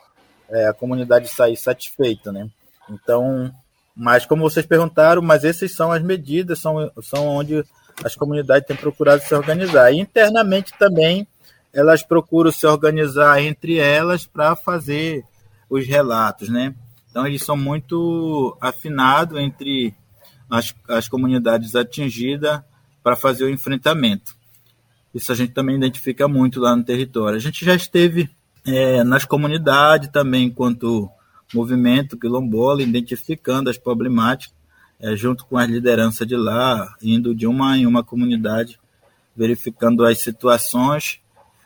é, 0.49 0.69
a 0.69 0.75
comunidade 0.75 1.29
sair 1.29 1.57
satisfeita, 1.57 2.31
né? 2.31 2.49
Então, 2.89 3.53
mas 3.97 4.27
como 4.27 4.43
vocês 4.43 4.67
perguntaram, 4.67 5.23
mas 5.23 5.45
essas 5.45 5.73
são 5.73 5.91
as 5.93 6.03
medidas, 6.03 6.59
são, 6.59 6.91
são 7.03 7.27
onde 7.29 7.65
as 8.05 8.15
comunidades 8.15 8.67
têm 8.67 8.77
procurado 8.77 9.23
se 9.23 9.35
organizar. 9.35 9.93
E 9.93 10.01
internamente 10.01 10.73
também 10.79 11.27
elas 11.73 12.03
procuram 12.03 12.53
se 12.53 12.67
organizar 12.67 13.41
entre 13.43 13.79
elas 13.79 14.27
para 14.27 14.55
fazer 14.55 15.25
os 15.69 15.87
relatos, 15.87 16.49
né? 16.49 16.75
Então 17.15 17.29
eles 17.29 17.45
são 17.45 17.57
muito 17.57 18.59
afinados 18.61 19.39
entre 19.39 19.95
as, 20.51 20.75
as 20.89 21.09
comunidades 21.09 21.77
atingidas 21.77 22.61
para 23.05 23.15
fazer 23.15 23.45
o 23.45 23.49
enfrentamento. 23.49 24.35
Isso 25.15 25.31
a 25.31 25.35
gente 25.37 25.53
também 25.53 25.77
identifica 25.77 26.27
muito 26.27 26.59
lá 26.59 26.75
no 26.75 26.83
território. 26.83 27.37
A 27.37 27.41
gente 27.41 27.65
já 27.65 27.73
esteve 27.73 28.29
é, 28.67 29.05
nas 29.05 29.25
comunidades 29.25 30.09
também, 30.09 30.47
enquanto 30.47 31.09
movimento 31.55 32.19
quilombola, 32.19 32.83
identificando 32.83 33.71
as 33.71 33.79
problemáticas, 33.79 34.53
é, 34.99 35.15
junto 35.15 35.47
com 35.47 35.57
as 35.57 35.69
lideranças 35.69 36.27
de 36.27 36.35
lá, 36.35 36.97
indo 37.01 37.33
de 37.33 37.47
uma 37.47 37.79
em 37.79 37.87
uma 37.87 38.03
comunidade, 38.03 38.77
verificando 39.37 40.05
as 40.05 40.19
situações 40.19 41.21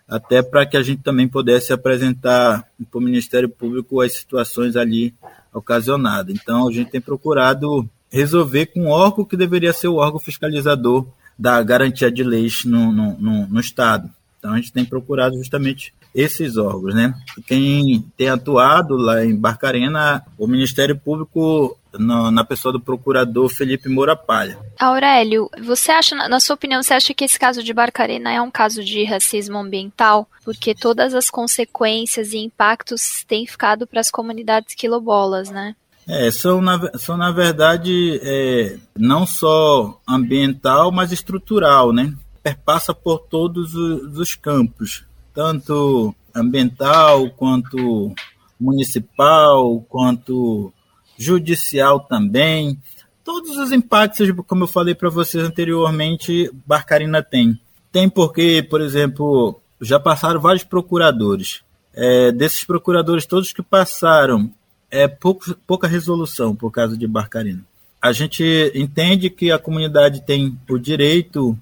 até 0.06 0.42
para 0.42 0.66
que 0.66 0.76
a 0.76 0.82
gente 0.82 1.02
também 1.02 1.26
pudesse 1.26 1.72
apresentar 1.72 2.66
para 2.90 2.98
o 2.98 3.02
Ministério 3.02 3.48
Público 3.48 4.02
as 4.02 4.12
situações 4.12 4.76
ali 4.76 5.14
ocasionadas. 5.52 6.34
Então, 6.34 6.68
a 6.68 6.72
gente 6.72 6.90
tem 6.90 7.00
procurado 7.00 7.88
resolver 8.10 8.66
com 8.66 8.86
o 8.86 8.90
órgão 8.90 9.24
que 9.24 9.36
deveria 9.36 9.72
ser 9.72 9.88
o 9.88 9.96
órgão 9.96 10.18
fiscalizador 10.18 11.06
da 11.38 11.62
garantia 11.62 12.10
de 12.10 12.24
leis 12.24 12.64
no, 12.64 12.90
no, 12.92 13.18
no, 13.18 13.46
no 13.46 13.60
Estado. 13.60 14.10
Então, 14.38 14.52
a 14.52 14.56
gente 14.56 14.72
tem 14.72 14.84
procurado 14.84 15.36
justamente 15.36 15.92
esses 16.14 16.56
órgãos, 16.56 16.94
né? 16.94 17.14
Quem 17.46 18.04
tem 18.16 18.28
atuado 18.28 18.96
lá 18.96 19.24
em 19.24 19.36
Barcarena, 19.36 20.24
o 20.38 20.46
Ministério 20.46 20.96
Público 20.96 21.78
na, 21.92 22.30
na, 22.30 22.44
pessoa 22.44 22.72
do 22.72 22.80
procurador 22.80 23.48
Felipe 23.48 23.88
Moura 23.88 24.16
Palha. 24.16 24.58
Aurélio, 24.78 25.50
você 25.62 25.92
acha, 25.92 26.14
na 26.14 26.40
sua 26.40 26.54
opinião, 26.54 26.82
você 26.82 26.94
acha 26.94 27.14
que 27.14 27.24
esse 27.24 27.38
caso 27.38 27.62
de 27.62 27.72
Barcarena 27.72 28.32
é 28.32 28.40
um 28.40 28.50
caso 28.50 28.84
de 28.84 29.04
racismo 29.04 29.58
ambiental? 29.58 30.28
Porque 30.44 30.74
todas 30.74 31.14
as 31.14 31.30
consequências 31.30 32.32
e 32.32 32.38
impactos 32.38 33.24
têm 33.26 33.46
ficado 33.46 33.86
para 33.86 34.00
as 34.00 34.10
comunidades 34.10 34.74
quilombolas, 34.74 35.50
né? 35.50 35.74
É, 36.06 36.30
são 36.30 36.60
na, 36.60 36.80
são 36.98 37.16
na 37.16 37.30
verdade 37.30 38.18
é, 38.22 38.78
não 38.96 39.26
só 39.26 40.00
ambiental, 40.08 40.90
mas 40.90 41.12
estrutural, 41.12 41.92
né? 41.92 42.14
Perpassa 42.42 42.94
por 42.94 43.18
todos 43.18 43.74
os, 43.74 44.18
os 44.18 44.34
campos 44.34 45.06
tanto 45.38 46.12
ambiental 46.34 47.30
quanto 47.30 48.12
municipal, 48.58 49.80
quanto 49.88 50.72
judicial 51.18 52.00
também. 52.00 52.78
Todos 53.24 53.58
os 53.58 53.72
impactos, 53.72 54.30
como 54.46 54.64
eu 54.64 54.68
falei 54.68 54.94
para 54.94 55.10
vocês 55.10 55.44
anteriormente, 55.44 56.50
Barcarina 56.64 57.22
tem. 57.22 57.60
Tem 57.90 58.08
porque, 58.08 58.62
por 58.62 58.80
exemplo, 58.80 59.60
já 59.80 59.98
passaram 59.98 60.40
vários 60.40 60.64
procuradores. 60.64 61.62
É, 61.92 62.30
desses 62.30 62.64
procuradores 62.64 63.26
todos 63.26 63.52
que 63.52 63.62
passaram, 63.62 64.50
é 64.90 65.08
pouco, 65.08 65.54
pouca 65.66 65.88
resolução 65.88 66.54
por 66.54 66.70
causa 66.70 66.96
de 66.96 67.06
Barcarina. 67.06 67.64
A 68.00 68.12
gente 68.12 68.72
entende 68.74 69.28
que 69.28 69.50
a 69.50 69.58
comunidade 69.58 70.24
tem 70.24 70.56
o 70.70 70.78
direito 70.78 71.58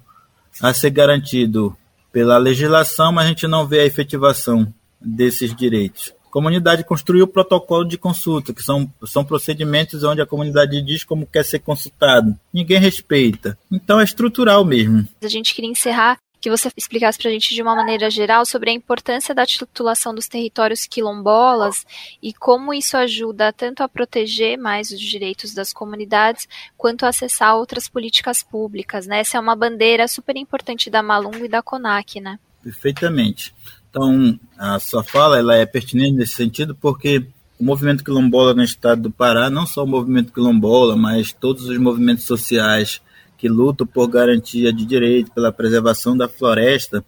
a 0.61 0.73
ser 0.73 0.91
garantido 0.91 1.75
pela 2.11 2.37
legislação, 2.37 3.11
mas 3.11 3.25
a 3.25 3.29
gente 3.29 3.47
não 3.47 3.67
vê 3.67 3.79
a 3.79 3.85
efetivação 3.85 4.71
desses 5.01 5.55
direitos. 5.55 6.13
Comunidade 6.31 6.83
construiu 6.83 7.25
o 7.25 7.27
protocolo 7.27 7.85
de 7.85 7.97
consulta, 7.97 8.53
que 8.53 8.61
são, 8.61 8.91
são 9.05 9.23
procedimentos 9.23 10.03
onde 10.03 10.21
a 10.21 10.25
comunidade 10.25 10.81
diz 10.81 11.03
como 11.03 11.25
quer 11.25 11.43
ser 11.43 11.59
consultado. 11.59 12.37
Ninguém 12.53 12.79
respeita. 12.79 13.57
Então 13.71 13.99
é 13.99 14.03
estrutural 14.03 14.63
mesmo. 14.63 15.07
A 15.21 15.27
gente 15.27 15.53
queria 15.53 15.69
encerrar 15.69 16.17
que 16.39 16.49
você 16.49 16.69
explicasse 16.77 17.17
para 17.17 17.29
a 17.29 17.31
gente 17.31 17.53
de 17.53 17.61
uma 17.61 17.75
maneira 17.75 18.09
geral 18.09 18.45
sobre 18.45 18.69
a 18.69 18.73
importância 18.73 19.33
da 19.33 19.45
titulação 19.45 20.13
dos 20.13 20.27
territórios 20.27 20.85
quilombolas 20.85 21.85
e 22.21 22.33
como 22.33 22.73
isso 22.73 22.95
ajuda 22.95 23.51
tanto 23.51 23.81
a 23.81 23.89
proteger 23.89 24.57
mais 24.57 24.91
os 24.91 24.99
direitos 24.99 25.53
das 25.53 25.73
comunidades 25.73 26.47
quanto 26.77 27.05
a 27.05 27.09
acessar 27.09 27.55
outras 27.55 27.89
políticas 27.89 28.43
públicas, 28.43 29.07
né? 29.07 29.19
Essa 29.19 29.37
é 29.37 29.39
uma 29.39 29.55
bandeira 29.55 30.07
super 30.07 30.37
importante 30.37 30.89
da 30.89 31.01
Malungo 31.01 31.43
e 31.43 31.49
da 31.49 31.61
CONAC, 31.61 32.19
né? 32.21 32.39
Perfeitamente. 32.63 33.53
Então, 33.97 34.39
a 34.55 34.79
sua 34.79 35.03
fala 35.03 35.39
ela 35.39 35.55
é 35.55 35.65
pertinente 35.65 36.11
nesse 36.11 36.33
sentido 36.33 36.75
porque 36.75 37.25
o 37.59 37.63
movimento 37.63 38.03
quilombola 38.03 38.53
no 38.53 38.63
estado 38.63 39.01
do 39.01 39.11
Pará, 39.11 39.49
não 39.49 39.65
só 39.65 39.83
o 39.83 39.87
movimento 39.87 40.31
quilombola, 40.31 40.95
mas 40.95 41.33
todos 41.33 41.67
os 41.67 41.77
movimentos 41.79 42.25
sociais 42.25 43.01
que 43.39 43.49
lutam 43.49 43.87
por 43.87 44.07
garantia 44.07 44.71
de 44.71 44.85
direito, 44.85 45.31
pela 45.31 45.51
preservação 45.51 46.15
da 46.15 46.29
floresta 46.29 47.03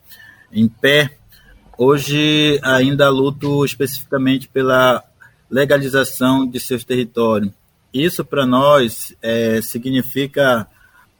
em 0.51 0.67
pé, 0.67 1.15
hoje 1.77 2.59
ainda 2.63 3.07
lutam 3.09 3.63
especificamente 3.63 4.47
pela 4.47 5.03
legalização 5.47 6.47
de 6.47 6.59
seus 6.59 6.83
territórios. 6.83 7.51
Isso 7.93 8.25
para 8.25 8.47
nós 8.47 9.15
é, 9.21 9.61
significa 9.61 10.65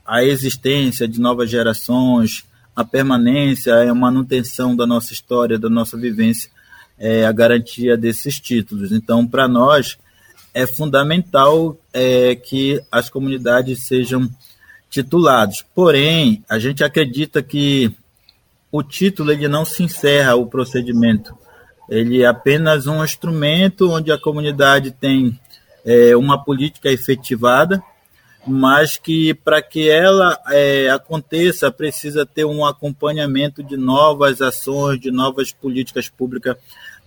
a 0.04 0.24
existência 0.24 1.08
de 1.08 1.22
novas 1.22 1.48
gerações, 1.48 2.44
a 2.80 2.86
permanência, 2.86 3.76
a 3.76 3.94
manutenção 3.94 4.74
da 4.74 4.88
nossa 4.88 5.12
história, 5.12 5.60
da 5.60 5.70
nossa 5.70 5.98
vivência, 5.98 6.50
é 6.98 7.26
a 7.26 7.32
garantia 7.34 7.98
desses 7.98 8.40
títulos. 8.40 8.94
Então, 8.94 9.28
para 9.28 9.50
nós, 9.50 9.98
é 10.54 10.66
fundamental 10.66 11.78
é, 11.92 12.36
que 12.36 12.82
as 12.90 13.10
comunidades 13.10 13.84
sejam 13.84 14.30
titulados. 14.90 15.62
Porém, 15.76 16.42
a 16.48 16.58
gente 16.58 16.82
acredita 16.82 17.44
que 17.44 17.94
o 18.72 18.82
título 18.82 19.34
ele 19.34 19.50
não 19.50 19.66
se 19.66 19.84
encerra 19.84 20.36
o 20.36 20.48
procedimento. 20.48 21.38
Ele 21.90 22.22
é 22.22 22.28
apenas 22.28 22.88
um 22.88 23.04
instrumento 23.04 23.92
onde 23.92 24.10
a 24.10 24.18
comunidade 24.18 24.92
tem 24.92 25.38
é, 25.86 26.16
uma 26.16 26.42
política 26.42 26.90
efetivada, 26.90 27.84
mas 28.48 28.98
que 28.98 29.34
para 29.34 29.62
que 29.62 29.90
ela 29.90 30.40
é, 30.50 30.90
aconteça 30.90 31.72
precisa 31.72 32.26
ter 32.26 32.46
um 32.46 32.66
acompanhamento 32.66 33.64
de 33.64 33.78
novas 33.78 34.42
ações, 34.42 35.00
de 35.00 35.12
novas 35.12 35.52
políticas 35.52 36.10
públicas 36.10 36.56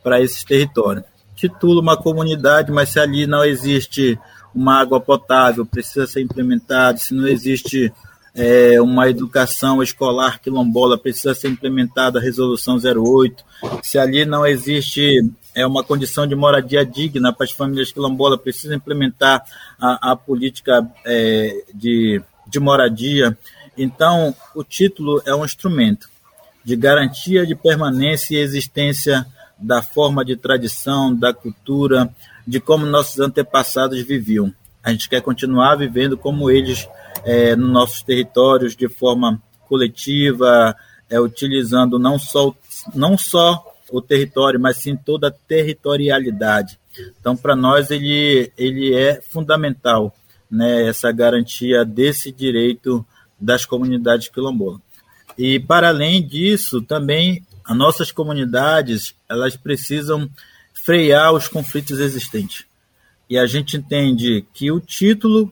para 0.03 0.21
esses 0.21 0.45
territórios. 0.45 1.05
Titula 1.35 1.81
uma 1.81 1.97
comunidade, 1.97 2.71
mas 2.71 2.91
se 2.91 3.01
ali 3.01 3.27
não 3.27 3.45
existe 3.45 4.19
uma 4.55 4.81
água 4.81 5.01
potável, 5.01 5.65
precisa 5.65 6.07
ser 6.07 6.21
implementado, 6.21 7.01
se 7.01 7.15
não 7.15 7.27
existe 7.27 7.93
é, 8.35 8.81
uma 8.81 9.09
educação 9.09 9.83
escolar 9.83 10.41
quilombola, 10.41 10.99
precisa 10.99 11.35
ser 11.35 11.49
implementada 11.49 12.19
a 12.19 12.23
resolução 12.23 12.77
08, 12.77 13.45
se 13.83 13.99
ali 13.99 14.25
não 14.25 14.47
existe 14.47 15.21
é, 15.55 15.67
uma 15.67 15.85
condição 15.85 16.27
de 16.27 16.35
moradia 16.35 16.85
digna 16.85 17.33
para 17.33 17.45
as 17.45 17.53
famílias 17.53 17.93
quilombolas, 17.93 18.41
precisa 18.41 18.75
implementar 18.75 19.45
a, 19.79 20.13
a 20.13 20.17
política 20.17 20.87
é, 21.05 21.65
de, 21.75 22.23
de 22.47 22.61
moradia. 22.61 23.37
Então, 23.77 24.35
o 24.55 24.63
título 24.65 25.23
é 25.27 25.35
um 25.35 25.45
instrumento 25.45 26.09
de 26.65 26.77
garantia 26.77 27.47
de 27.47 27.55
permanência 27.55 28.37
e 28.37 28.41
existência 28.41 29.27
da 29.59 29.83
forma 29.83 30.25
de 30.25 30.37
tradição, 30.37 31.15
da 31.15 31.33
cultura, 31.33 32.09
de 32.47 32.61
como 32.61 32.87
nossos 32.87 33.21
antepassados 33.21 34.01
viviam. 34.03 34.53
A 34.83 34.91
gente 34.91 35.09
quer 35.09 35.23
continuar 35.23 35.77
vivendo 35.77 36.17
como 36.17 36.51
eles 36.51 36.89
é, 37.25 37.55
nos 37.55 37.71
nossos 37.71 38.03
territórios 38.03 38.75
de 38.75 38.89
forma 38.89 39.41
coletiva, 39.69 40.77
é, 41.09 41.21
utilizando 41.21 41.99
não 41.99 42.19
só, 42.19 42.55
não 42.95 43.17
só 43.17 43.72
o 43.93 44.01
território, 44.01 44.59
mas 44.59 44.79
sim 44.79 44.97
toda 44.97 45.29
a 45.29 45.31
territorialidade. 45.31 46.81
Então, 47.21 47.37
para 47.37 47.55
nós, 47.55 47.91
ele, 47.91 48.51
ele 48.57 48.95
é 48.95 49.21
fundamental 49.21 50.15
né, 50.51 50.89
essa 50.89 51.13
garantia 51.13 51.85
desse 51.85 52.33
direito 52.33 53.05
das 53.39 53.67
comunidades 53.67 54.29
quilombolas. 54.29 54.81
E, 55.37 55.61
para 55.61 55.89
além 55.89 56.27
disso, 56.27 56.81
também 56.83 57.45
as 57.65 57.77
nossas 57.77 58.11
comunidades 58.11 59.15
elas 59.29 59.57
precisam 59.57 60.29
frear 60.73 61.33
os 61.33 61.49
conflitos 61.49 61.99
existentes. 62.01 62.65
E 63.29 63.39
a 63.39 63.47
gente 63.47 63.77
entende 63.77 64.45
que 64.53 64.71
o 64.71 64.81
título, 64.81 65.51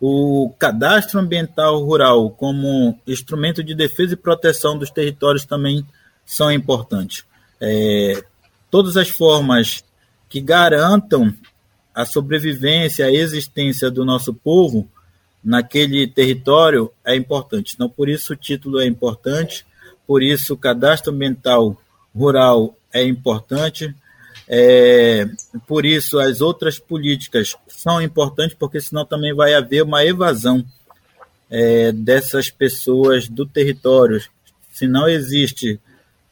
o 0.00 0.54
cadastro 0.58 1.18
ambiental 1.18 1.82
rural 1.82 2.30
como 2.30 2.98
instrumento 3.06 3.64
de 3.64 3.74
defesa 3.74 4.14
e 4.14 4.16
proteção 4.16 4.78
dos 4.78 4.90
territórios 4.90 5.44
também 5.44 5.84
são 6.24 6.52
importantes. 6.52 7.24
É, 7.60 8.22
todas 8.70 8.96
as 8.96 9.08
formas 9.08 9.84
que 10.28 10.40
garantam 10.40 11.34
a 11.94 12.04
sobrevivência, 12.04 13.06
a 13.06 13.12
existência 13.12 13.90
do 13.90 14.04
nosso 14.04 14.34
povo 14.34 14.88
naquele 15.42 16.06
território 16.06 16.90
é 17.04 17.14
importante. 17.16 17.74
Então, 17.74 17.88
por 17.88 18.08
isso 18.08 18.32
o 18.32 18.36
título 18.36 18.80
é 18.80 18.86
importante, 18.86 19.64
por 20.06 20.22
isso 20.22 20.54
o 20.54 20.58
cadastro 20.58 21.12
ambiental 21.12 21.80
rural 22.14 22.76
é 22.92 23.04
importante, 23.04 23.94
é, 24.48 25.28
por 25.66 25.84
isso, 25.84 26.18
as 26.18 26.40
outras 26.40 26.78
políticas 26.78 27.56
são 27.66 28.00
importantes, 28.00 28.56
porque 28.58 28.80
senão 28.80 29.04
também 29.04 29.34
vai 29.34 29.54
haver 29.54 29.82
uma 29.82 30.04
evasão 30.04 30.64
é, 31.50 31.90
dessas 31.90 32.48
pessoas 32.48 33.28
do 33.28 33.44
território. 33.44 34.22
Se 34.72 34.86
não 34.86 35.08
existe 35.08 35.80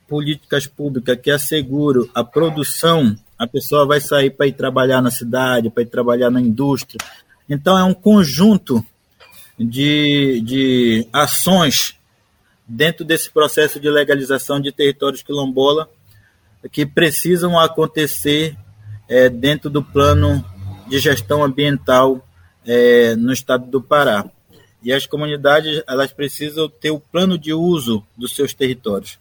políticas 0.09 0.67
públicas 0.67 1.19
que 1.21 1.31
asseguram 1.31 2.09
a 2.15 2.23
produção, 2.23 3.17
a 3.39 3.47
pessoa 3.47 3.87
vai 3.87 4.01
sair 4.01 4.31
para 4.31 4.47
ir 4.47 4.53
trabalhar 4.53 5.03
na 5.03 5.11
cidade, 5.11 5.71
para 5.71 5.83
ir 5.83 5.87
trabalhar 5.87 6.31
na 6.31 6.41
indústria. 6.41 6.99
Então, 7.49 7.77
é 7.79 7.85
um 7.85 7.95
conjunto 7.95 8.85
de, 9.59 10.41
de 10.41 11.07
ações 11.13 11.97
dentro 12.67 13.05
desse 13.05 13.31
processo 13.31 13.79
de 13.79 13.91
legalização 13.91 14.61
de 14.61 14.73
territórios 14.73 15.23
quilombola 15.23 15.89
que 16.73 16.87
precisam 16.87 17.59
acontecer 17.59 18.57
é, 19.09 19.29
dentro 19.29 19.69
do 19.69 19.83
plano 19.83 20.45
de 20.89 20.99
gestão 20.99 21.45
ambiental 21.45 22.27
é, 22.67 23.15
no 23.17 23.33
estado 23.33 23.67
do 23.67 23.83
Pará. 23.83 24.25
E 24.83 24.93
as 24.93 25.07
comunidades 25.07 25.83
elas 25.87 26.13
precisam 26.13 26.69
ter 26.69 26.91
o 26.91 27.01
plano 27.01 27.39
de 27.39 27.53
uso 27.53 28.05
dos 28.17 28.35
seus 28.35 28.53
territórios, 28.53 29.19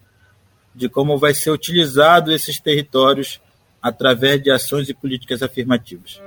de 0.75 0.89
como 0.89 1.17
vai 1.17 1.33
ser 1.33 1.51
utilizado 1.51 2.31
esses 2.31 2.59
territórios 2.59 3.39
através 3.81 4.41
de 4.41 4.49
ações 4.49 4.87
e 4.89 4.93
políticas 4.93 5.43
afirmativas. 5.43 6.21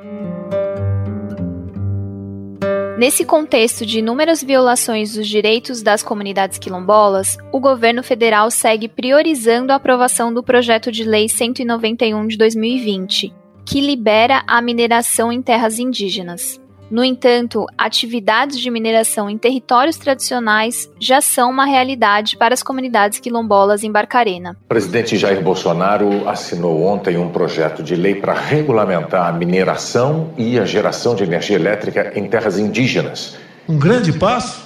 Nesse 2.99 3.27
contexto 3.27 3.85
de 3.85 3.99
inúmeras 3.99 4.43
violações 4.43 5.15
dos 5.15 5.29
direitos 5.29 5.83
das 5.83 6.03
comunidades 6.03 6.59
quilombolas, 6.59 7.37
o 7.53 7.61
governo 7.61 8.03
federal 8.03 8.51
segue 8.51 8.89
priorizando 8.89 9.71
a 9.71 9.77
aprovação 9.77 10.33
do 10.33 10.43
projeto 10.43 10.91
de 10.91 11.05
lei 11.05 11.29
191 11.29 12.27
de 12.27 12.39
2020, 12.39 13.35
que 13.67 13.83
libera 13.83 14.43
a 14.47 14.63
mineração 14.63 15.31
em 15.31 15.43
terras 15.43 15.79
indígenas. 15.79 16.59
No 16.89 17.03
entanto, 17.03 17.67
atividades 17.77 18.61
de 18.61 18.71
mineração 18.71 19.29
em 19.29 19.37
territórios 19.37 19.97
tradicionais 19.97 20.89
já 21.01 21.21
são 21.21 21.51
uma 21.51 21.65
realidade 21.65 22.37
para 22.37 22.55
as 22.55 22.63
comunidades 22.63 23.19
quilombolas 23.19 23.83
em 23.83 23.91
Barcarena. 23.91 24.57
O 24.67 24.69
presidente 24.69 25.17
Jair 25.17 25.43
Bolsonaro 25.43 26.29
assinou 26.29 26.85
ontem 26.85 27.17
um 27.17 27.29
projeto 27.29 27.83
de 27.83 27.97
lei 27.97 28.15
para 28.15 28.35
regulamentar 28.35 29.27
a 29.27 29.33
mineração 29.33 30.33
e 30.39 30.59
a 30.61 30.65
geração 30.65 31.17
de 31.17 31.25
energia 31.25 31.57
elétrica 31.57 32.13
em 32.15 32.29
terras 32.29 32.57
indígenas. 32.57 33.37
Um 33.69 33.79
grande 33.79 34.13
passo, 34.13 34.63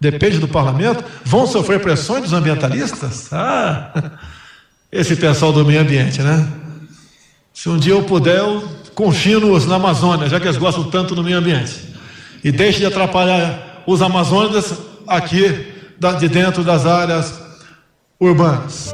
depende 0.00 0.38
do 0.38 0.46
parlamento. 0.46 1.04
Vão 1.24 1.48
sofrer 1.48 1.80
pressões 1.80 2.22
dos 2.22 2.32
ambientalistas? 2.32 3.32
Ah, 3.32 4.12
esse 4.92 5.16
pessoal 5.16 5.52
do 5.52 5.64
meio 5.64 5.80
ambiente, 5.80 6.22
né? 6.22 6.48
Se 7.52 7.68
um 7.68 7.76
dia 7.76 7.94
eu 7.94 8.04
puder, 8.04 8.38
eu 8.38 8.62
confino-os 8.96 9.66
na 9.66 9.76
Amazônia, 9.76 10.26
já 10.26 10.40
que 10.40 10.46
eles 10.46 10.56
gostam 10.56 10.84
tanto 10.84 11.14
do 11.14 11.22
meio 11.22 11.36
ambiente. 11.36 11.94
E 12.42 12.50
deixe 12.50 12.78
de 12.78 12.86
atrapalhar 12.86 13.82
os 13.86 14.00
amazônicos 14.00 14.72
aqui 15.06 15.66
de 16.18 16.28
dentro 16.28 16.64
das 16.64 16.86
áreas 16.86 17.38
urbanas. 18.18 18.92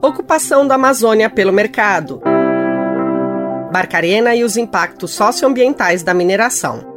Ocupação 0.00 0.66
da 0.66 0.76
Amazônia 0.76 1.28
pelo 1.28 1.52
mercado. 1.52 2.22
Barcarena 3.70 4.34
e 4.34 4.42
os 4.42 4.56
impactos 4.56 5.10
socioambientais 5.10 6.02
da 6.02 6.14
mineração. 6.14 6.96